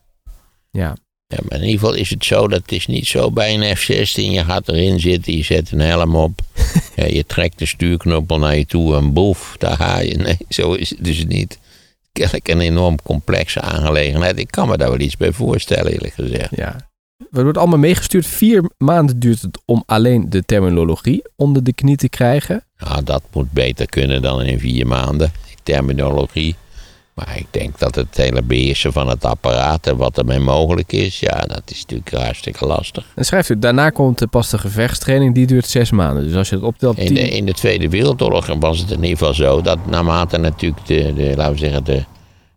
Ja. 0.70 0.96
Ja, 1.30 1.38
maar 1.48 1.58
in 1.58 1.64
ieder 1.64 1.80
geval 1.80 1.94
is 1.94 2.10
het 2.10 2.24
zo, 2.24 2.48
dat 2.48 2.60
het 2.60 2.72
is 2.72 2.86
niet 2.86 3.06
zo 3.06 3.30
bij 3.30 3.54
een 3.54 3.76
F-16. 3.76 4.14
Je 4.14 4.44
gaat 4.44 4.68
erin 4.68 5.00
zitten, 5.00 5.36
je 5.36 5.42
zet 5.42 5.70
een 5.70 5.80
helm 5.80 6.16
op. 6.16 6.40
ja, 6.96 7.04
je 7.04 7.26
trekt 7.26 7.58
de 7.58 7.66
stuurknoppel 7.66 8.38
naar 8.38 8.56
je 8.56 8.66
toe 8.66 8.96
en 8.96 9.12
boef, 9.12 9.54
daar 9.58 9.76
ga 9.76 9.98
je. 9.98 10.16
Nee, 10.28 10.36
zo 10.48 10.72
is 10.72 10.90
het 10.90 11.04
dus 11.04 11.24
niet. 11.26 11.58
Kennelijk 12.12 12.48
een 12.48 12.60
enorm 12.60 13.02
complexe 13.02 13.60
aangelegenheid. 13.60 14.38
Ik 14.38 14.50
kan 14.50 14.68
me 14.68 14.76
daar 14.76 14.90
wel 14.90 15.00
iets 15.00 15.16
bij 15.16 15.32
voorstellen, 15.32 15.92
eerlijk 15.92 16.14
gezegd. 16.14 16.56
Ja. 16.56 16.76
Het 17.30 17.42
wordt 17.42 17.58
allemaal 17.58 17.78
meegestuurd. 17.78 18.26
Vier 18.26 18.70
maanden 18.78 19.18
duurt 19.18 19.42
het 19.42 19.58
om 19.64 19.82
alleen 19.86 20.30
de 20.30 20.44
terminologie 20.44 21.22
onder 21.36 21.64
de 21.64 21.72
knie 21.72 21.96
te 21.96 22.08
krijgen. 22.08 22.64
Ja, 22.76 23.00
dat 23.00 23.22
moet 23.32 23.52
beter 23.52 23.86
kunnen 23.86 24.22
dan 24.22 24.42
in 24.42 24.58
vier 24.58 24.86
maanden. 24.86 25.32
Terminologie. 25.62 26.56
Maar 27.18 27.36
ik 27.36 27.46
denk 27.50 27.78
dat 27.78 27.94
het 27.94 28.16
hele 28.16 28.42
beheersen 28.42 28.92
van 28.92 29.08
het 29.08 29.24
apparaat 29.24 29.86
en 29.86 29.96
wat 29.96 30.18
ermee 30.18 30.38
mogelijk 30.38 30.92
is, 30.92 31.20
ja, 31.20 31.40
dat 31.40 31.62
is 31.64 31.80
natuurlijk 31.80 32.10
hartstikke 32.10 32.66
lastig. 32.66 33.06
En 33.14 33.24
schrijft 33.24 33.48
u, 33.48 33.58
daarna 33.58 33.90
komt 33.90 34.30
pas 34.30 34.50
de 34.50 34.58
gevechtstraining, 34.58 35.34
die 35.34 35.46
duurt 35.46 35.66
zes 35.66 35.90
maanden. 35.90 36.24
Dus 36.24 36.34
als 36.34 36.48
je 36.48 36.54
het 36.54 36.64
optelt... 36.64 36.98
In 36.98 37.14
de, 37.14 37.20
in 37.20 37.46
de 37.46 37.52
Tweede 37.52 37.88
Wereldoorlog 37.88 38.46
was 38.60 38.78
het 38.78 38.90
in 38.90 39.02
ieder 39.02 39.18
geval 39.18 39.34
zo 39.34 39.60
dat 39.60 39.86
naarmate 39.86 40.38
natuurlijk 40.38 40.86
de, 40.86 41.12
de 41.14 41.32
laten 41.36 41.52
we 41.52 41.58
zeggen, 41.58 41.84
de, 41.84 42.04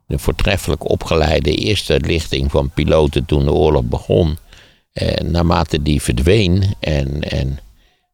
de 0.08 0.20
voortreffelijk 0.20 0.90
opgeleide 0.90 1.56
eerste 1.56 2.00
lichting 2.06 2.52
van 2.52 2.70
piloten 2.70 3.26
toen 3.26 3.44
de 3.44 3.54
oorlog 3.54 3.84
begon, 3.84 4.38
eh, 4.94 5.28
naarmate 5.28 5.82
die 5.82 6.02
verdween 6.02 6.64
en, 6.80 7.22
en 7.22 7.60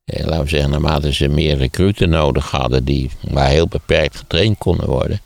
eh, 0.06 0.26
laten 0.26 0.44
we 0.44 0.50
zeggen, 0.50 0.70
naarmate 0.70 1.14
ze 1.14 1.28
meer 1.28 1.58
recruten 1.58 2.10
nodig 2.10 2.52
hadden 2.52 2.84
die 2.84 3.10
maar 3.32 3.50
heel 3.50 3.68
beperkt 3.68 4.18
getraind 4.18 4.58
konden 4.58 4.88
worden, 4.88 5.22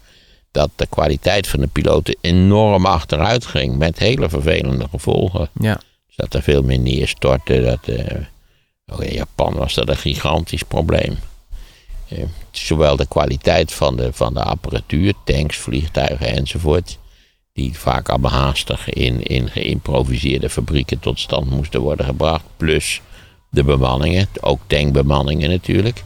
dat 0.51 0.69
de 0.75 0.85
kwaliteit 0.85 1.47
van 1.47 1.59
de 1.59 1.67
piloten 1.67 2.15
enorm 2.21 2.85
achteruit 2.85 3.45
ging. 3.45 3.77
Met 3.77 3.99
hele 3.99 4.29
vervelende 4.29 4.87
gevolgen. 4.91 5.49
Ja. 5.59 5.75
Dus 6.07 6.15
dat 6.15 6.33
er 6.33 6.41
veel 6.41 6.61
meer 6.61 6.79
neerstortte. 6.79 7.61
Dat, 7.61 7.99
uh, 7.99 8.05
ook 8.87 9.01
in 9.01 9.13
Japan 9.13 9.53
was 9.53 9.73
dat 9.73 9.89
een 9.89 9.97
gigantisch 9.97 10.63
probleem. 10.63 11.17
Uh, 12.09 12.23
zowel 12.51 12.95
de 12.95 13.07
kwaliteit 13.07 13.73
van 13.73 13.95
de, 13.95 14.13
van 14.13 14.33
de 14.33 14.43
apparatuur, 14.43 15.13
tanks, 15.23 15.57
vliegtuigen 15.57 16.27
enzovoort. 16.27 16.97
Die 17.53 17.77
vaak 17.77 18.09
allemaal 18.09 18.31
haastig 18.31 18.89
in, 18.89 19.23
in 19.23 19.49
geïmproviseerde 19.49 20.49
fabrieken 20.49 20.99
tot 20.99 21.19
stand 21.19 21.49
moesten 21.49 21.81
worden 21.81 22.05
gebracht. 22.05 22.43
Plus 22.57 23.01
de 23.49 23.63
bemanningen, 23.63 24.27
ook 24.41 24.59
tankbemanningen 24.67 25.49
natuurlijk. 25.49 26.03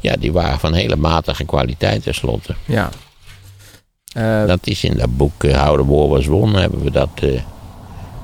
Ja, 0.00 0.16
die 0.16 0.32
waren 0.32 0.58
van 0.58 0.74
hele 0.74 0.96
matige 0.96 1.44
kwaliteit 1.44 2.02
tenslotte. 2.02 2.54
Ja, 2.64 2.90
uh, 4.14 4.46
dat 4.46 4.66
is 4.66 4.84
in 4.84 4.96
dat 4.96 5.16
boek 5.16 5.44
uh, 5.44 5.72
the 5.72 5.86
War 5.86 6.08
Was 6.08 6.26
Won 6.26 6.54
hebben 6.54 6.82
we 6.82 6.90
dat. 6.90 7.10
Uh, 7.22 7.40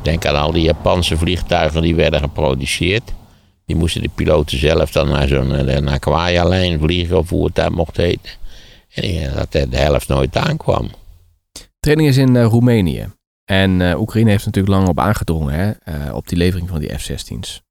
denk 0.02 0.26
aan 0.26 0.36
al 0.36 0.52
die 0.52 0.62
Japanse 0.62 1.16
vliegtuigen 1.16 1.82
die 1.82 1.94
werden 1.94 2.20
geproduceerd. 2.20 3.12
Die 3.66 3.76
moesten 3.76 4.02
de 4.02 4.10
piloten 4.14 4.58
zelf 4.58 4.90
dan 4.90 5.08
naar 5.08 5.28
zo'n 5.28 5.88
Aquaja-lijn 5.88 6.78
vliegen 6.78 7.18
of 7.18 7.28
hoe 7.28 7.44
het 7.44 7.54
daar 7.54 7.72
mocht 7.72 7.96
heten. 7.96 8.30
En 8.94 9.34
dat 9.34 9.52
de 9.52 9.76
helft 9.76 10.08
nooit 10.08 10.36
aankwam. 10.36 10.90
Training 11.80 12.08
is 12.08 12.16
in 12.16 12.42
Roemenië. 12.42 13.12
En 13.44 13.98
Oekraïne 13.98 14.30
heeft 14.30 14.44
natuurlijk 14.44 14.74
lang 14.74 14.88
op 14.88 14.98
aangedrongen 14.98 15.78
hè, 15.84 16.12
op 16.12 16.28
die 16.28 16.38
levering 16.38 16.68
van 16.68 16.78
die 16.78 16.98
F-16's. 16.98 17.62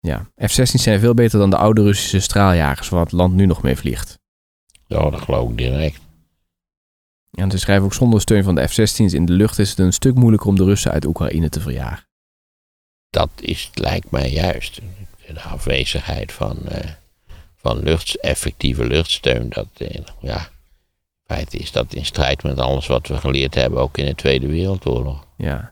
Ja, 0.00 0.30
F-16's 0.36 0.82
zijn 0.82 1.00
veel 1.00 1.14
beter 1.14 1.38
dan 1.38 1.50
de 1.50 1.56
oude 1.56 1.82
Russische 1.82 2.20
straaljagers 2.20 2.88
waar 2.88 3.02
het 3.02 3.12
land 3.12 3.34
nu 3.34 3.46
nog 3.46 3.62
mee 3.62 3.76
vliegt. 3.76 4.18
Ja, 4.86 5.10
dat 5.10 5.20
geloof 5.20 5.50
ik 5.50 5.56
direct. 5.56 6.00
En 7.32 7.50
ze 7.50 7.58
schrijven 7.58 7.84
ook 7.84 7.94
zonder 7.94 8.20
steun 8.20 8.44
van 8.44 8.54
de 8.54 8.68
F-16's 8.68 9.12
in 9.12 9.24
de 9.24 9.32
lucht 9.32 9.58
is 9.58 9.70
het 9.70 9.78
een 9.78 9.92
stuk 9.92 10.14
moeilijker 10.14 10.48
om 10.48 10.56
de 10.56 10.64
Russen 10.64 10.92
uit 10.92 11.04
Oekraïne 11.04 11.48
te 11.48 11.60
verjagen. 11.60 12.06
Dat 13.10 13.30
is, 13.36 13.70
lijkt 13.74 14.10
mij 14.10 14.30
juist. 14.30 14.80
De 15.26 15.40
afwezigheid 15.40 16.32
van, 16.32 16.58
uh, 16.72 16.78
van 17.56 17.82
lucht, 17.82 18.20
effectieve 18.20 18.86
luchtsteun. 18.86 19.48
Dat, 19.48 19.68
uh, 19.78 19.88
ja, 20.20 20.38
in 20.38 21.26
feite 21.26 21.56
is 21.56 21.72
dat 21.72 21.94
in 21.94 22.04
strijd 22.04 22.42
met 22.42 22.58
alles 22.58 22.86
wat 22.86 23.06
we 23.06 23.16
geleerd 23.16 23.54
hebben, 23.54 23.80
ook 23.80 23.98
in 23.98 24.06
de 24.06 24.14
Tweede 24.14 24.46
Wereldoorlog. 24.46 25.26
Ja. 25.36 25.71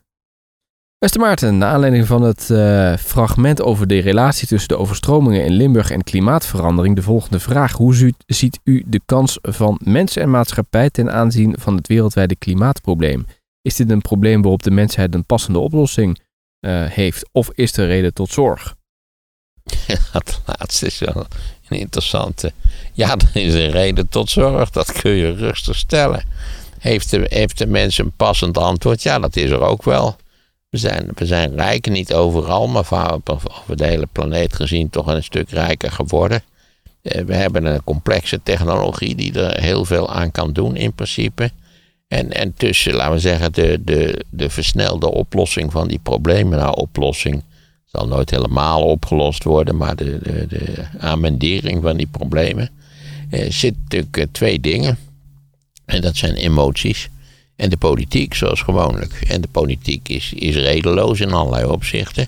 Beste 1.01 1.19
Maarten, 1.19 1.59
naar 1.59 1.73
aanleiding 1.73 2.07
van 2.07 2.23
het 2.23 2.49
uh, 2.51 2.97
fragment 2.97 3.63
over 3.63 3.87
de 3.87 3.99
relatie 3.99 4.49
tussen 4.49 4.69
de 4.69 4.79
overstromingen 4.79 5.45
in 5.45 5.53
Limburg 5.53 5.91
en 5.91 6.05
klimaatverandering, 6.05 6.97
de 6.97 7.03
volgende 7.03 7.41
vraag. 7.41 7.73
Hoe 7.73 8.15
ziet 8.27 8.61
u 8.65 8.85
de 8.87 9.01
kans 9.07 9.39
van 9.43 9.81
mens 9.85 10.17
en 10.17 10.31
maatschappij 10.31 10.91
ten 10.91 11.13
aanzien 11.13 11.55
van 11.59 11.77
het 11.77 11.89
wereldwijde 11.89 12.37
klimaatprobleem? 12.37 13.27
Is 13.63 13.77
dit 13.77 13.91
een 13.91 14.01
probleem 14.01 14.43
waarop 14.43 14.63
de 14.63 14.71
mensheid 14.71 15.15
een 15.15 15.25
passende 15.25 15.59
oplossing 15.59 16.21
eh, 16.61 16.85
heeft? 16.87 17.29
Of 17.33 17.51
is 17.55 17.77
er 17.77 17.87
reden 17.87 18.15
tot 18.15 18.31
zorg? 18.31 18.75
Dat 20.13 20.41
laatste 20.47 20.87
is 20.87 20.99
wel 20.99 21.27
een 21.69 21.79
interessante. 21.79 22.53
Ja, 22.93 23.17
er 23.17 23.43
is 23.43 23.55
een 23.55 23.71
reden 23.71 24.09
tot 24.09 24.31
zorg. 24.31 24.71
Dat 24.71 24.93
kun 24.93 25.11
je 25.11 25.35
rustig 25.35 25.77
stellen. 25.77 26.23
Heeft 26.79 27.11
de, 27.11 27.27
heeft 27.29 27.59
de 27.59 27.67
mens 27.67 27.99
een 27.99 28.13
passend 28.13 28.59
antwoord? 28.59 29.03
Ja, 29.03 29.19
dat 29.19 29.37
is 29.37 29.51
er 29.51 29.61
ook 29.61 29.83
wel. 29.83 30.17
We 30.71 30.79
zijn, 30.79 31.09
we 31.15 31.27
zijn 31.27 31.55
rijk, 31.55 31.89
niet 31.89 32.13
overal, 32.15 32.69
maar 32.69 32.89
over 33.25 33.77
de 33.77 33.87
hele 33.87 34.09
planeet 34.13 34.55
gezien 34.55 34.91
toch 34.91 35.07
een 35.07 35.23
stuk 35.23 35.51
rijker 35.51 35.93
geworden. 35.93 36.43
Eh, 37.03 37.25
we 37.25 37.35
hebben 37.35 37.65
een 37.65 37.85
complexe 37.85 38.43
technologie 38.43 39.15
die 39.15 39.41
er 39.41 39.61
heel 39.61 39.85
veel 39.85 40.13
aan 40.13 40.31
kan 40.31 40.53
doen 40.53 40.77
in 40.77 40.93
principe. 40.93 41.51
En, 42.09 42.33
en 42.33 42.55
tussen, 42.55 42.95
laten 42.95 43.13
we 43.13 43.19
zeggen, 43.19 43.53
de, 43.53 43.81
de, 43.85 44.25
de 44.31 44.51
versnelde 44.51 45.11
oplossing 45.11 45.73
van 45.73 45.89
die 45.89 45.99
problemen, 45.99 46.59
nou 46.59 46.77
oplossing 46.77 47.43
zal 47.85 48.07
nooit 48.07 48.31
helemaal 48.31 48.83
opgelost 48.83 49.45
worden, 49.45 49.77
maar 49.77 49.97
de, 49.97 50.19
de, 50.23 50.47
de 50.47 50.85
amendering 50.99 51.83
van 51.83 51.97
die 51.97 52.07
problemen, 52.07 52.71
eh, 53.31 53.51
zit 53.51 53.75
natuurlijk 53.83 54.17
eh, 54.17 54.27
twee 54.33 54.61
dingen. 54.61 54.99
En 55.85 56.01
dat 56.01 56.17
zijn 56.17 56.35
emoties 56.35 57.09
en 57.61 57.69
de 57.69 57.77
politiek, 57.77 58.35
zoals 58.35 58.63
gewoonlijk. 58.63 59.13
En 59.29 59.41
de 59.41 59.49
politiek 59.49 60.09
is, 60.09 60.33
is 60.33 60.57
redeloos 60.57 61.21
in 61.21 61.33
allerlei 61.33 61.65
opzichten. 61.65 62.27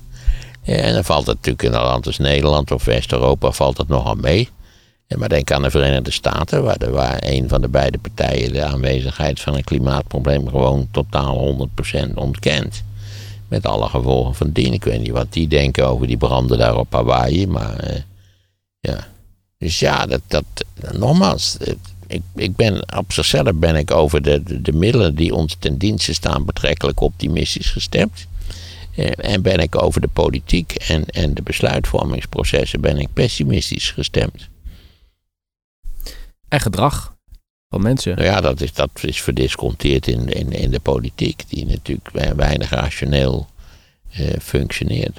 En 0.63 0.93
dan 0.93 1.03
valt 1.03 1.27
het 1.27 1.35
natuurlijk 1.35 1.63
in 1.63 1.73
een 1.73 1.81
land 1.81 2.05
als 2.05 2.17
Nederland 2.17 2.71
of 2.71 2.85
West-Europa 2.85 3.51
valt 3.51 3.77
het 3.77 3.87
nogal 3.87 4.15
mee. 4.15 4.49
Maar 5.17 5.29
denk 5.29 5.51
aan 5.51 5.61
de 5.61 5.71
Verenigde 5.71 6.11
Staten, 6.11 6.63
waar, 6.63 6.77
de, 6.77 6.89
waar 6.89 7.17
een 7.19 7.49
van 7.49 7.61
de 7.61 7.67
beide 7.67 7.97
partijen 7.97 8.53
de 8.53 8.63
aanwezigheid 8.63 9.39
van 9.39 9.55
een 9.55 9.63
klimaatprobleem 9.63 10.49
gewoon 10.49 10.87
totaal 10.91 11.69
100% 12.03 12.13
ontkent. 12.15 12.83
Met 13.47 13.65
alle 13.65 13.89
gevolgen 13.89 14.35
van 14.35 14.49
dien. 14.51 14.73
Ik 14.73 14.83
weet 14.83 14.99
niet 14.99 15.11
wat 15.11 15.33
die 15.33 15.47
denken 15.47 15.87
over 15.87 16.07
die 16.07 16.17
branden 16.17 16.57
daar 16.57 16.77
op 16.77 16.93
Hawaii, 16.93 17.47
maar 17.47 17.77
eh, 17.77 18.01
ja. 18.79 19.07
Dus 19.57 19.79
ja, 19.79 20.05
dat, 20.05 20.21
dat 20.27 20.45
nogmaals, 20.91 21.57
ik, 22.13 22.21
ik 22.35 22.55
ben, 22.55 22.97
op 22.97 23.11
zichzelf 23.11 23.53
ben 23.53 23.75
ik 23.75 23.91
over 23.91 24.21
de, 24.21 24.43
de, 24.43 24.61
de 24.61 24.73
middelen 24.73 25.15
die 25.15 25.35
ons 25.35 25.55
ten 25.59 25.77
dienste 25.77 26.13
staan 26.13 26.45
betrekkelijk 26.45 27.01
optimistisch 27.01 27.69
gestemd. 27.69 28.27
Eh, 28.95 29.11
en 29.15 29.41
ben 29.41 29.59
ik 29.59 29.81
over 29.81 30.01
de 30.01 30.07
politiek 30.07 30.71
en, 30.71 31.05
en 31.05 31.33
de 31.33 31.41
besluitvormingsprocessen 31.41 32.81
ben 32.81 32.97
ik 32.97 33.07
pessimistisch 33.13 33.91
gestemd. 33.91 34.47
En 36.47 36.59
gedrag 36.59 37.15
van 37.69 37.81
mensen. 37.81 38.15
Nou 38.15 38.27
ja, 38.27 38.41
dat 38.41 38.61
is, 38.61 38.73
dat 38.73 38.89
is 39.01 39.21
verdisconteerd 39.21 40.07
in, 40.07 40.27
in, 40.27 40.51
in 40.51 40.71
de 40.71 40.79
politiek, 40.79 41.43
die 41.47 41.65
natuurlijk 41.65 42.35
weinig 42.35 42.69
rationeel 42.69 43.47
eh, 44.11 44.39
functioneert. 44.41 45.17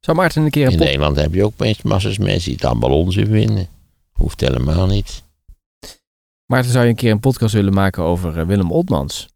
Zou 0.00 0.16
Maarten 0.16 0.42
een 0.42 0.50
keer 0.50 0.66
een 0.66 0.72
In 0.72 0.78
Nederland 0.78 1.16
heb 1.16 1.34
je 1.34 1.44
ook 1.44 1.82
massas 1.82 2.18
mensen 2.18 2.44
die 2.44 2.54
het 2.54 2.64
allemaal 2.64 2.98
onzin 2.98 3.26
vinden. 3.26 3.68
Hoeft 4.12 4.40
helemaal 4.40 4.86
niet. 4.86 5.22
Maarten, 6.48 6.70
zou 6.70 6.84
je 6.84 6.90
een 6.90 6.96
keer 6.96 7.10
een 7.10 7.20
podcast 7.20 7.54
willen 7.54 7.72
maken 7.72 8.02
over 8.02 8.38
uh, 8.38 8.46
Willem 8.46 8.72
Oltmans? 8.72 9.28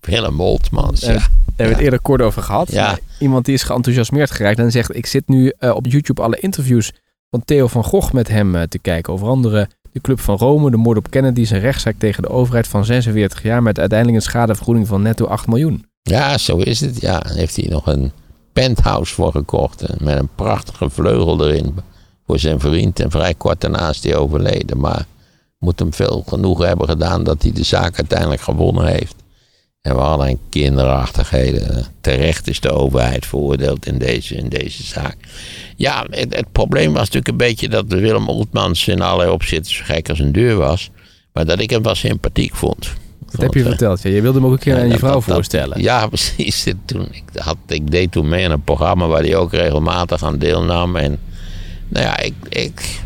Willem 0.00 0.40
Oltmans, 0.40 1.00
ja. 1.00 1.06
Daar 1.06 1.30
hebben 1.46 1.66
we 1.66 1.72
het 1.72 1.80
eerder 1.80 2.00
kort 2.00 2.22
over 2.22 2.42
gehad. 2.42 2.72
Ja. 2.72 2.98
Iemand 3.18 3.44
die 3.44 3.54
is 3.54 3.62
geenthousiasmeerd 3.62 4.30
geraakt 4.30 4.58
en 4.58 4.70
zegt... 4.70 4.96
ik 4.96 5.06
zit 5.06 5.28
nu 5.28 5.52
uh, 5.60 5.74
op 5.74 5.86
YouTube 5.86 6.22
alle 6.22 6.38
interviews 6.38 6.92
van 7.30 7.44
Theo 7.44 7.66
van 7.66 7.84
Gogh 7.84 8.12
met 8.12 8.28
hem 8.28 8.54
uh, 8.54 8.62
te 8.62 8.78
kijken. 8.78 9.12
Over 9.12 9.28
andere 9.28 9.68
de 9.92 10.00
Club 10.00 10.20
van 10.20 10.36
Rome, 10.36 10.70
de 10.70 10.76
moord 10.76 10.98
op 10.98 11.10
Kennedy... 11.10 11.46
een 11.50 11.60
rechtszaak 11.60 11.94
tegen 11.98 12.22
de 12.22 12.28
overheid 12.28 12.66
van 12.66 12.84
46 12.84 13.42
jaar... 13.42 13.62
met 13.62 13.78
uiteindelijk 13.78 14.18
een 14.18 14.30
schadevergoeding 14.30 14.86
van 14.86 15.02
netto 15.02 15.26
8 15.26 15.46
miljoen. 15.46 15.86
Ja, 16.02 16.38
zo 16.38 16.56
is 16.56 16.80
het. 16.80 17.00
Ja, 17.00 17.22
heeft 17.28 17.56
hij 17.56 17.68
nog 17.68 17.86
een 17.86 18.12
penthouse 18.52 19.14
voor 19.14 19.32
gekocht. 19.32 20.00
Met 20.00 20.18
een 20.18 20.28
prachtige 20.34 20.90
vleugel 20.90 21.46
erin. 21.46 21.74
Voor 22.26 22.38
zijn 22.38 22.60
vriend. 22.60 23.00
En 23.00 23.10
vrij 23.10 23.34
kort 23.34 23.60
daarna 23.60 23.88
is 23.88 24.02
hij 24.02 24.16
overleden. 24.16 24.78
Maar 24.78 25.06
moet 25.58 25.78
hem 25.78 25.92
veel 25.92 26.24
genoeg 26.28 26.64
hebben 26.64 26.88
gedaan 26.88 27.24
dat 27.24 27.42
hij 27.42 27.52
de 27.52 27.64
zaak 27.64 27.96
uiteindelijk 27.96 28.40
gewonnen 28.40 28.86
heeft. 28.86 29.14
En 29.86 29.94
we 29.94 30.00
hadden 30.00 30.28
een 30.28 30.40
kinderachtigheden. 30.48 31.84
Terecht 32.00 32.48
is 32.48 32.60
de 32.60 32.70
overheid 32.70 33.26
veroordeeld 33.26 33.86
in 33.86 33.98
deze, 33.98 34.34
in 34.34 34.48
deze 34.48 34.82
zaak. 34.82 35.16
Ja, 35.76 36.06
het, 36.10 36.36
het 36.36 36.52
probleem 36.52 36.92
was 36.92 36.98
natuurlijk 36.98 37.28
een 37.28 37.36
beetje 37.36 37.68
dat 37.68 37.84
Willem 37.88 38.28
Oltmans 38.28 38.88
in 38.88 39.00
allerlei 39.00 39.30
opzichten 39.30 39.74
zo 39.74 39.82
gek 39.84 40.08
als 40.08 40.18
een 40.18 40.32
deur 40.32 40.56
was. 40.56 40.90
Maar 41.32 41.46
dat 41.46 41.60
ik 41.60 41.70
hem 41.70 41.82
wel 41.82 41.94
sympathiek 41.94 42.54
vond. 42.54 42.92
Dat 43.30 43.40
heb 43.40 43.54
je 43.54 43.62
verteld. 43.62 44.02
Ja. 44.02 44.10
Je 44.10 44.20
wilde 44.20 44.38
hem 44.38 44.46
ook 44.46 44.52
een 44.52 44.58
keer 44.58 44.78
aan 44.78 44.88
je 44.88 44.98
vrouw 44.98 45.20
voorstellen. 45.20 45.82
ja, 45.82 46.06
precies. 46.16 46.66
Toen, 46.84 47.08
ik, 47.10 47.24
had, 47.34 47.56
ik 47.66 47.90
deed 47.90 48.12
toen 48.12 48.28
mee 48.28 48.44
in 48.44 48.50
een 48.50 48.62
programma 48.64 49.06
waar 49.06 49.22
hij 49.22 49.36
ook 49.36 49.52
regelmatig 49.52 50.22
aan 50.22 50.38
deelnam. 50.38 50.96
En 50.96 51.18
nou 51.88 52.04
ja, 52.04 52.18
ik, 52.18 52.34
ik, 52.48 53.00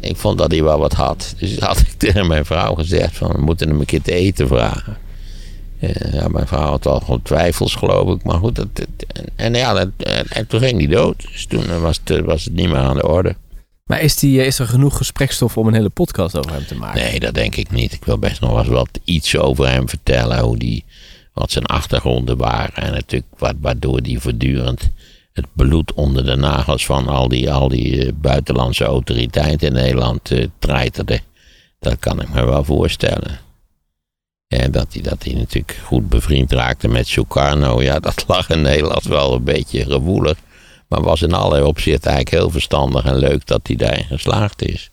ik 0.00 0.16
vond 0.16 0.38
dat 0.38 0.50
hij 0.50 0.62
wel 0.62 0.78
wat 0.78 0.92
had. 0.92 1.34
Dus 1.38 1.58
had 1.70 1.78
ik 1.78 1.92
tegen 1.96 2.26
mijn 2.26 2.44
vrouw 2.44 2.74
gezegd 2.74 3.16
van 3.16 3.32
we 3.32 3.40
moeten 3.40 3.68
hem 3.68 3.80
een 3.80 3.86
keer 3.86 4.02
te 4.02 4.12
eten 4.12 4.48
vragen. 4.48 4.96
Eh, 5.80 6.12
ja, 6.12 6.28
mijn 6.28 6.46
vrouw 6.46 6.68
had 6.68 6.86
al 6.86 7.00
gewoon 7.00 7.22
twijfels 7.22 7.74
geloof 7.74 8.14
ik. 8.14 8.24
Maar 8.24 8.38
goed, 8.38 8.56
dat, 8.56 8.68
en, 9.12 9.24
en, 9.36 9.54
ja, 9.54 9.86
en, 10.28 10.46
toen 10.46 10.60
ging 10.60 10.78
hij 10.78 10.88
dood. 10.88 11.26
Dus 11.32 11.46
toen 11.46 11.80
was 11.80 12.00
het, 12.04 12.24
was 12.24 12.44
het 12.44 12.54
niet 12.54 12.68
meer 12.68 12.76
aan 12.76 12.96
de 12.96 13.08
orde. 13.08 13.36
Maar 13.84 14.00
is, 14.00 14.16
die, 14.16 14.44
is 14.44 14.58
er 14.58 14.66
genoeg 14.66 14.96
gesprekstof 14.96 15.56
om 15.56 15.66
een 15.66 15.74
hele 15.74 15.88
podcast 15.88 16.38
over 16.38 16.52
hem 16.52 16.66
te 16.66 16.74
maken? 16.74 17.00
Nee, 17.00 17.20
dat 17.20 17.34
denk 17.34 17.56
ik 17.56 17.70
niet. 17.70 17.92
Ik 17.92 18.04
wil 18.04 18.18
best 18.18 18.40
nog 18.40 18.50
wel 18.50 18.58
eens 18.58 18.68
wat 18.68 19.00
iets 19.04 19.36
over 19.36 19.68
hem 19.68 19.88
vertellen. 19.88 20.38
Hoe 20.38 20.56
die, 20.56 20.84
wat 21.32 21.50
zijn 21.50 21.66
achtergronden 21.66 22.36
waren. 22.36 22.74
En 22.74 22.92
natuurlijk 22.92 23.32
wat, 23.38 23.54
waardoor 23.60 24.02
die 24.02 24.20
voortdurend 24.20 24.90
het 25.36 25.46
bloed 25.52 25.92
onder 25.92 26.24
de 26.24 26.36
nagels 26.36 26.86
van 26.86 27.08
al 27.08 27.28
die, 27.28 27.52
al 27.52 27.68
die 27.68 28.06
eh, 28.06 28.12
buitenlandse 28.14 28.84
autoriteiten 28.84 29.68
in 29.68 29.74
Nederland 29.74 30.30
uh, 30.30 30.46
treiterde. 30.58 31.20
Dat 31.78 31.98
kan 31.98 32.20
ik 32.20 32.28
me 32.28 32.44
wel 32.44 32.64
voorstellen. 32.64 33.38
En 34.48 34.70
dat 34.70 34.92
hij, 34.92 35.02
dat 35.02 35.22
hij 35.24 35.34
natuurlijk 35.34 35.80
goed 35.84 36.08
bevriend 36.08 36.52
raakte 36.52 36.88
met 36.88 37.06
Sukarno. 37.06 37.82
Ja, 37.82 38.00
dat 38.08 38.24
lag 38.26 38.50
in 38.50 38.60
Nederland 38.60 39.04
wel 39.04 39.34
een 39.34 39.44
beetje 39.44 39.84
gevoelig. 39.84 40.38
Maar 40.88 41.02
was 41.02 41.22
in 41.22 41.32
allerlei 41.32 41.64
opzichten 41.64 42.10
eigenlijk 42.10 42.42
heel 42.42 42.50
verstandig 42.50 43.04
en 43.04 43.16
leuk 43.16 43.46
dat 43.46 43.60
hij 43.66 43.76
daarin 43.76 44.04
geslaagd 44.04 44.62
is. 44.62 44.90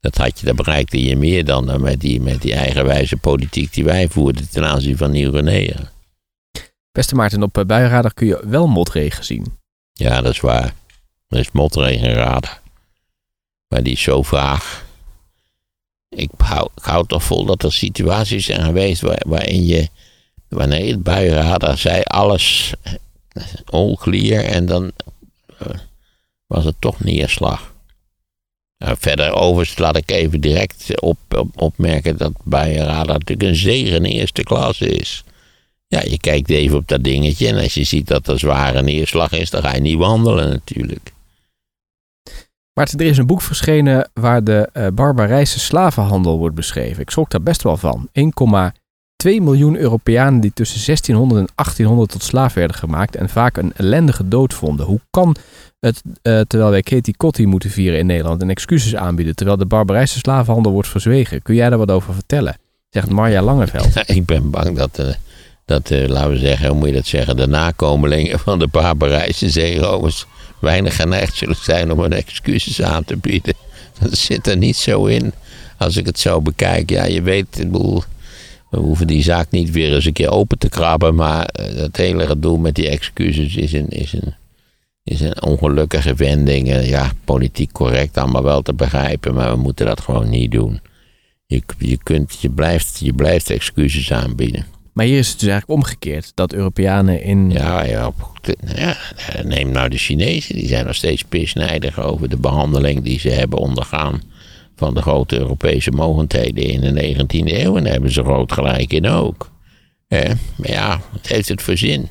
Dat 0.00 0.16
had 0.16 0.40
je, 0.40 0.46
dat 0.46 0.56
bereikte 0.56 1.04
je 1.04 1.16
meer 1.16 1.44
dan 1.44 1.80
met 1.80 2.00
die, 2.00 2.20
met 2.20 2.42
die 2.42 2.54
eigenwijze 2.54 3.16
politiek 3.16 3.72
die 3.72 3.84
wij 3.84 4.08
voerden 4.08 4.48
ten 4.50 4.66
aanzien 4.66 4.96
van 4.96 5.10
Nieuw-Guinea. 5.10 5.76
Beste 6.98 7.14
Maarten, 7.14 7.42
op 7.42 7.58
eh, 7.58 7.64
buienradar 7.64 8.14
kun 8.14 8.26
je 8.26 8.42
wel 8.46 8.66
motregen 8.66 9.24
zien. 9.24 9.58
Ja, 9.92 10.20
dat 10.20 10.32
is 10.32 10.40
waar. 10.40 10.74
Er 11.28 11.38
is 11.38 11.50
motregen 11.50 12.40
Maar 13.68 13.82
die 13.82 13.92
is 13.92 14.02
zo 14.02 14.22
vaag. 14.22 14.84
Ik 16.08 16.30
hou, 16.74 17.06
toch 17.06 17.22
vol 17.22 17.44
dat 17.44 17.62
er 17.62 17.72
situaties 17.72 18.44
zijn 18.44 18.62
geweest 18.62 19.02
waarin 19.26 19.66
je, 19.66 19.88
wanneer 20.48 20.90
het 20.90 21.02
buienradar 21.02 21.78
zei, 21.78 22.02
alles 22.02 22.74
ongelier 23.70 24.44
en 24.44 24.66
dan 24.66 24.92
uh, 25.62 25.68
was 26.46 26.64
het 26.64 26.76
toch 26.78 27.00
neerslag. 27.00 27.74
Nou, 28.78 28.96
verder 28.98 29.32
overigens 29.32 29.78
laat 29.78 29.96
ik 29.96 30.10
even 30.10 30.40
direct 30.40 31.00
op, 31.00 31.18
op, 31.28 31.60
opmerken 31.60 32.16
dat 32.16 32.32
buienradar 32.44 33.18
natuurlijk 33.18 33.48
een 33.48 33.56
zegen 33.56 34.04
eerste 34.04 34.42
klas 34.42 34.80
is. 34.80 35.24
Ja, 35.88 36.02
je 36.04 36.18
kijkt 36.18 36.50
even 36.50 36.76
op 36.76 36.88
dat 36.88 37.04
dingetje 37.04 37.48
en 37.48 37.56
als 37.56 37.74
je 37.74 37.84
ziet 37.84 38.06
dat 38.06 38.28
er 38.28 38.38
zware 38.38 38.82
neerslag 38.82 39.32
is, 39.32 39.50
dan 39.50 39.62
ga 39.62 39.74
je 39.74 39.80
niet 39.80 39.98
wandelen 39.98 40.48
natuurlijk. 40.48 41.12
Maar 42.72 42.88
er 42.96 43.06
is 43.06 43.18
een 43.18 43.26
boek 43.26 43.42
verschenen 43.42 44.10
waar 44.14 44.44
de 44.44 44.70
uh, 44.74 44.86
barbarijse 44.94 45.58
slavenhandel 45.58 46.38
wordt 46.38 46.54
beschreven. 46.54 47.02
Ik 47.02 47.10
schrok 47.10 47.30
daar 47.30 47.42
best 47.42 47.62
wel 47.62 47.76
van. 47.76 48.08
1,2 48.12 48.72
miljoen 49.22 49.76
Europeanen 49.76 50.40
die 50.40 50.52
tussen 50.54 50.84
1600 50.84 51.40
en 51.40 51.54
1800 51.54 52.10
tot 52.10 52.22
slaaf 52.22 52.54
werden 52.54 52.76
gemaakt 52.76 53.16
en 53.16 53.28
vaak 53.28 53.56
een 53.56 53.72
ellendige 53.76 54.28
dood 54.28 54.54
vonden. 54.54 54.86
Hoe 54.86 55.00
kan 55.10 55.36
het, 55.80 56.02
uh, 56.04 56.40
terwijl 56.40 56.70
wij 56.70 56.82
Katie 56.82 57.16
Kotti 57.16 57.46
moeten 57.46 57.70
vieren 57.70 57.98
in 57.98 58.06
Nederland 58.06 58.42
en 58.42 58.50
excuses 58.50 58.94
aanbieden, 58.94 59.34
terwijl 59.34 59.58
de 59.58 59.66
barbarijse 59.66 60.18
slavenhandel 60.18 60.72
wordt 60.72 60.88
verzwegen? 60.88 61.42
Kun 61.42 61.54
jij 61.54 61.68
daar 61.68 61.78
wat 61.78 61.90
over 61.90 62.14
vertellen? 62.14 62.56
Zegt 62.90 63.10
Marja 63.10 63.42
Langeveld. 63.42 64.02
Ik 64.16 64.24
ben 64.24 64.50
bang 64.50 64.76
dat... 64.76 64.98
Uh 64.98 65.06
dat, 65.68 65.90
uh, 65.90 66.08
laten 66.08 66.30
we 66.30 66.38
zeggen, 66.38 66.68
hoe 66.68 66.76
moet 66.76 66.88
je 66.88 66.94
dat 66.94 67.06
zeggen, 67.06 67.36
de 67.36 67.46
nakomelingen 67.46 68.38
van 68.48 68.58
de 68.58 68.66
barbarijse 68.66 69.50
zeerovers 69.50 70.26
weinig 70.60 70.96
geneigd 70.96 71.36
zullen 71.36 71.56
zijn 71.56 71.92
om 71.92 72.00
hun 72.00 72.12
excuses 72.12 72.82
aan 72.82 73.04
te 73.04 73.16
bieden. 73.16 73.54
Dat 74.00 74.16
zit 74.16 74.46
er 74.46 74.56
niet 74.56 74.76
zo 74.76 75.04
in, 75.04 75.32
als 75.78 75.96
ik 75.96 76.06
het 76.06 76.18
zo 76.18 76.40
bekijk. 76.40 76.90
Ja, 76.90 77.04
je 77.04 77.22
weet, 77.22 77.66
we 78.70 78.78
hoeven 78.78 79.06
die 79.06 79.22
zaak 79.22 79.50
niet 79.50 79.70
weer 79.70 79.94
eens 79.94 80.04
een 80.04 80.12
keer 80.12 80.30
open 80.30 80.58
te 80.58 80.68
krabben, 80.68 81.14
maar 81.14 81.50
uh, 81.60 81.66
het 81.66 81.96
hele 81.96 82.26
gedoe 82.26 82.58
met 82.58 82.74
die 82.74 82.88
excuses 82.88 83.56
is 83.56 83.72
een, 83.72 83.88
is 83.88 84.12
een, 84.12 84.34
is 85.04 85.20
een 85.20 85.42
ongelukkige 85.42 86.14
wending. 86.14 86.86
Ja, 86.86 87.12
politiek 87.24 87.72
correct 87.72 88.16
allemaal 88.16 88.42
wel 88.42 88.62
te 88.62 88.74
begrijpen, 88.74 89.34
maar 89.34 89.50
we 89.50 89.56
moeten 89.56 89.86
dat 89.86 90.00
gewoon 90.00 90.30
niet 90.30 90.50
doen. 90.50 90.80
Je, 91.46 91.62
je, 91.78 91.98
kunt, 92.02 92.40
je, 92.40 92.50
blijft, 92.50 92.98
je 92.98 93.12
blijft 93.12 93.50
excuses 93.50 94.12
aanbieden. 94.12 94.77
Maar 94.98 95.06
hier 95.06 95.18
is 95.18 95.28
het 95.28 95.40
dus 95.40 95.48
eigenlijk 95.48 95.80
omgekeerd. 95.80 96.32
Dat 96.34 96.52
Europeanen 96.52 97.22
in... 97.22 97.50
Ja, 97.50 97.84
ja, 97.84 98.12
ja, 98.76 98.96
neem 99.42 99.70
nou 99.70 99.88
de 99.88 99.98
Chinezen. 99.98 100.54
Die 100.54 100.68
zijn 100.68 100.86
nog 100.86 100.94
steeds 100.94 101.24
pisnijdig 101.24 102.00
over 102.00 102.28
de 102.28 102.36
behandeling 102.36 103.02
die 103.02 103.18
ze 103.18 103.28
hebben 103.28 103.58
ondergaan 103.58 104.22
van 104.76 104.94
de 104.94 105.02
grote 105.02 105.38
Europese 105.38 105.90
mogendheden 105.90 106.64
in 106.64 106.80
de 106.80 107.14
19e 107.14 107.52
eeuw. 107.52 107.76
En 107.76 107.82
daar 107.82 107.92
hebben 107.92 108.12
ze 108.12 108.22
groot 108.22 108.52
gelijk 108.52 108.92
in 108.92 109.06
ook. 109.06 109.50
Eh, 110.08 110.30
maar 110.56 110.70
ja, 110.70 111.00
wat 111.12 111.26
heeft 111.26 111.48
het 111.48 111.62
voor 111.62 111.76
zin? 111.76 112.08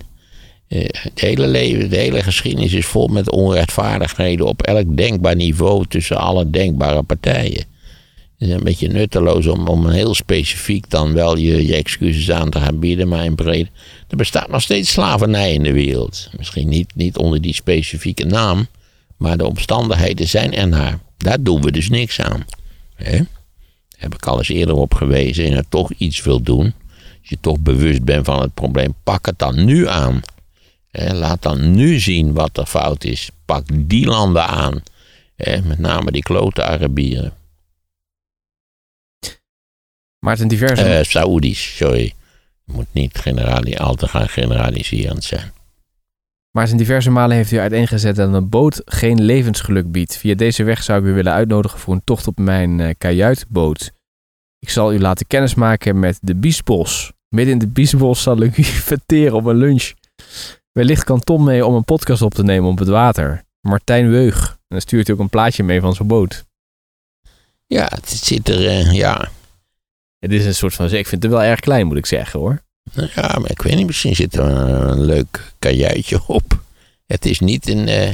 Eh, 0.68 0.88
het 0.90 1.20
hele 1.20 1.48
leven, 1.48 1.90
de 1.90 1.98
hele 1.98 2.24
geschiedenis 2.24 2.74
is 2.74 2.86
vol 2.86 3.08
met 3.08 3.32
onrechtvaardigheden 3.32 4.46
op 4.46 4.62
elk 4.62 4.98
denkbaar 4.98 5.36
niveau 5.36 5.86
tussen 5.88 6.18
alle 6.18 6.50
denkbare 6.50 7.04
partijen. 7.04 7.66
Het 8.38 8.48
is 8.50 8.54
een 8.56 8.64
beetje 8.64 8.88
nutteloos 8.88 9.48
om, 9.48 9.68
om 9.68 9.90
heel 9.90 10.14
specifiek 10.14 10.90
dan 10.90 11.14
wel 11.14 11.38
je, 11.38 11.66
je 11.66 11.76
excuses 11.76 12.32
aan 12.32 12.50
te 12.50 12.60
gaan 12.60 12.80
bieden, 12.80 13.08
maar 13.08 13.26
in 13.26 13.36
brede. 13.36 13.70
Er 14.08 14.18
bestaat 14.18 14.50
nog 14.50 14.62
steeds 14.62 14.92
slavernij 14.92 15.54
in 15.54 15.64
de 15.64 15.74
wereld. 15.74 16.30
Misschien 16.38 16.68
niet, 16.68 16.96
niet 16.96 17.18
onder 17.18 17.42
die 17.42 17.54
specifieke 17.54 18.26
naam, 18.26 18.68
maar 19.18 19.38
de 19.38 19.46
omstandigheden 19.48 20.28
zijn 20.28 20.54
ernaar. 20.54 21.00
Daar 21.18 21.42
doen 21.42 21.62
we 21.62 21.72
dus 21.72 21.90
niks 21.90 22.22
aan. 22.22 22.46
Heb 23.98 24.14
ik 24.16 24.26
al 24.26 24.38
eens 24.38 24.50
eerder 24.50 24.76
op 24.76 24.94
gewezen 24.94 25.46
en 25.46 25.54
er 25.54 25.70
toch 25.70 25.92
iets 25.92 26.24
wil 26.24 26.42
doen. 26.42 26.74
Als 27.20 27.30
je 27.30 27.38
toch 27.42 27.60
bewust 27.60 28.04
bent 28.04 28.26
van 28.26 28.42
het 28.42 28.54
probleem, 28.54 28.94
pak 29.04 29.26
het 29.26 29.40
dan 29.40 29.66
nu 29.66 29.88
aan. 29.88 30.22
Laat 30.92 31.42
dan 31.42 31.72
nu 31.72 32.00
zien 32.00 32.34
wat 32.34 32.58
er 32.58 32.66
fout 32.66 33.04
is. 33.04 33.30
Pak 33.46 33.66
die 33.74 34.06
landen 34.06 34.48
aan. 34.48 34.84
Met 35.64 35.80
name 35.80 36.12
die 36.12 36.24
klote 36.24 36.64
Arabieren. 36.64 37.37
Maarten, 40.28 40.48
diverse... 40.48 40.98
Uh, 40.98 41.04
Saoedi's, 41.04 41.76
sorry. 41.76 42.14
Je 42.64 42.74
moet 42.74 42.88
niet 42.92 43.18
generali 43.18 43.76
al 43.76 43.96
te 43.96 44.08
gaan 44.08 44.30
generaliserend 44.30 45.24
zijn. 45.24 45.52
Maar 46.52 46.70
in 46.70 46.78
diverse 46.78 47.10
malen 47.10 47.36
heeft 47.36 47.52
u 47.52 47.60
uiteengezet 47.60 48.16
dat 48.16 48.34
een 48.34 48.50
boot 48.50 48.82
geen 48.86 49.22
levensgeluk 49.22 49.92
biedt. 49.92 50.18
Via 50.18 50.36
deze 50.36 50.64
weg 50.64 50.84
zou 50.84 51.02
ik 51.02 51.08
u 51.08 51.14
willen 51.14 51.34
uitnodigen 51.34 51.80
voor 51.80 51.94
een 51.94 52.04
tocht 52.04 52.28
op 52.28 52.38
mijn 52.38 52.80
uh, 52.80 52.90
kajuitboot. 52.98 53.92
Ik 54.60 54.70
zal 54.70 54.94
u 54.94 55.00
laten 55.00 55.28
kennismaken 55.28 56.00
met 56.00 56.20
de 56.22 56.36
Biesbos. 56.36 57.12
Midden 57.30 57.54
in 57.54 57.60
de 57.60 57.68
Biesbos 57.68 58.22
zal 58.22 58.42
ik 58.42 58.58
u 58.58 58.64
verteren 58.94 59.36
op 59.36 59.46
een 59.46 59.58
lunch. 59.58 59.92
Wellicht 60.72 61.04
kan 61.04 61.20
Tom 61.20 61.44
mee 61.44 61.66
om 61.66 61.76
een 61.76 61.86
podcast 61.86 62.22
op 62.22 62.34
te 62.34 62.44
nemen 62.44 62.70
op 62.70 62.78
het 62.80 62.88
water. 62.88 63.44
Martijn 63.62 64.10
Weug. 64.10 64.50
En 64.50 64.58
dan 64.68 64.82
stuurt 64.82 65.10
u 65.10 65.14
ook 65.14 65.20
een 65.20 65.30
plaatje 65.30 65.64
mee 65.64 65.82
van 65.82 65.94
zijn 65.94 66.08
boot. 66.08 66.46
Ja, 67.68 67.92
het 67.96 68.10
zit 68.10 68.50
er, 68.50 68.64
uh, 68.64 68.94
ja. 68.94 69.30
Het 70.20 70.32
is 70.32 70.46
een 70.46 70.56
soort 70.56 70.74
van, 70.74 70.86
ik 70.86 71.08
vind 71.08 71.24
het 71.24 71.32
wel 71.32 71.44
erg 71.44 71.60
klein 71.60 71.88
moet 71.88 71.98
ik 71.98 72.06
zeggen 72.06 72.40
hoor. 72.40 72.62
Ja, 72.94 73.40
maar 73.40 73.52
ik 73.52 73.62
weet 73.62 73.76
niet, 73.76 73.86
misschien 73.86 74.16
zit 74.16 74.36
er 74.36 74.46
een, 74.46 75.02
leuk 75.02 75.54
kajuitje 75.60 76.22
op. 76.28 76.60
Het 77.06 77.26
is 77.26 77.40
niet 77.40 77.70
een. 77.70 77.88
Uh, 77.88 78.10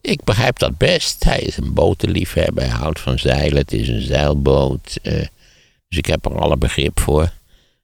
ik 0.00 0.24
begrijp 0.24 0.58
dat 0.58 0.76
best. 0.76 1.24
Hij 1.24 1.38
is 1.38 1.56
een 1.56 1.72
botenliefhebber, 1.72 2.62
hij 2.62 2.72
houdt 2.78 3.00
van 3.00 3.18
zeilen. 3.18 3.58
Het 3.58 3.72
is 3.72 3.88
een 3.88 4.02
zeilboot. 4.02 4.98
Uh, 5.02 5.12
dus 5.88 5.98
ik 5.98 6.06
heb 6.06 6.24
er 6.24 6.38
alle 6.38 6.56
begrip 6.56 7.00
voor. 7.00 7.32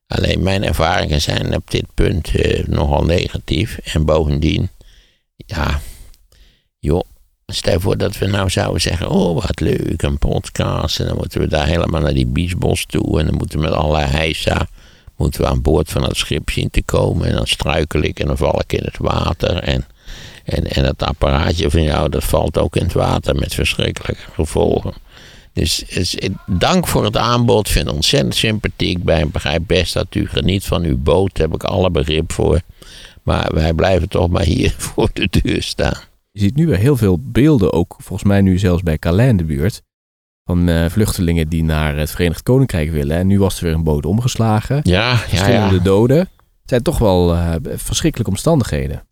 Alleen 0.06 0.42
mijn 0.42 0.64
ervaringen 0.64 1.20
zijn 1.20 1.54
op 1.54 1.70
dit 1.70 1.86
punt 1.94 2.34
uh, 2.34 2.64
nogal 2.66 3.04
negatief. 3.04 3.78
En 3.78 4.04
bovendien, 4.04 4.70
ja, 5.36 5.80
joh, 6.78 7.04
stel 7.54 7.80
voor 7.80 7.96
dat 7.96 8.18
we 8.18 8.26
nou 8.26 8.50
zouden 8.50 8.80
zeggen: 8.80 9.08
Oh, 9.08 9.42
wat 9.42 9.60
leuk, 9.60 10.02
een 10.02 10.18
podcast. 10.18 11.00
En 11.00 11.06
dan 11.06 11.16
moeten 11.16 11.40
we 11.40 11.48
daar 11.48 11.66
helemaal 11.66 12.00
naar 12.00 12.14
die 12.14 12.26
biesbos 12.26 12.84
toe. 12.86 13.20
En 13.20 13.26
dan 13.26 13.34
moeten 13.34 13.58
we 13.58 13.64
met 13.64 13.74
allerlei 13.74 14.10
heisa 14.10 14.66
moeten 15.22 15.40
we 15.40 15.46
aan 15.46 15.62
boord 15.62 15.90
van 15.90 16.02
het 16.02 16.16
schip 16.16 16.50
zien 16.50 16.70
te 16.70 16.82
komen. 16.82 17.26
En 17.26 17.34
dan 17.34 17.46
struikel 17.46 18.02
ik 18.02 18.20
en 18.20 18.26
dan 18.26 18.36
val 18.36 18.60
ik 18.60 18.72
in 18.72 18.84
het 18.84 18.98
water. 18.98 19.56
En, 19.56 19.84
en, 20.44 20.66
en 20.66 20.82
dat 20.82 21.02
apparaatje 21.02 21.70
van 21.70 21.82
jou, 21.82 22.08
dat 22.08 22.24
valt 22.24 22.58
ook 22.58 22.76
in 22.76 22.82
het 22.82 22.92
water 22.92 23.34
met 23.34 23.54
verschrikkelijke 23.54 24.22
gevolgen. 24.34 24.92
Dus, 25.52 25.84
dus 25.94 26.16
dank 26.46 26.86
voor 26.86 27.04
het 27.04 27.16
aanbod. 27.16 27.68
Vind 27.68 27.86
het 27.86 27.94
ontzettend 27.94 28.34
sympathiek. 28.34 28.98
Ik 28.98 29.32
begrijp 29.32 29.62
best 29.66 29.94
dat 29.94 30.14
u 30.14 30.28
geniet 30.28 30.64
van 30.64 30.82
uw 30.84 30.98
boot. 30.98 31.36
Daar 31.36 31.46
heb 31.46 31.54
ik 31.54 31.64
alle 31.64 31.90
begrip 31.90 32.32
voor. 32.32 32.60
Maar 33.22 33.50
wij 33.54 33.72
blijven 33.72 34.08
toch 34.08 34.28
maar 34.28 34.44
hier 34.44 34.74
voor 34.94 35.10
de 35.12 35.28
deur 35.42 35.62
staan. 35.62 36.00
Je 36.32 36.40
ziet 36.40 36.54
nu 36.54 36.66
weer 36.66 36.78
heel 36.78 36.96
veel 36.96 37.18
beelden, 37.20 37.72
ook 37.72 37.94
volgens 37.98 38.28
mij 38.28 38.40
nu 38.40 38.58
zelfs 38.58 38.82
bij 38.82 38.98
Calais 38.98 39.28
in 39.28 39.36
de 39.36 39.44
buurt 39.44 39.82
van 40.44 40.68
uh, 40.68 40.88
vluchtelingen 40.88 41.48
die 41.48 41.64
naar 41.64 41.96
het 41.96 42.10
Verenigd 42.10 42.42
Koninkrijk 42.42 42.90
willen. 42.90 43.16
En 43.16 43.26
nu 43.26 43.38
was 43.38 43.58
er 43.58 43.64
weer 43.64 43.74
een 43.74 43.82
boot 43.82 44.06
omgeslagen. 44.06 44.80
Ja, 44.82 45.20
ja, 45.30 45.48
ja. 45.48 45.68
de 45.68 45.82
doden. 45.82 46.18
Het 46.18 46.70
zijn 46.70 46.82
toch 46.82 46.98
wel 46.98 47.34
uh, 47.34 47.54
verschrikkelijke 47.62 48.32
omstandigheden. 48.32 49.06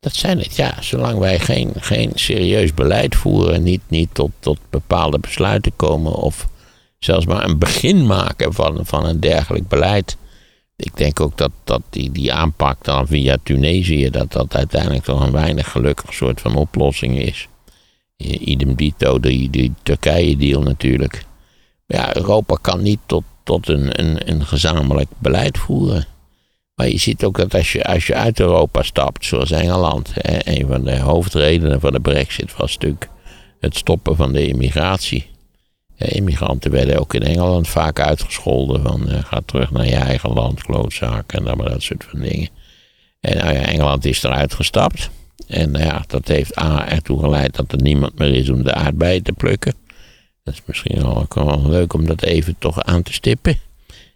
Dat 0.00 0.14
zijn 0.14 0.38
het, 0.38 0.56
ja. 0.56 0.74
Zolang 0.80 1.18
wij 1.18 1.38
geen, 1.38 1.72
geen 1.76 2.10
serieus 2.14 2.74
beleid 2.74 3.16
voeren, 3.16 3.62
niet, 3.62 3.80
niet 3.88 4.08
tot, 4.12 4.30
tot 4.38 4.58
bepaalde 4.70 5.18
besluiten 5.18 5.72
komen 5.76 6.12
of 6.12 6.48
zelfs 6.98 7.26
maar 7.26 7.44
een 7.44 7.58
begin 7.58 8.06
maken 8.06 8.52
van, 8.52 8.86
van 8.86 9.06
een 9.06 9.20
dergelijk 9.20 9.68
beleid. 9.68 10.16
Ik 10.82 10.96
denk 10.96 11.20
ook 11.20 11.36
dat, 11.36 11.50
dat 11.64 11.82
die, 11.90 12.12
die 12.12 12.32
aanpak 12.32 12.84
dan 12.84 13.06
via 13.06 13.36
Tunesië, 13.42 14.10
dat 14.10 14.32
dat 14.32 14.56
uiteindelijk 14.56 15.04
toch 15.04 15.20
een 15.20 15.32
weinig 15.32 15.70
gelukkig 15.70 16.14
soort 16.14 16.40
van 16.40 16.56
oplossing 16.56 17.18
is 17.18 17.48
idem 18.20 18.74
dito, 18.74 19.20
die, 19.20 19.72
Turkije-deal 19.82 20.62
natuurlijk. 20.62 21.24
Ja, 21.86 22.16
Europa 22.16 22.58
kan 22.60 22.82
niet 22.82 23.00
tot, 23.06 23.24
tot 23.42 23.68
een, 23.68 24.00
een, 24.00 24.30
een 24.30 24.46
gezamenlijk 24.46 25.10
beleid 25.18 25.58
voeren. 25.58 26.04
Maar 26.74 26.88
je 26.88 26.98
ziet 26.98 27.24
ook 27.24 27.36
dat 27.36 27.54
als 27.54 27.72
je, 27.72 27.84
als 27.84 28.12
uit 28.12 28.40
Europa 28.40 28.82
stapt, 28.82 29.24
zoals 29.24 29.50
Engeland, 29.50 30.10
hè, 30.14 30.38
een 30.44 30.66
van 30.66 30.84
de 30.84 30.98
hoofdredenen 30.98 31.80
van 31.80 31.92
de 31.92 32.00
brexit 32.00 32.56
was 32.56 32.72
natuurlijk 32.72 33.08
het 33.60 33.76
stoppen 33.76 34.16
van 34.16 34.32
de 34.32 34.46
immigratie. 34.46 35.26
Immigranten 36.08 36.70
werden 36.70 36.98
ook 36.98 37.14
in 37.14 37.22
Engeland 37.22 37.68
vaak 37.68 38.00
uitgescholden 38.00 38.82
van 38.82 39.02
uh, 39.08 39.24
ga 39.24 39.40
terug 39.44 39.70
naar 39.70 39.86
je 39.86 39.94
eigen 39.94 40.32
land, 40.32 40.62
klootzaken 40.62 41.38
en 41.38 41.44
dan 41.44 41.58
dat 41.58 41.82
soort 41.82 42.04
van 42.10 42.20
dingen. 42.20 42.48
En 43.20 43.36
nou 43.36 43.54
Engeland 43.54 44.04
is 44.04 44.22
eruit 44.22 44.54
gestapt. 44.54 45.10
En 45.46 45.70
nou 45.70 45.84
ja, 45.84 46.04
dat 46.06 46.28
heeft 46.28 46.58
A 46.58 46.88
ertoe 46.88 47.18
geleid 47.18 47.56
dat 47.56 47.72
er 47.72 47.82
niemand 47.82 48.18
meer 48.18 48.34
is 48.34 48.50
om 48.50 48.62
de 48.62 48.74
aardbeien 48.74 49.22
te 49.22 49.32
plukken. 49.32 49.74
Dat 50.44 50.54
is 50.54 50.62
misschien 50.64 51.04
ook 51.04 51.34
wel 51.34 51.68
leuk 51.68 51.92
om 51.92 52.06
dat 52.06 52.22
even 52.22 52.56
toch 52.58 52.82
aan 52.82 53.02
te 53.02 53.12
stippen. 53.12 53.58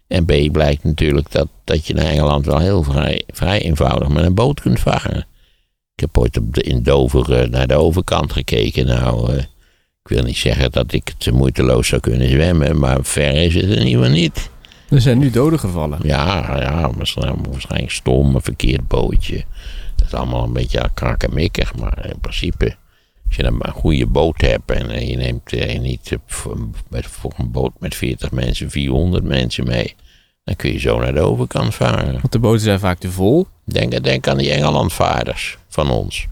En 0.07 0.25
B 0.25 0.51
blijkt 0.51 0.83
natuurlijk 0.83 1.31
dat, 1.31 1.47
dat 1.63 1.87
je 1.87 1.93
naar 1.93 2.05
Engeland 2.05 2.45
wel 2.45 2.59
heel 2.59 2.83
vrij, 2.83 3.23
vrij 3.27 3.61
eenvoudig 3.61 4.07
met 4.07 4.25
een 4.25 4.33
boot 4.33 4.61
kunt 4.61 4.79
varen. 4.79 5.27
Ik 5.95 6.01
heb 6.01 6.17
ooit 6.17 6.37
op 6.37 6.53
de, 6.53 6.61
in 6.61 6.83
Dover 6.83 7.43
uh, 7.43 7.49
naar 7.49 7.67
de 7.67 7.75
overkant 7.75 8.33
gekeken. 8.33 8.85
Nou, 8.85 9.41
ik 10.09 10.15
wil 10.15 10.23
niet 10.23 10.37
zeggen 10.37 10.71
dat 10.71 10.93
ik 10.93 11.13
het 11.17 11.33
moeiteloos 11.33 11.87
zou 11.87 12.01
kunnen 12.01 12.29
zwemmen, 12.29 12.79
maar 12.79 12.97
ver 13.01 13.33
is 13.33 13.53
het 13.53 13.63
in 13.63 13.87
ieder 13.87 14.03
geval 14.03 14.09
niet. 14.09 14.49
Er 14.89 15.01
zijn 15.01 15.17
nu 15.17 15.29
doden 15.29 15.59
gevallen. 15.59 15.99
Ja, 16.03 16.59
ja 16.59 16.91
waarschijnlijk 16.93 17.91
stom, 17.91 18.35
een 18.35 18.41
verkeerd 18.41 18.87
bootje. 18.87 19.43
Dat 19.95 20.07
is 20.07 20.13
allemaal 20.13 20.43
een 20.43 20.53
beetje 20.53 20.89
krakkemikkig, 20.93 21.75
maar 21.75 22.05
in 22.09 22.19
principe, 22.19 22.75
als 23.27 23.35
je 23.35 23.43
dan 23.43 23.55
een 23.59 23.71
goede 23.71 24.05
boot 24.05 24.41
hebt 24.41 24.71
en 24.71 24.89
eh, 24.89 25.09
je 25.09 25.15
neemt 25.15 25.53
eh, 25.53 25.79
niet 25.79 26.17
met, 26.89 27.05
voor 27.05 27.33
een 27.37 27.51
boot 27.51 27.73
met 27.79 27.95
40 27.95 28.31
mensen 28.31 28.69
400 28.69 29.23
mensen 29.23 29.65
mee, 29.65 29.95
dan 30.43 30.55
kun 30.55 30.71
je 30.71 30.79
zo 30.79 30.99
naar 30.99 31.13
de 31.13 31.19
overkant 31.19 31.75
varen. 31.75 32.13
Want 32.13 32.31
de 32.31 32.39
boten 32.39 32.61
zijn 32.61 32.79
vaak 32.79 32.99
te 32.99 33.11
vol. 33.11 33.47
Denk, 33.63 34.03
denk 34.03 34.27
aan 34.27 34.37
die 34.37 34.51
Engelandvaarders 34.51 35.57
van 35.67 35.89
ons. 35.89 36.27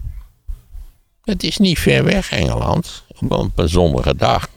Het 1.24 1.42
is 1.42 1.58
niet 1.58 1.78
ver 1.78 2.04
weg, 2.04 2.30
Engeland. 2.30 3.02
Op 3.28 3.50
een 3.54 3.68
zonnige 3.68 4.16
dag 4.16 4.48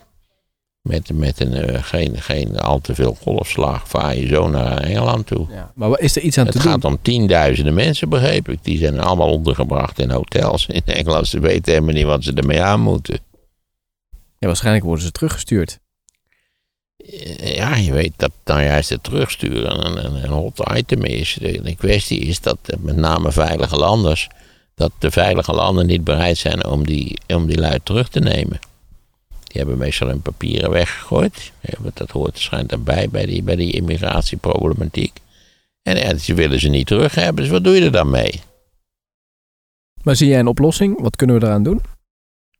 met, 0.88 1.12
met 1.12 1.40
een, 1.40 1.70
uh, 1.70 1.82
geen, 1.82 2.20
geen 2.20 2.58
al 2.58 2.80
te 2.80 2.94
veel 2.94 3.16
golfslag 3.20 3.88
vaar 3.88 4.16
je 4.16 4.26
zo 4.26 4.48
naar 4.48 4.78
Engeland 4.78 5.26
toe. 5.26 5.46
Ja, 5.50 5.72
maar 5.74 5.98
is 5.98 6.16
er 6.16 6.22
iets 6.22 6.38
aan 6.38 6.44
het 6.44 6.52
te 6.52 6.62
doen? 6.62 6.72
Het 6.72 6.80
gaat 6.80 6.90
om 6.90 6.98
tienduizenden 7.02 7.74
mensen, 7.74 8.08
begreep 8.08 8.48
ik. 8.48 8.58
Die 8.62 8.78
zijn 8.78 9.00
allemaal 9.00 9.32
ondergebracht 9.32 9.98
in 9.98 10.10
hotels 10.10 10.66
in 10.66 10.82
Engeland. 10.94 11.26
Ze 11.26 11.40
weten 11.40 11.72
helemaal 11.72 11.94
niet 11.94 12.04
wat 12.04 12.24
ze 12.24 12.32
ermee 12.32 12.62
aan 12.62 12.80
moeten. 12.80 13.18
Ja, 14.38 14.46
waarschijnlijk 14.46 14.84
worden 14.84 15.04
ze 15.04 15.12
teruggestuurd. 15.12 15.78
Eh, 16.96 17.56
ja, 17.56 17.76
je 17.76 17.92
weet 17.92 18.12
dat 18.16 18.32
dan 18.42 18.62
juist 18.62 18.88
het 18.88 19.02
terugsturen 19.02 19.86
een, 19.86 20.04
een, 20.04 20.24
een 20.24 20.30
hot 20.30 20.70
item 20.74 21.04
is. 21.04 21.36
De, 21.40 21.62
de 21.62 21.74
kwestie 21.74 22.20
is 22.20 22.40
dat 22.40 22.58
met 22.78 22.96
name 22.96 23.32
veilige 23.32 23.76
landers... 23.76 24.28
dat 24.78 24.92
de 24.98 25.10
veilige 25.10 25.52
landen 25.52 25.86
niet 25.86 26.04
bereid 26.04 26.38
zijn 26.38 26.66
om 26.66 26.86
die, 26.86 27.18
om 27.26 27.46
die 27.46 27.58
lui 27.58 27.78
terug 27.82 28.08
te 28.08 28.20
nemen. 28.20 28.58
Die 29.28 29.60
hebben 29.60 29.78
meestal 29.78 30.08
hun 30.08 30.22
papieren 30.22 30.70
weggegooid. 30.70 31.52
Dat 31.94 32.10
hoort 32.10 32.38
schijnt 32.38 32.72
erbij 32.72 33.08
bij 33.08 33.26
die, 33.26 33.42
bij 33.42 33.56
die 33.56 33.72
immigratieproblematiek. 33.72 35.20
En, 35.82 36.20
ze 36.20 36.34
willen 36.34 36.60
ze 36.60 36.68
niet 36.68 36.86
terug 36.86 37.14
hebben, 37.14 37.42
dus 37.42 37.52
wat 37.52 37.64
doe 37.64 37.74
je 37.74 37.84
er 37.84 37.92
dan 37.92 38.10
mee? 38.10 38.40
Maar 40.02 40.16
zie 40.16 40.28
jij 40.28 40.38
een 40.38 40.46
oplossing? 40.46 41.00
Wat 41.00 41.16
kunnen 41.16 41.40
we 41.40 41.46
eraan 41.46 41.62
doen? 41.62 41.80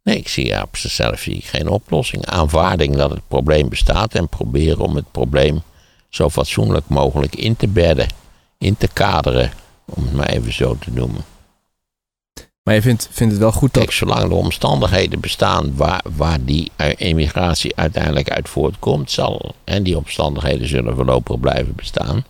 Nee, 0.02 0.16
ik 0.16 0.28
zie 0.28 0.46
ja, 0.46 0.62
op 0.62 0.76
zichzelf 0.76 1.20
zie 1.20 1.34
ik 1.36 1.44
geen 1.44 1.68
oplossing. 1.68 2.26
Aanvaarding 2.26 2.96
dat 2.96 3.10
het 3.10 3.28
probleem 3.28 3.68
bestaat 3.68 4.14
en 4.14 4.28
proberen 4.28 4.80
om 4.80 4.96
het 4.96 5.10
probleem 5.10 5.62
zo 6.08 6.30
fatsoenlijk 6.30 6.88
mogelijk 6.88 7.34
in 7.34 7.56
te 7.56 7.68
bedden 7.68 8.08
in 8.58 8.76
te 8.76 8.88
kaderen, 8.92 9.52
om 9.84 10.02
het 10.02 10.12
maar 10.12 10.28
even 10.28 10.52
zo 10.52 10.76
te 10.78 10.90
noemen. 10.90 11.24
Maar 12.68 12.76
je 12.76 12.82
vindt, 12.82 13.08
vindt 13.10 13.32
het 13.32 13.42
wel 13.42 13.52
goed 13.52 13.74
dat... 13.74 13.82
Kijk, 13.82 13.94
zolang 13.94 14.28
de 14.28 14.34
omstandigheden 14.34 15.20
bestaan 15.20 15.76
waar, 15.76 16.04
waar 16.16 16.44
die 16.44 16.70
emigratie 16.96 17.76
uiteindelijk 17.76 18.30
uit 18.30 18.48
voortkomt, 18.48 19.10
zal, 19.10 19.54
en 19.64 19.82
die 19.82 19.96
omstandigheden 19.96 20.68
zullen 20.68 20.94
voorlopig 20.94 21.40
blijven 21.40 21.74
bestaan, 21.76 22.24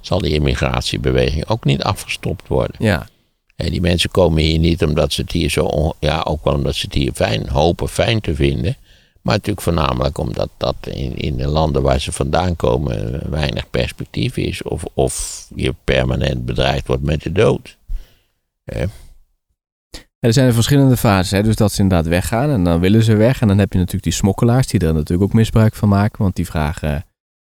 zal 0.00 0.18
die 0.18 0.32
immigratiebeweging 0.32 1.48
ook 1.48 1.64
niet 1.64 1.82
afgestopt 1.82 2.48
worden. 2.48 2.76
Ja, 2.78 3.08
En 3.56 3.70
die 3.70 3.80
mensen 3.80 4.10
komen 4.10 4.42
hier 4.42 4.58
niet 4.58 4.84
omdat 4.84 5.12
ze 5.12 5.20
het 5.20 5.32
hier 5.32 5.50
zo, 5.50 5.92
ja, 6.00 6.20
ook 6.20 6.44
wel 6.44 6.54
omdat 6.54 6.74
ze 6.74 6.86
het 6.86 6.94
hier 6.94 7.12
fijn, 7.12 7.48
hopen 7.48 7.88
fijn 7.88 8.20
te 8.20 8.34
vinden. 8.34 8.76
Maar 9.22 9.34
natuurlijk 9.34 9.66
voornamelijk 9.66 10.18
omdat 10.18 10.48
dat 10.56 10.76
in, 10.82 11.16
in 11.16 11.36
de 11.36 11.48
landen 11.48 11.82
waar 11.82 12.00
ze 12.00 12.12
vandaan 12.12 12.56
komen 12.56 13.22
weinig 13.30 13.70
perspectief 13.70 14.36
is. 14.36 14.62
Of, 14.62 14.84
of 14.94 15.46
je 15.54 15.74
permanent 15.84 16.44
bedreigd 16.44 16.86
wordt 16.86 17.02
met 17.02 17.22
de 17.22 17.32
dood. 17.32 17.76
Hè? 18.64 18.84
Er 20.24 20.32
zijn 20.32 20.54
verschillende 20.54 20.96
fases. 20.96 21.30
Hè? 21.30 21.42
Dus 21.42 21.56
dat 21.56 21.72
ze 21.72 21.82
inderdaad 21.82 22.06
weggaan 22.06 22.50
en 22.50 22.64
dan 22.64 22.80
willen 22.80 23.02
ze 23.02 23.16
weg. 23.16 23.40
En 23.40 23.48
dan 23.48 23.58
heb 23.58 23.72
je 23.72 23.78
natuurlijk 23.78 24.04
die 24.04 24.12
smokkelaars 24.12 24.66
die 24.66 24.80
er 24.80 24.94
natuurlijk 24.94 25.22
ook 25.22 25.32
misbruik 25.32 25.74
van 25.74 25.88
maken. 25.88 26.22
Want 26.22 26.36
die 26.36 26.46
vragen... 26.46 27.04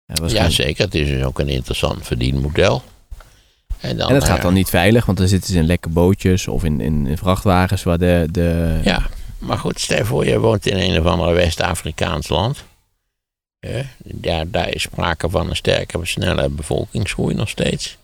eh, 0.05 0.29
Ja, 0.29 0.49
zeker. 0.49 0.85
Het 0.85 0.95
is 0.95 1.07
dus 1.07 1.23
ook 1.23 1.39
een 1.39 1.49
interessant 1.49 2.05
verdienmodel. 2.07 2.83
En, 3.79 3.97
dan, 3.97 4.07
En 4.07 4.13
dat 4.13 4.23
gaat 4.23 4.37
eh, 4.37 4.43
dan 4.43 4.53
niet 4.53 4.69
veilig, 4.69 5.05
want 5.05 5.17
dan 5.17 5.27
zitten 5.27 5.53
ze 5.53 5.59
in 5.59 5.65
lekke 5.65 5.89
bootjes 5.89 6.47
of 6.47 6.63
in, 6.63 6.81
in, 6.81 7.07
in 7.07 7.17
vrachtwagens 7.17 7.83
waar 7.83 7.97
de... 7.97 8.27
de 8.31 8.79
Ja, 8.83 9.09
maar 9.37 9.57
goed, 9.57 9.79
stel 9.79 9.97
je 9.97 10.05
voor, 10.05 10.25
je 10.25 10.39
woont 10.39 10.65
in 10.65 10.77
een 10.77 10.99
of 10.99 11.05
ander 11.05 11.33
West-Afrikaans 11.33 12.27
land. 12.29 12.63
Hè, 13.59 13.81
daar, 14.03 14.49
daar 14.49 14.69
is 14.73 14.81
sprake 14.81 15.29
van 15.29 15.49
een 15.49 15.55
sterke, 15.55 15.99
snelle 16.01 16.49
bevolkingsgroei 16.49 17.35
nog 17.35 17.49
steeds. 17.49 17.97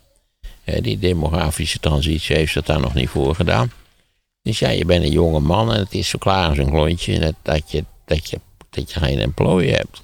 Die 0.64 1.00
demografische 1.00 1.80
transitie 1.80 2.36
heeft 2.36 2.54
dat 2.54 2.66
daar 2.66 2.80
nog 2.80 2.94
niet 2.94 3.10
voor 3.10 3.36
gedaan. 3.36 3.72
Dus 4.48 4.60
ja, 4.60 4.70
je 4.70 4.86
bent 4.86 5.04
een 5.04 5.12
jonge 5.12 5.40
man 5.40 5.74
en 5.74 5.80
het 5.80 5.94
is 5.94 6.10
zo 6.10 6.18
klaar 6.18 6.50
als 6.50 6.58
een 6.58 6.70
klontje 6.70 7.20
dat, 7.20 7.34
dat, 7.42 7.72
je, 7.72 7.84
dat, 8.06 8.30
je, 8.30 8.40
dat 8.70 8.92
je 8.92 9.00
geen 9.00 9.20
employ 9.20 9.68
hebt. 9.68 10.00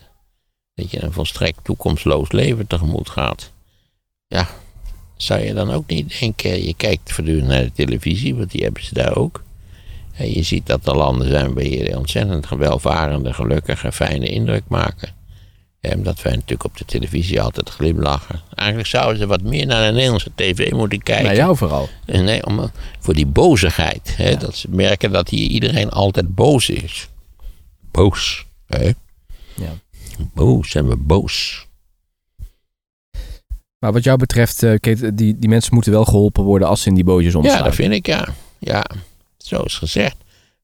Dat 0.76 0.92
je 0.92 1.04
een 1.04 1.14
volstrekt 1.14 1.60
toekomstloos 1.64 2.32
leven 2.32 2.68
tegemoet 2.68 3.10
gaat. 3.10 3.52
Ja, 4.28 4.48
zou 5.16 5.42
je 5.42 5.54
dan 5.54 5.72
ook 5.72 5.88
niet 5.88 6.20
denken, 6.20 6.66
je 6.66 6.74
kijkt 6.74 7.12
voortdurend 7.12 7.48
naar 7.48 7.62
de 7.62 7.72
televisie, 7.72 8.36
want 8.36 8.52
die 8.52 8.64
hebben 8.64 8.86
ze 8.86 8.94
daar 8.94 9.16
ook. 9.16 9.44
En 10.14 10.32
je 10.32 10.44
ziet 10.44 10.66
dat 10.66 10.88
er 10.88 10.96
landen 10.96 11.28
zijn 11.28 11.54
waar 11.54 11.64
je 11.64 11.98
ontzettend 11.98 12.50
welvarende, 12.50 13.34
gelukkige, 13.34 13.92
fijne 13.92 14.28
indruk 14.28 14.64
maken. 14.68 15.10
Omdat 15.92 16.22
wij 16.22 16.32
natuurlijk 16.34 16.64
op 16.64 16.78
de 16.78 16.86
televisie 16.86 17.42
altijd 17.42 17.70
glimlachen. 17.70 18.42
Eigenlijk 18.56 18.90
zouden 18.90 19.18
ze 19.18 19.28
wat 19.28 19.42
meer 19.42 19.66
naar 19.66 19.86
de 19.88 19.94
Nederlandse 19.94 20.32
tv 20.36 20.72
moeten 20.72 21.04
kijken. 21.04 21.26
naar 21.26 21.36
jou 21.36 21.58
vooral. 21.58 21.90
En 22.06 22.24
Nee, 22.24 22.46
om, 22.46 22.72
voor 23.00 23.14
die 23.14 23.26
bozigheid. 23.26 24.14
Hè, 24.18 24.36
Dat 24.38 24.56
ze 24.56 24.68
merken 24.70 25.12
dat 25.12 25.30
hier 25.30 25.48
iedereen 25.50 25.90
altijd 25.90 26.36
boos 26.36 26.70
is. 26.70 27.08
Boos. 27.92 28.46
Hè? 28.68 28.92
Ja. 29.56 29.74
Boos, 30.34 30.70
zijn 30.70 30.88
we 30.88 30.96
boos. 30.96 31.68
Maar 33.80 33.92
wat 33.94 34.04
jou 34.04 34.18
betreft, 34.18 34.64
eh, 34.64 34.74
Kate, 34.80 35.14
die, 35.16 35.40
die 35.40 35.50
mensen 35.50 35.74
moeten 35.74 35.92
wel 35.92 36.06
geholpen 36.06 36.44
worden 36.44 36.68
als 36.68 36.82
ze 36.82 36.90
in 36.90 36.96
die 36.96 37.04
bootjes 37.04 37.34
Ja, 37.34 37.40
omslaan. 37.40 37.64
dat 37.64 37.76
vind 37.76 37.94
ik 37.94 38.06
ja. 38.08 38.28
Ja, 38.60 38.84
zo 39.38 39.62
is 39.62 39.74
gezegd. 39.78 40.16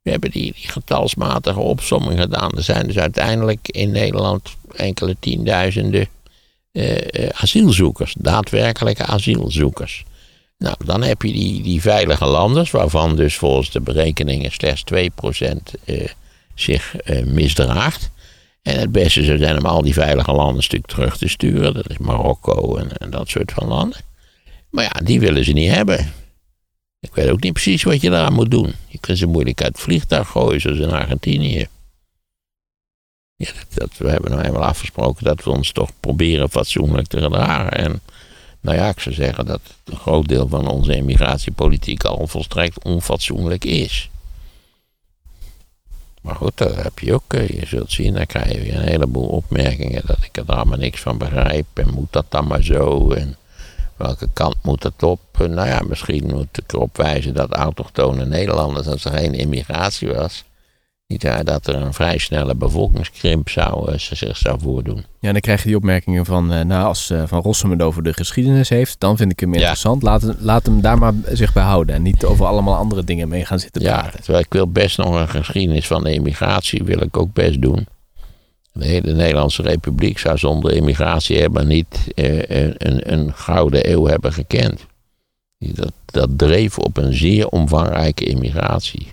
We 0.01 0.11
hebben 0.11 0.31
die, 0.31 0.53
getalsmatige 0.55 1.59
opsomming 1.59 2.19
gedaan. 2.19 2.51
Er 2.51 2.63
zijn 2.63 2.87
dus 2.87 2.97
uiteindelijk 2.97 3.67
in 3.67 3.91
Nederland 3.91 4.55
enkele 4.75 5.15
tienduizenden 5.19 6.07
eh, 6.71 6.97
eh, 6.97 7.29
asielzoekers. 7.33 8.15
Daadwerkelijke 8.17 9.05
asielzoekers. 9.05 10.03
Nou, 10.57 10.75
dan 10.85 11.01
heb 11.01 11.21
je 11.21 11.31
die, 11.31 11.61
die 11.61 11.81
veilige 11.81 12.25
landers, 12.25 12.71
waarvan 12.71 13.15
dus 13.15 13.35
volgens 13.35 13.71
de 13.71 13.81
berekeningen 13.81 14.51
slechts 14.51 14.83
2% 14.93 14.95
eh, 15.85 16.07
zich 16.55 16.95
misdraagt. 17.25 18.11
En 18.61 18.79
het 18.79 18.91
beste 18.91 19.23
zou 19.23 19.37
zijn 19.37 19.57
om 19.57 19.65
al 19.65 19.81
die 19.81 19.93
veilige 19.93 20.31
landen 20.31 20.55
een 20.55 20.63
stuk 20.63 20.85
terug 20.85 21.17
te 21.17 21.27
sturen. 21.27 21.73
Dat 21.73 21.89
is 21.89 21.97
Marokko 21.97 22.75
en, 22.75 22.97
en 22.97 23.09
dat 23.09 23.29
soort 23.29 23.51
van 23.51 23.67
landen. 23.67 23.99
Maar 24.69 24.83
ja, 24.83 25.01
die 25.03 25.19
willen 25.19 25.45
ze 25.45 25.51
niet 25.51 25.71
hebben. 25.71 26.13
Ik 26.99 27.13
weet 27.15 27.29
ook 27.29 27.41
niet 27.41 27.53
precies 27.53 27.83
wat 27.83 28.01
je 28.01 28.09
daaraan 28.09 28.33
moet 28.33 28.51
doen. 28.51 28.73
Je 28.87 28.97
kunt 28.99 29.17
ze 29.17 29.25
moeilijk 29.25 29.61
uit 29.61 29.71
het 29.71 29.81
vliegtuig 29.81 30.27
gooien, 30.29 30.61
zoals 30.61 30.77
in 30.79 30.91
Argentinië. 30.91 31.67
Ja, 33.35 33.51
dat, 33.53 33.65
dat- 33.73 33.97
we 33.97 34.09
hebben 34.09 34.31
nou 34.31 34.43
eenmaal 34.43 34.63
afgesproken 34.63 35.23
dat 35.23 35.43
we 35.43 35.49
ons 35.49 35.71
toch 35.71 35.89
proberen 35.99 36.49
fatsoenlijk 36.49 37.07
te 37.07 37.21
gedragen. 37.21 37.71
En 37.71 38.01
nou 38.61 38.77
ja, 38.77 38.89
ik 38.89 38.99
zou 38.99 39.15
zeggen 39.15 39.45
dat 39.45 39.61
een 39.83 39.97
groot 39.97 40.27
deel 40.27 40.47
van 40.47 40.67
onze 40.67 40.95
immigratiepolitiek 40.95 42.03
al 42.03 42.27
volstrekt 42.27 42.83
onfatsoenlijk 42.83 43.65
is. 43.65 44.09
Maar 46.21 46.35
goed, 46.35 46.57
daar 46.57 46.83
heb 46.83 46.99
je 46.99 47.13
ook, 47.13 47.33
eh, 47.33 47.47
je 47.49 47.65
zult 47.65 47.91
zien, 47.91 48.13
dan 48.13 48.25
krijg 48.25 48.51
je 48.51 48.59
weer 48.61 48.75
een 48.75 48.87
heleboel 48.87 49.27
opmerkingen 49.27 50.01
dat 50.05 50.23
ik 50.23 50.37
er 50.37 50.45
allemaal 50.45 50.77
niks 50.77 51.01
van 51.01 51.17
begrijp. 51.17 51.65
En 51.73 51.93
moet 51.93 52.11
dat 52.13 52.25
dan 52.29 52.47
maar 52.47 52.63
zo? 52.63 53.11
En 53.11 53.37
welke 53.99 54.27
kant 54.33 54.55
moet 54.63 54.83
het 54.83 55.03
op? 55.03 55.19
Nou 55.37 55.67
ja, 55.67 55.81
misschien 55.87 56.23
moet 56.27 56.57
ik 56.57 56.73
erop 56.73 56.97
wijzen 56.97 57.33
dat 57.33 57.51
autochtone 57.51 58.25
Nederlanders, 58.25 58.87
als 58.87 59.05
er 59.05 59.11
geen 59.11 59.33
immigratie 59.33 60.07
was, 60.07 60.43
niet 61.07 61.23
waar, 61.23 61.43
dat 61.43 61.67
er 61.67 61.75
een 61.75 61.93
vrij 61.93 62.17
snelle 62.17 62.55
bevolkingskrimp 62.55 63.49
zou, 63.49 63.91
eh, 63.91 63.97
zich 63.99 64.37
zou 64.37 64.59
voordoen. 64.61 64.95
Ja, 64.97 65.27
en 65.27 65.31
dan 65.31 65.41
krijg 65.41 65.61
je 65.61 65.67
die 65.67 65.75
opmerkingen 65.77 66.25
van, 66.25 66.53
eh, 66.53 66.65
nou, 66.65 66.85
als 66.85 67.09
eh, 67.09 67.23
Van 67.25 67.41
Rossum 67.41 67.71
het 67.71 67.81
over 67.81 68.03
de 68.03 68.13
geschiedenis 68.13 68.69
heeft, 68.69 68.99
dan 68.99 69.17
vind 69.17 69.31
ik 69.31 69.39
hem 69.39 69.49
Ja. 69.53 69.59
interessant. 69.59 70.01
Laat, 70.03 70.21
hem- 70.21 70.35
laat 70.39 70.65
hem 70.65 70.81
daar 70.81 70.97
maar 70.97 71.13
zich 71.31 71.53
bij 71.53 71.63
houden 71.63 71.95
en 71.95 72.01
niet 72.01 72.25
over 72.25 72.45
allemaal 72.45 72.75
andere 72.75 73.03
dingen 73.03 73.27
mee 73.27 73.45
gaan 73.45 73.59
zitten 73.59 73.81
Ja, 73.81 73.99
praten. 74.01 74.21
terwijl 74.23 74.43
ik 74.43 74.53
wil 74.53 74.67
best 74.71 74.97
nog 74.97 75.15
een 75.15 75.27
geschiedenis 75.29 75.87
van 75.87 76.03
de 76.03 76.13
immigratie, 76.13 76.83
wil 76.83 77.01
ik 77.01 77.17
ook 77.17 77.33
best 77.33 77.61
doen. 77.61 77.87
De 78.79 78.85
hele 78.85 79.13
Nederlandse 79.13 79.61
Republiek 79.61 80.17
zou 80.17 80.37
zonder 80.37 80.73
immigratie 80.73 81.35
helemaal 81.35 81.65
niet 81.65 82.11
eh, 82.15 82.41
een, 82.41 82.73
een, 82.77 83.13
een 83.13 83.33
gouden 83.33 83.91
eeuw 83.91 84.05
hebben 84.05 84.33
gekend. 84.33 84.85
Dat, 85.57 85.91
dat 86.05 86.37
dreef 86.37 86.77
op 86.77 86.97
een 86.97 87.13
zeer 87.13 87.47
omvangrijke 87.47 88.25
immigratie. 88.25 89.07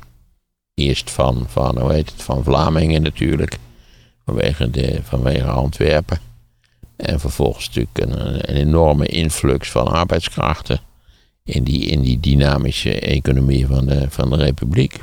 Eerst 0.75 1.11
van, 1.11 1.45
van, 1.49 1.79
hoe 1.79 1.93
heet 1.93 2.11
het, 2.11 2.23
van 2.23 2.45
Vlamingen 2.45 3.03
natuurlijk, 3.03 3.59
vanwege, 4.25 4.71
de, 4.71 5.01
vanwege 5.03 5.47
Antwerpen. 5.47 6.19
En 6.97 7.21
vervolgens 7.21 7.67
natuurlijk 7.67 7.99
een, 7.99 8.51
een 8.51 8.57
enorme 8.57 9.07
influx 9.07 9.71
van 9.71 9.87
arbeidskrachten 9.87 10.81
in 11.45 11.65
die, 11.65 11.87
in 11.87 12.01
die 12.01 12.21
dynamische 12.21 13.01
economie 13.01 13.67
van 13.67 13.87
de, 13.87 14.07
van 14.11 14.31
de 14.31 14.37
Republiek. 14.37 15.01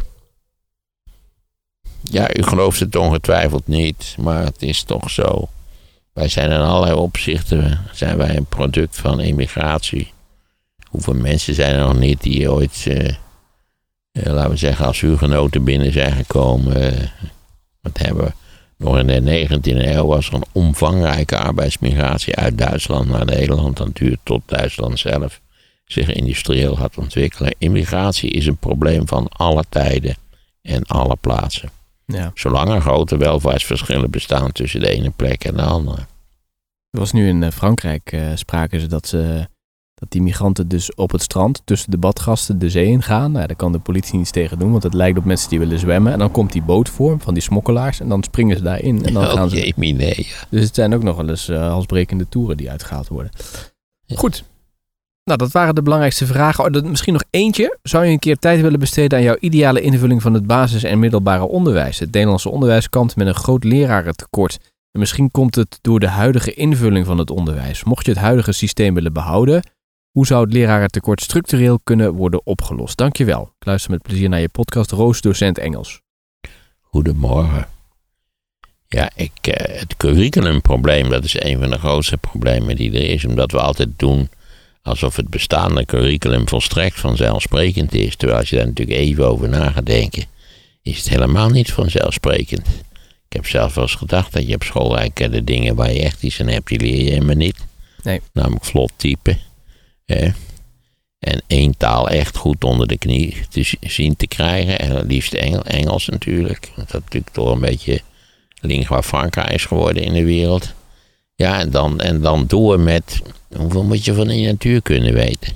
Ja, 2.03 2.37
u 2.37 2.43
gelooft 2.43 2.79
het 2.79 2.95
ongetwijfeld 2.95 3.67
niet, 3.67 4.15
maar 4.19 4.43
het 4.43 4.61
is 4.61 4.83
toch 4.83 5.09
zo. 5.09 5.49
Wij 6.13 6.27
zijn 6.27 6.51
in 6.51 6.59
allerlei 6.59 6.93
opzichten 6.93 7.79
zijn 7.91 8.17
wij 8.17 8.37
een 8.37 8.45
product 8.45 8.97
van 8.97 9.19
immigratie. 9.19 10.11
Hoeveel 10.89 11.13
mensen 11.13 11.53
zijn 11.53 11.75
er 11.75 11.85
nog 11.85 11.99
niet 11.99 12.21
die 12.21 12.51
ooit, 12.51 12.85
eh, 12.87 13.09
eh, 13.09 14.33
laten 14.33 14.49
we 14.49 14.57
zeggen, 14.57 14.85
als 14.85 15.01
huurgenoten 15.01 15.63
binnen 15.63 15.91
zijn 15.91 16.11
gekomen? 16.11 16.93
eh, 16.93 17.07
wat 17.81 17.97
hebben 17.97 18.23
we? 18.23 18.31
Nog 18.77 18.97
in 18.97 19.07
de 19.07 19.21
19e 19.21 19.95
eeuw 19.95 20.05
was 20.05 20.27
er 20.27 20.33
een 20.33 20.45
omvangrijke 20.51 21.37
arbeidsmigratie 21.37 22.35
uit 22.35 22.57
Duitsland 22.57 23.09
naar 23.09 23.25
Nederland. 23.25 23.77
Dat 23.77 23.95
duurt 23.95 24.19
tot 24.23 24.41
Duitsland 24.45 24.99
zelf 24.99 25.41
zich 25.85 26.09
industrieel 26.09 26.75
gaat 26.75 26.97
ontwikkelen. 26.97 27.55
Immigratie 27.57 28.29
is 28.29 28.45
een 28.45 28.57
probleem 28.57 29.07
van 29.07 29.29
alle 29.29 29.63
tijden 29.69 30.15
en 30.61 30.83
alle 30.83 31.15
plaatsen. 31.21 31.69
Ja. 32.05 32.31
Zolang 32.33 32.69
er 32.69 32.81
grote 32.81 33.17
welvaartsverschillen 33.17 34.11
bestaan 34.11 34.51
tussen 34.51 34.79
de 34.79 34.89
ene 34.89 35.09
plek 35.09 35.43
en 35.43 35.55
de 35.55 35.61
andere. 35.61 35.97
Er 36.89 36.99
was 36.99 37.11
nu 37.11 37.27
in 37.27 37.43
eh, 37.43 37.51
Frankrijk, 37.51 38.11
eh, 38.11 38.21
spraken 38.35 38.79
ze 38.79 38.87
dat, 38.87 39.07
ze 39.07 39.47
dat 39.93 40.11
die 40.11 40.21
migranten 40.21 40.67
dus 40.67 40.95
op 40.95 41.11
het 41.11 41.21
strand 41.21 41.61
tussen 41.65 41.91
de 41.91 41.97
badgasten 41.97 42.59
de 42.59 42.69
zee 42.69 42.87
in 42.87 43.03
gaan. 43.03 43.31
Nou, 43.31 43.47
daar 43.47 43.55
kan 43.55 43.71
de 43.71 43.79
politie 43.79 44.17
niets 44.17 44.31
tegen 44.31 44.59
doen, 44.59 44.71
want 44.71 44.83
het 44.83 44.93
lijkt 44.93 45.17
op 45.17 45.25
mensen 45.25 45.49
die 45.49 45.59
willen 45.59 45.79
zwemmen. 45.79 46.13
En 46.13 46.19
dan 46.19 46.31
komt 46.31 46.51
die 46.51 46.61
boot 46.61 46.89
voor 46.89 47.19
van 47.19 47.33
die 47.33 47.43
smokkelaars 47.43 47.99
en 47.99 48.09
dan 48.09 48.23
springen 48.23 48.57
ze 48.57 48.63
daarin. 48.63 49.05
En 49.05 49.13
dan 49.13 49.25
gaan 49.37 49.43
oh 49.43 49.49
ze... 49.49 49.73
nee. 49.75 50.13
ja. 50.17 50.47
Dus 50.49 50.63
het 50.63 50.75
zijn 50.75 50.93
ook 50.93 51.03
nog 51.03 51.15
wel 51.15 51.29
eens 51.29 51.49
eh, 51.49 51.67
halsbrekende 51.67 52.29
toeren 52.29 52.57
die 52.57 52.71
uitgehaald 52.71 53.07
worden. 53.07 53.31
Ja. 54.05 54.15
Goed. 54.15 54.43
Nou, 55.23 55.37
dat 55.37 55.51
waren 55.51 55.75
de 55.75 55.81
belangrijkste 55.81 56.25
vragen. 56.25 56.75
Oh, 56.75 56.83
misschien 56.83 57.13
nog 57.13 57.23
eentje. 57.29 57.77
Zou 57.83 58.05
je 58.05 58.11
een 58.11 58.19
keer 58.19 58.37
tijd 58.37 58.61
willen 58.61 58.79
besteden 58.79 59.17
aan 59.17 59.23
jouw 59.23 59.37
ideale 59.39 59.81
invulling 59.81 60.21
van 60.21 60.33
het 60.33 60.47
basis- 60.47 60.83
en 60.83 60.99
middelbare 60.99 61.43
onderwijs? 61.43 61.99
Het 61.99 62.11
Nederlandse 62.11 62.49
onderwijs 62.49 62.89
kampt 62.89 63.15
met 63.15 63.27
een 63.27 63.35
groot 63.35 63.63
lerarentekort. 63.63 64.59
En 64.91 64.99
misschien 64.99 65.31
komt 65.31 65.55
het 65.55 65.79
door 65.81 65.99
de 65.99 66.07
huidige 66.07 66.53
invulling 66.53 67.05
van 67.05 67.17
het 67.17 67.29
onderwijs. 67.29 67.83
Mocht 67.83 68.05
je 68.05 68.11
het 68.11 68.21
huidige 68.21 68.51
systeem 68.51 68.93
willen 68.93 69.13
behouden, 69.13 69.63
hoe 70.11 70.25
zou 70.25 70.43
het 70.43 70.53
lerarentekort 70.53 71.21
structureel 71.21 71.79
kunnen 71.83 72.13
worden 72.13 72.45
opgelost? 72.45 72.97
Dankjewel. 72.97 73.41
Ik 73.59 73.65
luister 73.65 73.91
met 73.91 74.01
plezier 74.01 74.29
naar 74.29 74.39
je 74.39 74.49
podcast 74.49 74.91
Roos 74.91 75.21
Docent 75.21 75.57
Engels. 75.57 76.01
Goedemorgen. 76.81 77.67
Ja, 78.87 79.09
ik, 79.15 79.47
eh, 79.47 79.79
het 79.79 79.97
curriculumprobleem, 79.97 81.09
dat 81.09 81.23
is 81.23 81.41
een 81.43 81.59
van 81.59 81.69
de 81.69 81.79
grootste 81.79 82.17
problemen 82.17 82.75
die 82.75 82.91
er 82.91 83.09
is. 83.09 83.25
Omdat 83.25 83.51
we 83.51 83.59
altijd 83.59 83.89
doen 83.95 84.29
alsof 84.83 85.15
het 85.15 85.29
bestaande 85.29 85.85
curriculum 85.85 86.47
volstrekt 86.47 86.99
vanzelfsprekend 86.99 87.93
is. 87.93 88.15
Terwijl 88.15 88.39
als 88.39 88.49
je 88.49 88.55
daar 88.55 88.67
natuurlijk 88.67 88.97
even 88.97 89.27
over 89.27 89.49
na 89.49 89.71
gaat 89.71 89.85
denken, 89.85 90.25
is 90.81 90.97
het 90.97 91.09
helemaal 91.09 91.49
niet 91.49 91.71
vanzelfsprekend. 91.71 92.67
Ik 93.27 93.39
heb 93.39 93.45
zelf 93.45 93.73
wel 93.73 93.83
eens 93.83 93.95
gedacht 93.95 94.33
dat 94.33 94.47
je 94.47 94.55
op 94.55 94.63
school 94.63 94.97
eigenlijk 94.97 95.33
de 95.33 95.43
dingen 95.43 95.75
waar 95.75 95.93
je 95.93 96.01
echt 96.01 96.23
iets 96.23 96.41
aan 96.41 96.47
hebt, 96.47 96.67
die 96.67 96.79
leer 96.79 97.03
je 97.03 97.09
helemaal 97.09 97.35
niet. 97.35 97.57
Nee. 98.03 98.21
Namelijk 98.33 98.65
vlot 98.65 98.91
typen. 98.95 99.37
Hè? 100.05 100.29
En 101.19 101.41
één 101.47 101.77
taal 101.77 102.09
echt 102.09 102.37
goed 102.37 102.63
onder 102.63 102.87
de 102.87 102.97
knie 102.97 103.35
te 103.49 103.75
zien 103.79 104.15
te 104.15 104.27
krijgen. 104.27 104.79
En 104.79 104.95
het 104.95 105.07
liefst 105.07 105.33
Engel, 105.33 105.63
Engels 105.63 106.07
natuurlijk. 106.07 106.71
Want 106.75 106.91
dat 106.91 107.01
natuurlijk 107.01 107.33
toch 107.33 107.51
een 107.51 107.59
beetje 107.59 108.01
lingua 108.61 109.01
franca 109.03 109.49
is 109.49 109.65
geworden 109.65 110.03
in 110.03 110.13
de 110.13 110.23
wereld. 110.23 110.73
Ja, 111.35 111.59
en 111.59 111.69
dan, 111.69 111.99
en 111.99 112.21
dan 112.21 112.43
door 112.47 112.79
met 112.79 113.21
hoeveel 113.55 113.83
moet 113.83 114.05
je 114.05 114.13
van 114.13 114.27
die 114.27 114.45
natuurkunde 114.47 115.11
weten? 115.13 115.53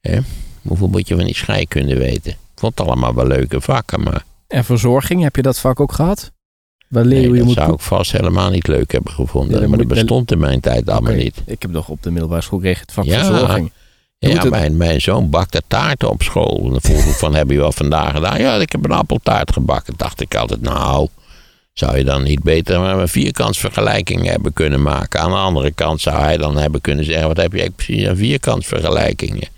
Hè? 0.00 0.18
Hoeveel 0.62 0.88
moet 0.88 1.08
je 1.08 1.16
van 1.16 1.24
die 1.24 1.34
scheikunde 1.36 1.96
weten? 1.98 2.30
Ik 2.32 2.58
vond 2.68 2.78
het 2.78 2.86
allemaal 2.86 3.14
wel 3.14 3.26
leuke 3.26 3.60
vakken, 3.60 4.02
maar 4.02 4.24
En 4.48 4.64
verzorging, 4.64 5.22
heb 5.22 5.36
je 5.36 5.42
dat 5.42 5.58
vak 5.58 5.80
ook 5.80 5.92
gehad? 5.92 6.30
Waar 6.88 7.04
leer 7.04 7.20
je 7.20 7.20
nee, 7.20 7.26
hoe 7.28 7.36
je 7.36 7.38
dat 7.44 7.48
moet 7.54 7.56
zou 7.64 7.72
ik 7.74 7.80
vast 7.80 8.12
helemaal 8.12 8.50
niet 8.50 8.66
leuk 8.66 8.92
hebben 8.92 9.12
gevonden. 9.12 9.60
Ja, 9.60 9.68
maar 9.68 9.78
dat 9.78 9.88
bestond 9.88 10.32
in 10.32 10.38
mijn 10.38 10.60
tijd 10.60 10.88
allemaal 10.90 11.12
niet. 11.14 11.42
Ik 11.46 11.62
heb 11.62 11.70
nog 11.70 11.88
op 11.88 12.02
de 12.02 12.10
middelbare 12.10 12.40
school 12.42 12.58
kreeg 12.58 12.80
het 12.80 12.92
vak 12.92 13.04
Ja. 13.04 13.24
verzorging. 13.24 13.72
Je 14.18 14.28
Ja, 14.28 14.40
het- 14.40 14.50
mijn, 14.50 14.76
mijn 14.76 15.00
zoon 15.00 15.30
bakte 15.30 15.62
taarten 15.66 16.10
op 16.10 16.22
school. 16.22 16.60
En 16.64 16.70
dan 16.70 16.80
vroeg 16.80 17.04
ik 17.04 17.14
van, 17.14 17.34
heb 17.40 17.50
je 17.50 17.58
wat 17.58 17.74
vandaag 17.74 18.12
gedaan? 18.12 18.38
Ja, 18.40 18.54
ik 18.54 18.72
heb 18.72 18.84
een 18.84 18.90
appeltaart 18.92 19.52
gebakken. 19.52 19.94
Dacht 19.96 20.20
ik 20.20 20.34
altijd, 20.34 20.60
nou, 20.60 21.08
zou 21.72 21.96
je 21.96 22.04
dan 22.04 22.22
niet 22.22 22.42
beter 22.42 22.80
maar 22.80 22.98
een 22.98 23.08
vierkantsvergelijking 23.08 24.26
hebben 24.26 24.52
kunnen 24.52 24.82
maken? 24.82 25.20
Aan 25.20 25.30
de 25.30 25.36
andere 25.36 25.70
kant 25.70 26.00
zou 26.00 26.16
hij 26.16 26.36
dan 26.36 26.56
hebben 26.56 26.80
kunnen 26.80 27.04
zeggen, 27.04 27.28
wat 27.28 27.36
heb 27.36 27.52
jij 27.52 27.70
precies 27.70 28.06
aan 28.06 28.16
vierkantsvergelijkingen? 28.16 29.48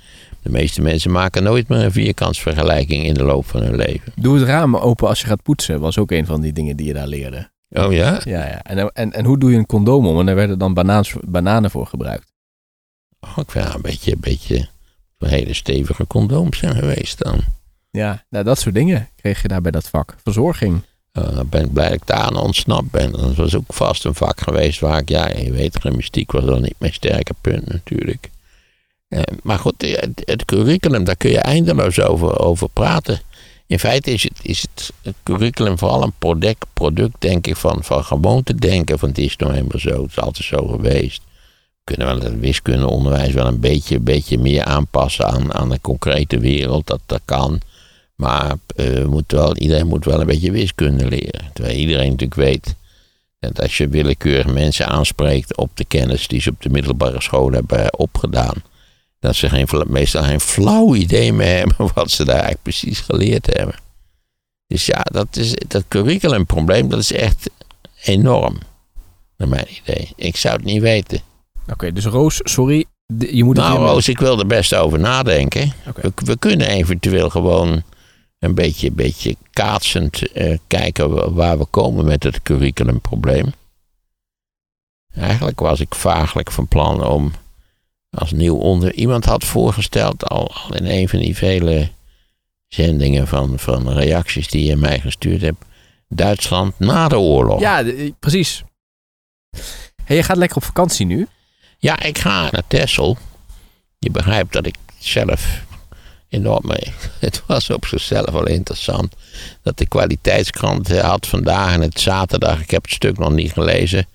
De 0.42 0.50
meeste 0.50 0.82
mensen 0.82 1.10
maken 1.10 1.42
nooit 1.42 1.68
meer 1.68 1.78
een 1.78 1.92
vierkantsvergelijking 1.92 3.04
in 3.04 3.14
de 3.14 3.24
loop 3.24 3.46
van 3.46 3.62
hun 3.62 3.76
leven. 3.76 4.12
Doe 4.14 4.38
het 4.38 4.48
raam 4.48 4.76
open 4.76 5.08
als 5.08 5.20
je 5.20 5.26
gaat 5.26 5.42
poetsen, 5.42 5.80
was 5.80 5.98
ook 5.98 6.10
een 6.10 6.26
van 6.26 6.40
die 6.40 6.52
dingen 6.52 6.76
die 6.76 6.86
je 6.86 6.92
daar 6.92 7.06
leerde. 7.06 7.50
Oh 7.68 7.92
ja? 7.92 8.20
Ja, 8.24 8.46
ja. 8.46 8.62
En, 8.62 8.92
en, 8.92 9.12
en 9.12 9.24
hoe 9.24 9.38
doe 9.38 9.50
je 9.50 9.56
een 9.56 9.66
condoom 9.66 10.06
om? 10.06 10.18
En 10.18 10.26
daar 10.26 10.34
werden 10.34 10.58
dan 10.58 10.74
banaans, 10.74 11.14
bananen 11.26 11.70
voor 11.70 11.86
gebruikt. 11.86 12.32
Oh, 13.20 13.38
ik 13.38 13.50
vind 13.50 13.74
een 13.74 13.80
beetje, 13.80 14.12
een 14.12 14.20
beetje 14.20 14.68
een 15.18 15.28
hele 15.28 15.54
stevige 15.54 16.06
condooms 16.06 16.58
zijn 16.58 16.74
geweest 16.74 17.18
dan. 17.18 17.40
Ja, 17.90 18.24
nou, 18.30 18.44
dat 18.44 18.58
soort 18.58 18.74
dingen 18.74 19.08
kreeg 19.16 19.42
je 19.42 19.48
daar 19.48 19.60
bij 19.60 19.70
dat 19.70 19.88
vak. 19.88 20.14
Verzorging. 20.22 20.82
Uh, 21.18 21.36
dan 21.36 21.48
ben 21.48 21.64
ik 21.64 21.72
blij 21.72 21.88
dat 21.88 21.94
ik 21.94 22.06
daar 22.06 22.18
aan 22.18 22.36
ontsnapt 22.36 22.90
ben. 22.90 23.12
Dat 23.12 23.34
was 23.34 23.54
ook 23.54 23.72
vast 23.72 24.04
een 24.04 24.14
vak 24.14 24.40
geweest 24.40 24.80
waar 24.80 24.98
ik, 24.98 25.08
ja, 25.08 25.28
je 25.28 25.52
weet, 25.52 25.80
gymnastiek 25.80 26.32
was 26.32 26.44
dan 26.44 26.62
niet 26.62 26.74
mijn 26.78 26.92
sterke 26.92 27.34
punt 27.40 27.66
natuurlijk. 27.66 28.30
Uh, 29.08 29.20
maar 29.42 29.58
goed, 29.58 29.74
het, 29.78 30.22
het, 30.24 30.44
curriculum, 30.44 31.04
daar 31.04 31.16
kun 31.16 31.30
je 31.30 31.38
eindeloos 31.38 32.00
over, 32.00 32.38
over 32.38 32.68
praten. 32.68 33.20
In 33.66 33.78
feite 33.78 34.10
is 34.10 34.22
het, 34.22 34.38
is 34.42 34.62
het, 34.62 34.92
het 35.02 35.14
curriculum 35.22 35.78
vooral 35.78 36.02
een 36.02 36.12
product, 36.18 36.66
product, 36.72 37.14
denk 37.18 37.46
ik, 37.46 37.56
van, 37.56 37.84
van 37.84 38.04
gewoonte 38.04 38.54
denken. 38.54 38.98
Van 38.98 39.08
het 39.08 39.18
is 39.18 39.36
nou 39.36 39.52
helemaal 39.52 39.78
zo, 39.78 40.02
het 40.02 40.10
is 40.10 40.18
altijd 40.18 40.46
zo 40.46 40.66
geweest. 40.66 41.22
We 41.84 41.94
kunnen 41.94 42.06
wel 42.06 42.30
het 42.30 42.40
wiskundeonderwijs 42.40 43.32
wel 43.32 43.46
een 43.46 43.60
beetje, 43.60 44.00
beetje 44.00 44.38
meer 44.38 44.64
aanpassen 44.64 45.26
aan, 45.26 45.54
aan 45.54 45.68
de 45.68 45.80
concrete 45.80 46.38
wereld. 46.38 46.86
Dat, 46.86 47.00
dat 47.06 47.20
kan. 47.24 47.60
Maar 48.24 48.56
uh, 48.76 49.04
moet 49.04 49.32
wel, 49.32 49.56
iedereen 49.56 49.86
moet 49.86 50.04
wel 50.04 50.20
een 50.20 50.26
beetje 50.26 50.50
wiskunde 50.50 51.08
leren. 51.08 51.50
Terwijl 51.52 51.76
iedereen 51.76 52.10
natuurlijk 52.10 52.34
weet 52.34 52.74
dat 53.40 53.60
als 53.60 53.76
je 53.76 53.88
willekeurig 53.88 54.46
mensen 54.46 54.86
aanspreekt 54.86 55.56
op 55.56 55.70
de 55.74 55.84
kennis 55.84 56.28
die 56.28 56.40
ze 56.40 56.50
op 56.50 56.62
de 56.62 56.68
middelbare 56.68 57.22
school 57.22 57.52
hebben 57.52 57.98
opgedaan, 57.98 58.62
dat 59.20 59.34
ze 59.34 59.48
geen, 59.48 59.68
meestal 59.86 60.22
geen 60.22 60.40
flauw 60.40 60.94
idee 60.94 61.32
meer 61.32 61.56
hebben 61.58 61.90
wat 61.94 62.10
ze 62.10 62.24
daar 62.24 62.34
eigenlijk 62.34 62.62
precies 62.62 63.00
geleerd 63.00 63.56
hebben. 63.56 63.74
Dus 64.66 64.86
ja, 64.86 65.00
dat, 65.02 65.36
is, 65.36 65.54
dat 65.68 65.84
curriculumprobleem, 65.88 66.88
dat 66.88 66.98
is 66.98 67.12
echt 67.12 67.50
enorm, 68.02 68.58
naar 69.36 69.48
mijn 69.48 69.66
idee. 69.82 70.12
Ik 70.16 70.36
zou 70.36 70.56
het 70.56 70.64
niet 70.64 70.82
weten. 70.82 71.20
Oké, 71.62 71.72
okay, 71.72 71.92
dus 71.92 72.04
Roos, 72.04 72.40
sorry, 72.42 72.84
je 73.18 73.44
moet 73.44 73.56
nou, 73.56 73.78
Roos, 73.78 74.08
ik 74.08 74.18
wil 74.18 74.38
er 74.38 74.46
best 74.46 74.74
over 74.74 74.98
nadenken. 74.98 75.72
Okay. 75.88 76.02
We, 76.02 76.24
we, 76.24 76.38
kunnen 76.38 76.68
eventueel 76.68 77.30
gewoon 77.30 77.82
een 78.44 78.54
beetje, 78.54 78.92
beetje 78.92 79.36
kaatsend 79.52 80.36
uh, 80.36 80.58
kijken 80.66 81.34
waar 81.34 81.58
we 81.58 81.64
komen 81.64 82.04
met 82.04 82.22
het 82.22 82.42
curriculumprobleem. 82.42 83.52
Eigenlijk 85.14 85.60
was 85.60 85.80
ik 85.80 85.94
vaaglijk 85.94 86.50
van 86.50 86.68
plan 86.68 87.06
om 87.06 87.32
als 88.10 88.32
nieuw 88.32 88.56
onder. 88.56 88.94
Iemand 88.94 89.24
had 89.24 89.44
voorgesteld, 89.44 90.28
al, 90.28 90.54
al 90.54 90.74
in 90.74 90.86
een 90.86 91.08
van 91.08 91.18
die 91.18 91.36
vele 91.36 91.90
zendingen 92.68 93.28
van, 93.28 93.58
van 93.58 93.92
reacties 93.92 94.48
die 94.48 94.64
je 94.64 94.76
mij 94.76 95.00
gestuurd 95.00 95.40
hebt. 95.40 95.64
Duitsland 96.08 96.78
na 96.78 97.08
de 97.08 97.18
oorlog. 97.18 97.60
Ja, 97.60 97.82
de, 97.82 98.14
precies. 98.18 98.64
Hey, 100.04 100.16
je 100.16 100.22
gaat 100.22 100.36
lekker 100.36 100.56
op 100.56 100.64
vakantie 100.64 101.06
nu? 101.06 101.26
Ja, 101.78 102.02
ik 102.02 102.18
ga 102.18 102.48
naar 102.50 102.66
Texel. 102.68 103.16
Je 103.98 104.10
begrijpt 104.10 104.52
dat 104.52 104.66
ik 104.66 104.76
zelf 104.98 105.64
enorm 106.34 106.66
mee. 106.66 106.92
Het 107.20 107.42
was 107.46 107.70
op 107.70 107.86
zichzelf 107.86 108.30
wel 108.30 108.46
interessant 108.46 109.14
dat 109.62 109.78
de 109.78 109.86
kwaliteitskrant 109.86 111.00
had 111.00 111.26
vandaag 111.26 111.74
en 111.74 111.80
het 111.80 112.00
zaterdag. 112.00 112.60
Ik 112.60 112.70
heb 112.70 112.82
het 112.82 112.92
stuk 112.92 113.18
nog 113.18 113.32
niet 113.32 113.52
gelezen. 113.52 114.06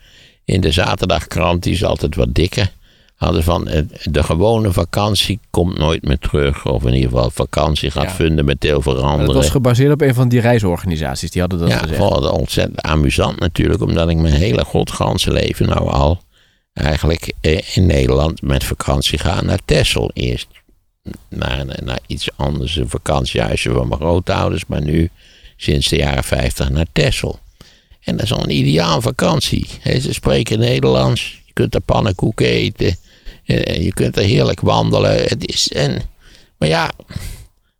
In 0.46 0.62
de 0.62 0.72
zaterdagkrant, 0.72 1.64
die 1.64 1.74
is 1.74 1.84
altijd 1.84 2.16
wat 2.16 2.34
dikker. 2.34 2.72
Hadden 3.16 3.44
van 3.44 3.70
de 4.04 4.24
gewone 4.24 4.72
vakantie 4.72 5.40
komt 5.50 5.78
nooit 5.78 6.04
meer 6.04 6.20
terug. 6.20 6.66
Of 6.66 6.86
in 6.86 6.94
ieder 6.94 7.10
geval, 7.10 7.30
vakantie 7.30 7.92
gaat 7.92 8.04
ja. 8.04 8.10
fundamenteel 8.10 8.82
veranderen. 8.82 9.26
Dat 9.26 9.36
was 9.36 9.50
gebaseerd 9.50 9.92
op 9.92 10.02
een 10.02 10.14
van 10.14 10.30
die 10.30 10.40
reisorganisaties. 10.40 11.32
Die 11.32 11.42
hadden 11.42 11.60
dat 11.60 11.70
ja, 11.70 11.78
gezegd. 11.78 12.00
Ja, 12.00 12.30
ontzettend 12.30 12.82
amusant 12.82 13.40
natuurlijk. 13.40 13.82
Omdat 13.82 14.10
ik 14.10 14.18
mijn 14.18 14.34
hele 14.34 14.66
godganse 14.66 15.32
leven 15.32 15.68
nou 15.68 15.90
al 15.90 16.22
eigenlijk 16.74 17.34
in 17.74 17.86
Nederland 17.86 18.42
met 18.42 18.64
vakantie 18.64 19.18
ga 19.18 19.42
naar 19.42 19.60
Texel. 19.66 20.12
Eerst 20.14 20.48
naar, 21.30 21.66
naar 21.84 22.00
iets 22.08 22.30
anders, 22.36 22.76
een 22.76 22.90
vakantiehuisje 22.90 23.72
van 23.72 23.88
mijn 23.88 24.00
grootouders. 24.00 24.66
Maar 24.66 24.82
nu 24.82 25.10
sinds 25.58 25.88
de 25.88 25.96
jaren 25.96 26.24
50 26.24 26.70
naar 26.70 26.86
Texel. 26.94 27.40
En 28.04 28.16
dat 28.16 28.26
is 28.26 28.34
al 28.34 28.44
een 28.44 28.56
ideaal 28.56 29.02
vakantie. 29.02 29.68
Ze 29.84 30.14
spreken 30.14 30.60
Nederlands. 30.60 31.42
Je 31.46 31.54
kunt 31.54 31.76
er 31.76 31.82
pannenkoeken 31.82 32.46
eten. 32.46 32.96
Je 33.44 33.92
kunt 33.94 34.18
er 34.18 34.24
heerlijk 34.24 34.62
wandelen. 34.62 35.24
Het 35.24 35.48
is, 35.48 35.72
en, 35.72 36.02
maar 36.58 36.68
ja, 36.70 36.92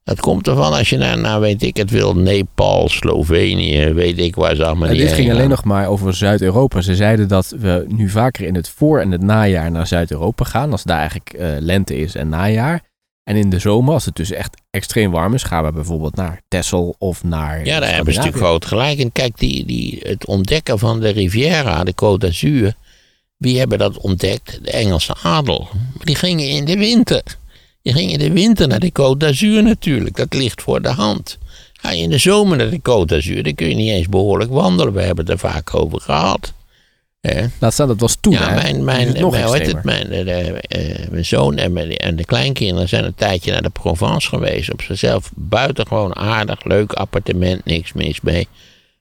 dat 0.04 0.20
komt 0.20 0.48
ervan 0.48 0.74
als 0.74 0.90
je 0.90 0.98
naar, 0.98 1.18
nou 1.18 1.42
weet 1.42 1.64
ik 1.64 1.78
het 1.78 1.90
wil, 1.90 2.16
Nepal, 2.16 2.90
Slovenië, 2.90 3.94
weet 3.94 4.20
ik 4.20 4.36
waar 4.36 4.56
ze 4.56 4.66
allemaal 4.66 4.88
en 4.88 4.94
niet 4.94 5.02
Dit 5.02 5.14
ging 5.14 5.28
gaan. 5.28 5.36
alleen 5.36 5.50
nog 5.50 5.64
maar 5.64 5.88
over 5.88 6.14
Zuid-Europa. 6.14 6.82
Ze 6.82 6.96
zeiden 6.96 7.28
dat 7.28 7.54
we 7.60 7.86
nu 7.88 8.10
vaker 8.10 8.46
in 8.46 8.56
het 8.56 8.70
voor- 8.70 9.00
en 9.00 9.12
het 9.12 9.22
najaar 9.22 9.72
naar 9.72 9.88
Zuid-Europa 9.88 10.44
gaan. 10.44 10.72
Als 10.72 10.84
daar 10.84 10.98
eigenlijk 11.00 11.34
uh, 11.34 11.48
lente 11.60 11.98
is 11.98 12.16
en 12.16 12.30
najaar. 12.30 12.82
En 13.30 13.36
in 13.36 13.50
de 13.50 13.60
zomer, 13.60 13.94
als 13.94 14.06
het 14.06 14.16
dus 14.16 14.32
echt 14.32 14.58
extreem 14.70 15.12
warm 15.12 15.34
is, 15.34 15.44
gaan 15.44 15.64
we 15.64 15.72
bijvoorbeeld 15.72 16.16
naar 16.16 16.42
Texel 16.48 16.96
of 16.98 17.24
naar. 17.24 17.66
Ja, 17.66 17.80
daar 17.80 17.94
hebben 17.96 18.14
ze 18.14 18.20
natuurlijk 18.20 18.46
groot 18.46 18.66
gelijk. 18.66 19.00
En 19.00 19.12
kijk, 19.12 19.38
die, 19.38 19.66
die, 19.66 20.00
het 20.04 20.26
ontdekken 20.26 20.80
van 20.80 21.00
de 21.00 21.10
Riviera, 21.10 21.84
de 21.84 21.92
Côte 21.92 22.18
d'Azur. 22.18 22.74
Wie 23.38 23.60
hebben 23.60 23.78
dat 23.78 23.98
ontdekt? 23.98 24.60
De 24.64 24.72
Engelse 24.72 25.16
adel. 25.24 25.68
Maar 25.74 26.06
die 26.06 26.16
gingen 26.16 26.50
in 26.50 26.66
de 26.66 26.78
winter. 26.78 27.24
Die 27.82 27.94
gingen 27.94 28.14
in 28.14 28.20
de 28.20 28.32
winter 28.32 28.68
naar 28.68 28.80
de 28.80 28.92
Côte 28.92 29.18
d'Azur 29.18 29.64
natuurlijk. 29.64 30.16
Dat 30.16 30.34
ligt 30.34 30.62
voor 30.62 30.82
de 30.82 30.90
hand. 30.90 31.38
Ga 31.74 31.92
je 31.92 32.02
in 32.02 32.10
de 32.10 32.18
zomer 32.18 32.58
naar 32.58 32.70
de 32.70 32.80
Côte 32.80 33.06
d'Azur, 33.06 33.44
dan 33.44 33.56
kun 33.56 33.70
je 33.70 33.76
niet 33.76 33.92
eens 33.92 34.10
behoorlijk 34.10 34.52
wandelen. 34.52 34.94
We 34.94 35.02
hebben 35.02 35.26
het 35.26 35.34
er 35.34 35.50
vaak 35.50 35.76
over 35.76 36.02
gehad. 36.02 36.54
Eh? 37.22 37.46
Laat 37.60 37.74
staan, 37.74 37.88
dat 37.88 38.00
was 38.00 38.18
toen. 38.22 38.34
Ja, 38.34 38.50
hè? 38.50 38.56
mijn, 38.56 38.84
mijn, 38.84 39.20
nog 39.20 39.32
mijn, 39.32 39.62
het, 39.62 39.84
mijn, 39.84 40.10
de, 40.10 40.24
de, 40.24 40.64
uh, 40.78 41.10
mijn 41.10 41.26
zoon 41.26 41.58
en, 41.58 41.74
mijn, 41.74 41.98
en 41.98 42.16
de 42.16 42.26
kleinkinderen 42.26 42.90
zijn 42.90 43.04
een 43.04 43.16
tijdje 43.16 43.52
naar 43.52 43.62
de 43.62 43.70
Provence 43.70 44.28
geweest. 44.28 44.72
Op 44.72 44.82
zichzelf 44.82 45.32
buitengewoon 45.36 46.16
aardig, 46.16 46.64
leuk 46.64 46.94
appartement, 46.94 47.66
niks 47.66 47.94
mis 47.94 48.22
mee. 48.22 48.48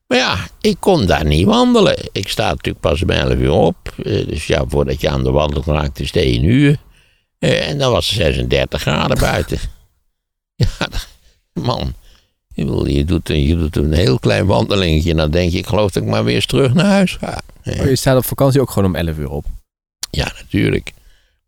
Maar 0.07 0.19
ja, 0.19 0.37
ik 0.61 0.77
kon 0.81 1.07
daar 1.07 1.25
niet 1.25 1.47
wandelen. 1.47 1.97
Ik 2.13 2.29
sta 2.29 2.49
natuurlijk 2.49 2.81
pas 2.81 3.03
om 3.03 3.11
11 3.11 3.33
uur 3.33 3.51
op. 3.51 3.95
Dus 4.03 4.47
ja, 4.47 4.65
voordat 4.69 5.01
je 5.01 5.09
aan 5.09 5.25
de 5.25 5.31
wandel 5.31 5.63
raakt 5.67 6.01
is 6.01 6.07
het 6.07 6.17
1 6.17 6.45
uur. 6.45 6.77
En 7.39 7.79
dan 7.79 7.93
was 7.93 8.07
het 8.07 8.17
36 8.17 8.81
graden 8.81 9.19
buiten. 9.19 9.59
ja, 10.55 10.89
man. 11.53 11.95
Je 12.67 13.05
doet, 13.05 13.29
je 13.29 13.57
doet 13.57 13.77
een 13.77 13.93
heel 13.93 14.19
klein 14.19 14.47
wandelingetje. 14.47 15.15
Dan 15.15 15.31
denk 15.31 15.53
je, 15.53 15.59
ik 15.59 15.67
geloof 15.67 15.91
dat 15.91 16.03
ik 16.03 16.09
maar 16.09 16.25
weer 16.25 16.35
eens 16.35 16.47
terug 16.47 16.75
naar 16.75 16.85
huis 16.87 17.13
ga. 17.17 17.41
Ja. 17.63 17.85
Je 17.85 17.97
staat 17.97 18.17
op 18.17 18.25
vakantie 18.25 18.61
ook 18.61 18.71
gewoon 18.71 18.89
om 18.89 18.95
11 18.95 19.17
uur 19.19 19.31
op. 19.31 19.45
Ja, 20.11 20.25
natuurlijk. 20.39 20.93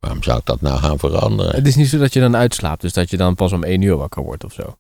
Waarom 0.01 0.23
zou 0.23 0.39
ik 0.39 0.45
dat 0.47 0.61
nou 0.61 0.79
gaan 0.79 0.99
veranderen? 0.99 1.55
Het 1.55 1.67
is 1.67 1.75
niet 1.77 1.89
zo 1.89 1.99
dat 1.99 2.13
je 2.13 2.21
dan 2.21 2.37
uitslaapt, 2.37 2.81
dus 2.81 2.93
dat 2.93 3.11
je 3.11 3.17
dan 3.17 3.35
pas 3.35 3.53
om 3.53 3.63
1 3.65 3.83
uur 3.83 3.97
wakker 3.97 4.23
wordt 4.23 4.45
of 4.45 4.53
zo. 4.53 4.77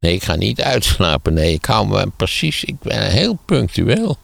Nee, 0.00 0.14
ik 0.14 0.22
ga 0.24 0.34
niet 0.34 0.60
uitslapen. 0.62 1.34
Nee, 1.34 1.52
ik 1.52 1.64
hou 1.64 1.88
me 1.88 2.10
precies, 2.16 2.64
ik 2.64 2.78
ben 2.78 3.10
heel 3.10 3.38
punctueel. 3.44 4.16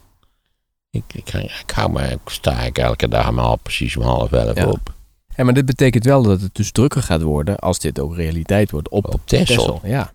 Ik, 0.90 1.02
ik, 1.14 1.32
ik 1.34 1.70
hou 1.74 1.92
me, 1.92 2.02
ik 2.02 2.18
sta 2.26 2.60
ik 2.60 2.78
elke 2.78 3.08
dag 3.08 3.30
maar 3.32 3.44
al 3.44 3.56
precies 3.56 3.96
om 3.96 4.02
half 4.02 4.32
elf 4.32 4.56
Ja. 4.56 4.66
op. 4.68 4.92
Ja, 5.36 5.44
maar 5.44 5.54
dit 5.54 5.66
betekent 5.66 6.04
wel 6.04 6.22
dat 6.22 6.40
het 6.40 6.54
dus 6.54 6.70
drukker 6.72 7.02
gaat 7.02 7.22
worden 7.22 7.58
als 7.58 7.78
dit 7.78 7.98
ook 8.00 8.16
realiteit 8.16 8.70
wordt 8.70 8.88
op, 8.88 9.14
Op 9.14 9.20
Texel. 9.24 9.56
Texel. 9.56 9.80
Ja. 9.84 10.12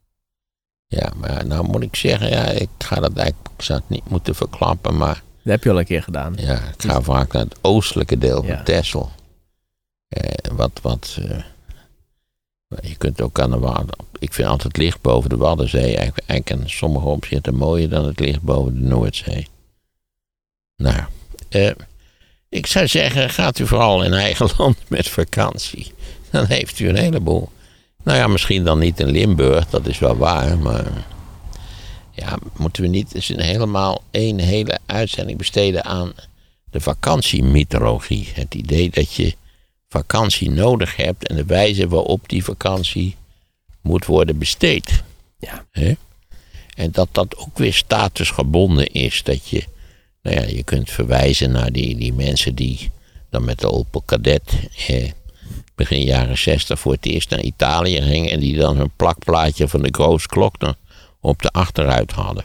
Ja, 0.91 1.11
maar 1.15 1.45
nou 1.47 1.67
moet 1.67 1.81
ik 1.83 1.95
zeggen, 1.95 2.29
ja, 2.29 2.45
ik 2.45 2.69
ga 2.77 2.95
dat 2.95 3.15
eigenlijk, 3.17 3.49
ik 3.57 3.61
zou 3.63 3.79
het 3.79 3.89
niet 3.89 4.09
moeten 4.09 4.35
verklappen, 4.35 4.97
maar 4.97 5.13
Dat 5.43 5.53
heb 5.53 5.63
je 5.63 5.69
al 5.69 5.79
een 5.79 5.85
keer 5.85 6.03
gedaan. 6.03 6.33
ja, 6.37 6.53
ik 6.55 6.81
ga 6.81 7.01
vaak 7.01 7.33
naar 7.33 7.43
het 7.43 7.57
oostelijke 7.61 8.17
deel 8.17 8.45
Ja. 8.45 8.55
van 8.55 8.63
Texel. 8.63 9.11
Eh, 10.07 10.51
wat, 10.51 10.79
wat, 10.81 11.17
eh, 11.21 11.39
je 12.89 12.95
kunt 12.95 13.21
ook 13.21 13.39
aan 13.39 13.51
de 13.51 13.59
Wadden, 13.59 13.95
ik 14.19 14.33
vind 14.33 14.47
altijd 14.47 14.67
het 14.67 14.77
licht 14.83 15.01
boven 15.01 15.29
de 15.29 15.37
Waddenzee 15.37 15.95
eigenlijk, 15.97 16.27
eigenlijk 16.29 16.61
in 16.61 16.69
sommige 16.69 17.05
opzichten 17.05 17.55
mooier 17.55 17.89
dan 17.89 18.05
het 18.05 18.19
licht 18.19 18.41
boven 18.41 18.73
de 18.73 18.79
Noordzee. 18.87 19.47
Nou, 20.75 21.03
eh, 21.49 21.71
ik 22.49 22.65
zou 22.65 22.87
zeggen, 22.87 23.29
gaat 23.29 23.59
u 23.59 23.67
vooral 23.67 24.03
in 24.03 24.13
eigen 24.13 24.49
land 24.57 24.77
met 24.87 25.07
vakantie. 25.07 25.93
Dan 26.31 26.45
heeft 26.45 26.79
u 26.79 26.89
een 26.89 26.95
heleboel. 26.97 27.49
Nou 28.03 28.17
ja, 28.17 28.27
misschien 28.27 28.63
dan 28.63 28.79
niet 28.79 28.99
in 28.99 29.11
Limburg, 29.11 29.69
dat 29.69 29.87
is 29.87 29.99
wel 29.99 30.17
waar, 30.17 30.57
maar 30.57 31.05
ja, 32.11 32.37
moeten 32.57 32.81
we 32.81 32.87
niet 32.87 33.15
eens 33.15 33.29
een 33.29 33.39
helemaal 33.39 34.03
één 34.11 34.39
hele 34.39 34.79
uitzending 34.85 35.37
besteden 35.37 35.85
aan 35.85 36.13
de 36.71 36.79
vakantiemythologie. 36.79 38.29
Het 38.33 38.55
idee 38.55 38.89
dat 38.89 39.13
je 39.13 39.35
vakantie 39.87 40.51
nodig 40.51 40.95
hebt 40.95 41.27
en 41.27 41.35
de 41.35 41.45
wijze 41.45 41.87
waarop 41.87 42.29
die 42.29 42.43
vakantie 42.43 43.15
moet 43.81 44.05
worden 44.05 44.37
besteed. 44.37 45.03
Ja. 45.37 45.65
Hè? 45.71 45.93
En 46.75 46.91
dat 46.91 47.07
dat 47.11 47.37
ook 47.37 47.57
weer 47.57 47.73
statusgebonden 47.73 48.91
is. 48.91 49.23
Dat 49.23 49.47
je, 49.47 49.63
nou 50.21 50.35
ja, 50.35 50.43
je 50.47 50.63
kunt 50.63 50.91
verwijzen 50.91 51.51
naar 51.51 51.71
die, 51.71 51.97
die 51.97 52.13
mensen 52.13 52.55
die 52.55 52.91
dan 53.29 53.43
met 53.43 53.59
de 53.59 53.71
Opel 53.71 54.01
Kadett 54.05 54.51
eh, 54.87 55.11
begin 55.75 56.03
jaren 56.03 56.37
60 56.37 56.79
voor 56.79 56.91
het 56.91 57.05
eerst 57.05 57.29
naar 57.29 57.41
Italië 57.41 58.01
gingen. 58.01 58.31
En 58.31 58.39
die 58.39 58.57
dan 58.57 58.79
een 58.79 58.91
plakplaatje 58.95 59.67
van 59.67 59.81
de 59.81 59.89
Groos 59.91 60.25
Klokner 60.25 60.75
op 61.19 61.41
de 61.41 61.49
achteruit 61.49 62.11
hadden. 62.11 62.43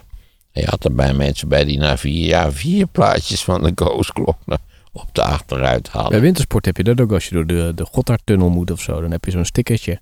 En 0.52 0.60
je 0.60 0.68
had 0.68 0.84
er 0.84 0.94
bij 0.94 1.14
mensen 1.14 1.48
bij 1.48 1.64
die 1.64 1.78
na 1.78 1.96
vier 1.98 2.26
jaar 2.26 2.52
vier 2.52 2.86
plaatjes 2.86 3.44
van 3.44 3.62
de 3.62 3.72
Groos 3.74 4.12
Klokner 4.12 4.58
op 4.92 5.08
de 5.12 5.22
achteruit 5.22 5.88
hadden. 5.88 6.10
Bij 6.10 6.20
wintersport 6.20 6.64
heb 6.64 6.76
je 6.76 6.84
dat 6.84 7.00
ook 7.00 7.12
als 7.12 7.24
je 7.24 7.34
door 7.34 7.46
de, 7.46 7.72
de 7.74 7.84
Gotthardtunnel 7.84 8.48
moet 8.48 8.70
of 8.70 8.80
zo. 8.80 9.00
Dan 9.00 9.10
heb 9.10 9.24
je 9.24 9.30
zo'n 9.30 9.44
stickertje. 9.44 10.00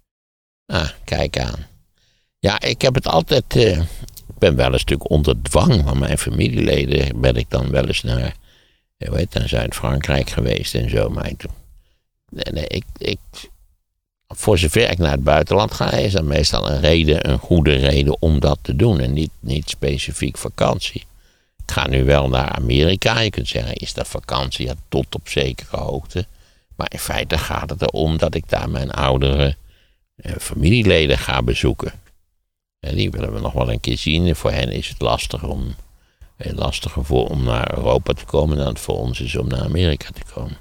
Ah, 0.66 0.88
kijk 1.04 1.38
aan. 1.38 1.66
Ja, 2.38 2.60
ik 2.60 2.82
heb 2.82 2.94
het 2.94 3.06
altijd. 3.06 3.56
eh, 3.56 3.78
ik 3.78 4.38
ben 4.38 4.56
wel 4.56 4.72
een 4.72 4.78
stuk 4.78 5.10
onder 5.10 5.42
dwang 5.42 5.82
van 5.84 5.98
mijn 5.98 6.18
familieleden. 6.18 7.20
Ben 7.20 7.36
ik 7.36 7.50
dan 7.50 7.70
wel 7.70 7.86
eens 7.86 8.02
naar, 8.02 8.18
eh, 8.96 9.12
heet 9.12 9.18
het, 9.20 9.34
naar 9.34 9.48
Zuid-Frankrijk 9.48 10.30
geweest 10.30 10.74
en 10.74 10.90
zo. 10.90 11.08
Maar 11.08 11.28
ik, 11.28 11.44
nee, 12.32 12.52
nee, 12.52 12.66
ik, 12.66 12.84
ik, 12.96 13.18
voor 14.28 14.58
zover 14.58 14.90
ik 14.90 14.98
naar 14.98 15.10
het 15.10 15.24
buitenland 15.24 15.74
ga, 15.74 15.90
is 15.90 16.12
dat 16.12 16.24
meestal 16.24 16.70
een 16.70 16.80
reden, 16.80 17.30
een 17.30 17.38
goede 17.38 17.74
reden 17.74 18.16
om 18.20 18.40
dat 18.40 18.58
te 18.62 18.76
doen. 18.76 19.00
En 19.00 19.12
niet, 19.12 19.30
niet 19.40 19.68
specifiek 19.68 20.38
vakantie. 20.38 21.04
Ik 21.66 21.70
ga 21.72 21.86
nu 21.86 22.04
wel 22.04 22.28
naar 22.28 22.48
Amerika. 22.48 23.20
Je 23.20 23.30
kunt 23.30 23.48
zeggen, 23.48 23.74
is 23.74 23.94
dat 23.94 24.08
vakantie? 24.08 24.66
Ja, 24.66 24.74
tot 24.88 25.14
op 25.14 25.28
zekere 25.28 25.76
hoogte. 25.76 26.26
Maar 26.76 26.86
in 26.92 26.98
feite 26.98 27.38
gaat 27.38 27.70
het 27.70 27.82
erom 27.82 28.18
dat 28.18 28.34
ik 28.34 28.48
daar 28.48 28.70
mijn 28.70 28.90
oudere 28.90 29.56
eh, 30.16 30.32
familieleden 30.38 31.18
ga 31.18 31.42
bezoeken. 31.42 31.92
En 32.80 32.94
die 32.94 33.10
willen 33.10 33.32
we 33.32 33.40
nog 33.40 33.52
wel 33.52 33.72
een 33.72 33.80
keer 33.80 33.98
zien. 33.98 34.36
Voor 34.36 34.50
hen 34.50 34.68
is 34.68 34.88
het 34.88 35.00
lastig 35.00 35.42
om, 35.42 35.74
eh, 36.36 36.52
lastiger 36.52 37.04
voor, 37.04 37.28
om 37.28 37.44
naar 37.44 37.76
Europa 37.76 38.12
te 38.12 38.24
komen 38.24 38.56
dan 38.56 38.66
het 38.66 38.80
voor 38.80 38.98
ons 38.98 39.20
is 39.20 39.36
om 39.36 39.48
naar 39.48 39.62
Amerika 39.62 40.08
te 40.12 40.32
komen. 40.34 40.56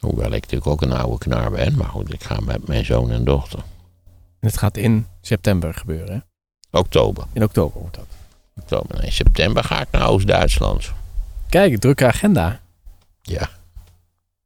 Hoewel 0.00 0.26
ik 0.32 0.42
natuurlijk 0.42 0.66
ook 0.66 0.82
een 0.82 0.92
oude 0.92 1.18
knar 1.18 1.50
ben, 1.50 1.76
maar 1.76 1.88
goed, 1.88 2.12
ik 2.12 2.22
ga 2.22 2.40
met 2.40 2.66
mijn 2.68 2.84
zoon 2.84 3.10
en 3.10 3.24
dochter. 3.24 3.58
En 4.40 4.48
het 4.48 4.56
gaat 4.58 4.76
in 4.76 5.06
september 5.20 5.74
gebeuren. 5.74 6.12
Hè? 6.70 6.78
Oktober. 6.78 7.24
In 7.32 7.42
oktober 7.44 7.80
wordt 7.80 7.96
dat. 7.96 8.06
Oktober. 8.60 9.00
Nee, 9.00 9.10
september 9.10 9.64
ga 9.64 9.80
ik 9.80 9.88
naar 9.90 10.08
Oost-Duitsland. 10.08 10.92
Kijk, 11.48 11.78
drukke 11.78 12.06
agenda. 12.06 12.60
Ja. 13.22 13.48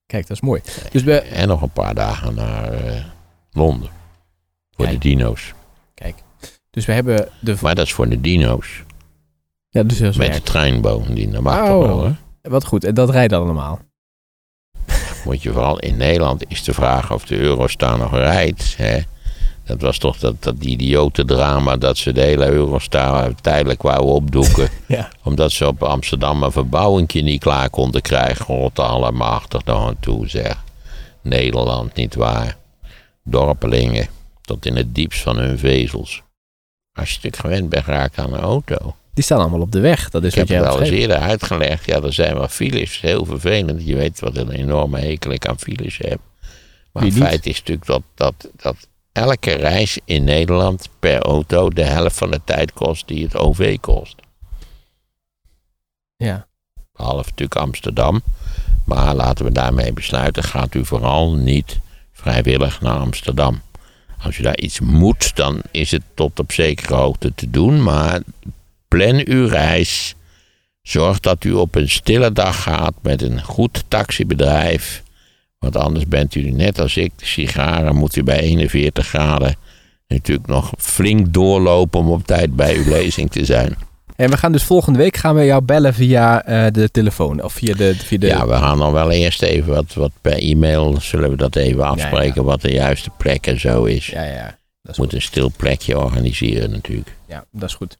Kijk, 0.07 0.26
dat 0.26 0.36
is 0.36 0.42
mooi. 0.42 0.62
Dus 0.90 1.02
we, 1.02 1.18
En 1.20 1.48
nog 1.48 1.62
een 1.62 1.70
paar 1.70 1.94
dagen 1.94 2.34
naar 2.34 2.72
eh, 2.72 3.05
Londen. 3.52 3.88
Voor 4.70 4.84
Kijk. 4.84 5.02
de 5.02 5.09
dino's. 5.09 5.52
kijk. 5.94 6.14
Dus 6.70 6.84
we 6.86 6.92
hebben 6.92 7.28
de... 7.40 7.57
Maar 7.62 7.74
dat 7.74 7.86
is 7.86 7.92
voor 7.92 8.09
de 8.09 8.20
dino's. 8.20 8.82
Ja, 9.68 9.82
dus 9.82 9.98
dat 9.98 10.11
is 10.11 10.16
Met 10.16 10.46
de. 10.46 11.12
Die, 11.14 11.30
dat 11.30 11.42
mag 11.42 11.59
Oh. 11.59 11.66
toch 11.66 11.86
wel, 11.86 12.05
hè? 12.05 12.12
Wat 12.50 12.64
goed. 12.64 12.84
En 12.84 12.94
dat 12.94 13.11
rijdt 13.11 13.30
dan 13.30 13.42
allemaal. 13.42 13.78
Moet 15.25 15.43
je 15.43 15.53
vooral 15.53 15.79
in 15.79 15.97
Nederland 15.97 16.45
is 16.49 16.64
de 16.64 16.75
vraag 16.75 17.12
of 17.12 17.25
de 17.25 17.39
Eurostar 17.39 17.99
nog 17.99 18.14
rijdt. 18.14 18.75
Hè? 18.77 19.01
Dat 19.64 19.81
was 19.81 19.99
toch 19.99 20.18
dat, 20.18 20.43
dat 20.43 20.64
idiote 20.64 21.25
drama 21.25 21.77
dat 21.77 21.97
ze 21.97 22.12
de 22.12 22.20
hele 22.20 22.47
Eurostar 22.47 23.35
tijdelijk 23.35 23.83
wouden 23.83 24.14
opdoeken. 24.14 24.68
Ja. 24.87 25.09
Omdat 25.22 25.53
ze 25.53 25.66
op 25.66 25.83
Amsterdam 25.83 26.43
een 26.43 26.53
verbouwingje 26.53 27.22
niet 27.22 27.41
klaar 27.41 27.70
konden 27.70 28.03
krijgen. 28.03 28.45
God 28.45 28.79
allemachtig 28.79 29.64
nog 29.64 29.87
aan 29.87 29.97
toe 30.01 30.29
zeg. 30.29 30.62
Nederland, 31.22 31.95
niet 31.95 32.14
waar. 32.14 32.57
Dorpelingen, 33.22 34.09
tot 34.41 34.66
in 34.66 34.77
het 34.77 34.95
diepst 34.95 35.22
van 35.22 35.37
hun 35.37 35.59
vezels. 35.59 36.22
Als 36.93 37.09
je 37.09 37.14
natuurlijk 37.14 37.43
gewend 37.43 37.68
bent 37.68 37.85
geraakt 37.85 38.18
aan 38.18 38.33
een 38.33 38.41
auto. 38.41 38.95
Die 39.15 39.25
staan 39.25 39.41
allemaal 39.41 39.61
op 39.61 39.73
de 39.73 39.81
weg. 39.81 40.11
Dat 40.11 40.25
is 40.25 40.35
Ik 40.35 40.35
heb 40.35 40.49
wat 40.49 40.57
jij 40.57 40.67
het 40.67 40.75
al 40.75 40.81
eens 40.81 40.91
eerder 40.91 41.17
uitgelegd. 41.17 41.87
Ja, 41.87 42.01
er 42.01 42.12
zijn 42.12 42.35
wel 42.35 42.49
files. 42.49 43.01
Heel 43.01 43.25
vervelend. 43.25 43.87
Je 43.87 43.95
weet 43.95 44.21
wat 44.21 44.37
een 44.37 44.51
enorme 44.51 45.01
hekel 45.01 45.31
ik 45.31 45.47
aan 45.47 45.59
files 45.59 45.99
heb. 45.99 46.19
Maar 46.93 47.05
het 47.05 47.15
feit 47.15 47.47
is 47.47 47.59
natuurlijk 47.59 47.87
dat, 47.87 48.03
dat, 48.15 48.51
dat 48.57 48.77
elke 49.12 49.53
reis 49.53 49.99
in 50.05 50.25
Nederland 50.25 50.89
per 50.99 51.23
auto 51.23 51.71
de 51.71 51.85
helft 51.85 52.17
van 52.17 52.31
de 52.31 52.41
tijd 52.45 52.73
kost 52.73 53.09
die 53.09 53.25
het 53.25 53.37
OV 53.37 53.79
kost. 53.81 54.17
Ja. 56.17 56.47
Behalve 56.93 57.29
natuurlijk 57.29 57.61
Amsterdam. 57.61 58.23
Maar 58.85 59.15
laten 59.15 59.45
we 59.45 59.53
daarmee 59.53 59.93
besluiten. 59.93 60.43
Gaat 60.43 60.75
u 60.75 60.85
vooral 60.85 61.35
niet 61.35 61.79
vrijwillig 62.12 62.81
naar 62.81 62.99
Amsterdam. 62.99 63.62
Als 64.23 64.39
u 64.39 64.43
daar 64.43 64.59
iets 64.59 64.81
moet, 64.81 65.37
dan 65.37 65.61
is 65.71 65.91
het 65.91 66.03
tot 66.15 66.39
op 66.39 66.53
zekere 66.53 66.95
hoogte 66.95 67.35
te 67.35 67.51
doen. 67.51 67.83
Maar 67.83 68.21
plan 68.95 69.20
uw 69.24 69.47
reis. 69.47 70.14
Zorg 70.82 71.20
dat 71.20 71.45
u 71.45 71.53
op 71.53 71.74
een 71.74 71.90
stille 71.90 72.32
dag 72.32 72.62
gaat 72.62 72.95
met 73.03 73.22
een 73.22 73.42
goed 73.42 73.84
taxibedrijf. 73.88 75.03
Want 75.59 75.76
anders 75.76 76.09
bent 76.09 76.34
u 76.34 76.51
net 76.51 76.80
als 76.80 76.97
ik, 76.97 77.12
de 77.16 77.26
sigaren 77.26 77.97
moet 77.97 78.16
u 78.16 78.22
bij 78.22 78.40
41 78.40 79.07
graden 79.07 79.57
natuurlijk 80.09 80.47
nog 80.47 80.72
flink 80.78 81.32
doorlopen 81.32 82.01
om 82.01 82.11
op 82.11 82.26
tijd 82.26 82.57
bij 82.57 82.76
uw 82.76 82.88
lezing 82.88 83.30
te 83.30 83.45
zijn. 83.45 83.76
En 84.16 84.30
we 84.30 84.36
gaan 84.36 84.53
dus 84.53 84.62
volgende 84.62 84.99
week 84.99 85.16
gaan 85.16 85.34
we 85.34 85.45
jou 85.45 85.62
bellen 85.62 85.95
via 85.95 86.45
eh, 86.45 86.72
de 86.72 86.90
telefoon. 86.90 87.42
Of 87.42 87.53
via 87.53 87.74
de... 87.74 87.95
Via 87.95 88.18
de 88.18 88.26
Ja, 88.26 88.47
we 88.47 88.55
gaan 88.55 88.78
dan 88.78 88.92
wel 88.92 89.11
eerst 89.11 89.42
even 89.42 89.74
wat, 89.74 89.95
wat 89.95 90.12
per 90.20 90.38
e-mail, 90.38 91.01
zullen 91.01 91.30
we 91.30 91.36
dat 91.36 91.57
even 91.57 91.84
afspreken, 91.84 92.45
wat 92.45 92.61
de 92.61 92.72
juiste 92.72 93.11
plek 93.16 93.47
en 93.47 93.61
zo 93.61 93.84
is. 93.84 94.07
ja, 94.07 94.22
ja. 94.22 94.59
Dat 94.82 94.92
is 94.92 94.99
Moet 94.99 95.07
goed. 95.07 95.16
een 95.16 95.22
stil 95.22 95.53
plekje 95.57 95.99
organiseren 95.99 96.70
natuurlijk. 96.70 97.16
Ja, 97.26 97.45
dat 97.51 97.68
is 97.68 97.74
goed. 97.74 97.97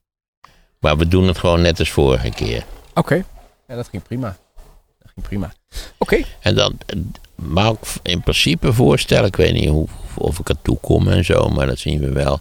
Maar 0.85 0.97
we 0.97 1.09
doen 1.09 1.27
het 1.27 1.39
gewoon 1.39 1.61
net 1.61 1.79
als 1.79 1.91
vorige 1.91 2.31
keer. 2.31 2.65
Oké. 2.95 3.25
Ja, 3.69 3.75
dat 3.75 3.89
ging 3.89 4.03
prima. 4.03 4.37
Dat 4.99 5.11
ging 5.15 5.27
prima. 5.27 5.53
Oké. 5.99 6.23
En 6.41 6.55
dan 6.55 6.79
mag 7.35 7.71
ik 7.71 7.79
in 8.03 8.21
principe 8.21 8.73
voorstellen, 8.73 9.27
ik 9.27 9.37
weet 9.37 9.53
niet 9.53 9.69
hoe, 9.69 9.89
of 10.15 10.39
ik 10.39 10.49
er 10.49 10.63
toe 10.63 10.79
kom 10.81 11.09
en 11.09 11.25
zo, 11.25 11.49
maar 11.49 11.67
dat 11.67 11.79
zien 11.79 12.01
we 12.01 12.13
wel. 12.13 12.41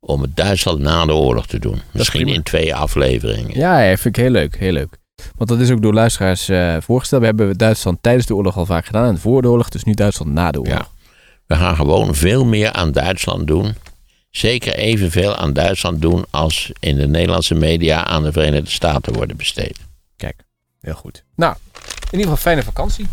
Om 0.00 0.22
het 0.22 0.36
Duitsland 0.36 0.78
na 0.78 1.06
de 1.06 1.14
oorlog 1.14 1.46
te 1.46 1.58
doen. 1.58 1.80
Misschien 1.90 2.28
in 2.28 2.42
twee 2.42 2.74
afleveringen. 2.74 3.58
Ja, 3.58 3.80
ja, 3.80 3.96
vind 3.96 4.16
ik 4.16 4.22
heel 4.22 4.32
leuk. 4.32 4.58
Heel 4.58 4.72
leuk. 4.72 4.98
Want 5.36 5.50
dat 5.50 5.60
is 5.60 5.70
ook 5.70 5.82
door 5.82 5.94
luisteraars 5.94 6.48
eh, 6.48 6.76
voorgesteld. 6.80 7.20
We 7.20 7.26
hebben 7.26 7.56
Duitsland 7.56 7.98
tijdens 8.00 8.26
de 8.26 8.34
oorlog 8.34 8.56
al 8.56 8.66
vaak 8.66 8.86
gedaan. 8.86 9.08
En 9.08 9.18
voor 9.18 9.42
de 9.42 9.48
oorlog, 9.48 9.68
dus 9.68 9.84
nu 9.84 9.94
Duitsland 9.94 10.32
na 10.32 10.50
de 10.50 10.60
oorlog. 10.60 10.78
Ja. 10.78 10.88
We 11.46 11.54
gaan 11.54 11.76
gewoon 11.76 12.14
veel 12.14 12.44
meer 12.44 12.72
aan 12.72 12.92
Duitsland 12.92 13.46
doen. 13.46 13.74
Zeker 14.36 14.74
evenveel 14.74 15.36
aan 15.36 15.52
Duitsland 15.52 16.02
doen 16.02 16.24
als 16.30 16.70
in 16.80 16.96
de 16.96 17.06
Nederlandse 17.08 17.54
media 17.54 18.04
aan 18.04 18.22
de 18.22 18.32
Verenigde 18.32 18.70
Staten 18.70 19.12
worden 19.12 19.36
besteed. 19.36 19.78
Kijk, 20.16 20.36
heel 20.80 20.94
goed. 20.94 21.24
Nou, 21.36 21.54
in 21.84 22.18
ieder 22.18 22.20
geval 22.20 22.36
fijne 22.36 22.62
vakantie. 22.62 23.06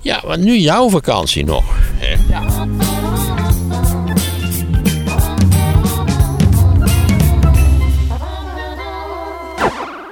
Ja, 0.00 0.22
maar 0.26 0.38
nu 0.38 0.58
jouw 0.58 0.88
vakantie 0.88 1.44
nog. 1.44 1.64
hè? 1.94 2.16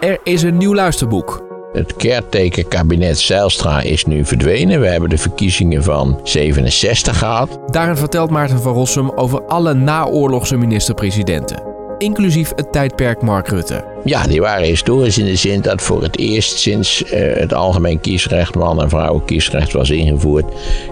Er 0.01 0.19
is 0.25 0.43
een 0.43 0.57
nieuw 0.57 0.75
luisterboek. 0.75 1.48
Het 1.73 1.97
caretaker-kabinet 1.97 3.19
Zijlstra 3.19 3.81
is 3.81 4.05
nu 4.05 4.25
verdwenen. 4.25 4.81
We 4.81 4.87
hebben 4.87 5.11
de 5.11 5.19
verkiezingen 5.19 5.83
van 5.83 6.21
67 6.23 7.19
gehad. 7.19 7.59
Daarin 7.67 7.97
vertelt 7.97 8.31
Maarten 8.31 8.61
van 8.61 8.73
Rossum 8.73 9.11
over 9.11 9.43
alle 9.43 9.75
naoorlogse 9.75 10.57
minister-presidenten. 10.57 11.63
inclusief 11.99 12.53
het 12.57 12.73
tijdperk 12.73 13.23
Mark 13.23 13.49
Rutte. 13.49 13.85
Ja, 14.05 14.23
die 14.27 14.41
waren 14.41 14.67
historisch 14.67 15.19
in 15.19 15.25
de 15.25 15.37
zin 15.37 15.61
dat 15.61 15.83
voor 15.83 16.03
het 16.03 16.19
eerst 16.19 16.59
sinds 16.59 17.03
uh, 17.03 17.11
het 17.35 17.55
algemeen 17.55 18.01
kiesrecht, 18.01 18.55
man- 18.55 18.83
en 18.83 18.89
vrouwenkiesrecht 18.89 19.73
was 19.73 19.91
ingevoerd, 19.91 20.45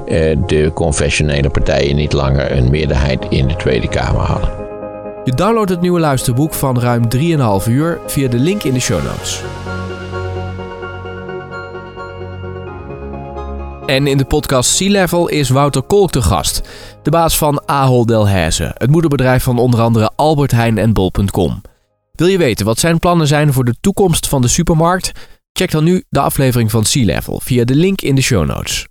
uh, 0.08 0.36
de 0.46 0.70
confessionele 0.74 1.48
partijen 1.50 1.96
niet 1.96 2.12
langer 2.12 2.56
een 2.56 2.70
meerderheid 2.70 3.26
in 3.28 3.48
de 3.48 3.56
Tweede 3.56 3.88
Kamer 3.88 4.20
hadden. 4.20 4.50
Je 5.24 5.32
downloadt 5.34 5.70
het 5.70 5.80
nieuwe 5.80 6.00
luisterboek 6.00 6.54
van 6.54 6.80
ruim 6.80 7.02
3,5 7.64 7.68
uur 7.68 7.98
via 8.06 8.28
de 8.28 8.38
link 8.38 8.62
in 8.62 8.72
de 8.74 8.80
show 8.80 9.02
notes. 9.04 9.42
En 13.87 14.07
in 14.07 14.16
de 14.16 14.24
podcast 14.24 14.70
Sea 14.70 14.91
Level 14.91 15.28
is 15.28 15.49
Wouter 15.49 15.82
Kolk 15.82 16.11
te 16.11 16.22
gast, 16.22 16.61
de 17.03 17.11
baas 17.11 17.39
van 17.39 17.62
Ahold 17.66 18.09
Delhaize, 18.09 18.74
het 18.74 18.91
moederbedrijf 18.91 19.43
van 19.43 19.59
onder 19.59 19.80
andere 19.80 20.11
Albert 20.16 20.51
Heijn 20.51 20.78
en 20.78 20.93
Bol.com. 20.93 21.62
Wil 22.12 22.26
je 22.26 22.39
weten 22.39 22.66
wat 22.66 22.78
zijn 22.78 22.99
plannen 22.99 23.26
zijn 23.26 23.53
voor 23.53 23.64
de 23.64 23.74
toekomst 23.80 24.28
van 24.28 24.43
de 24.43 24.49
supermarkt? 24.49 25.12
Check 25.53 25.70
dan 25.70 25.84
nu 25.84 26.05
de 26.09 26.20
aflevering 26.20 26.70
van 26.70 26.84
Sea 26.84 27.05
Level 27.05 27.41
via 27.41 27.64
de 27.64 27.74
link 27.74 28.01
in 28.01 28.14
de 28.14 28.22
show 28.22 28.47
notes. 28.47 28.87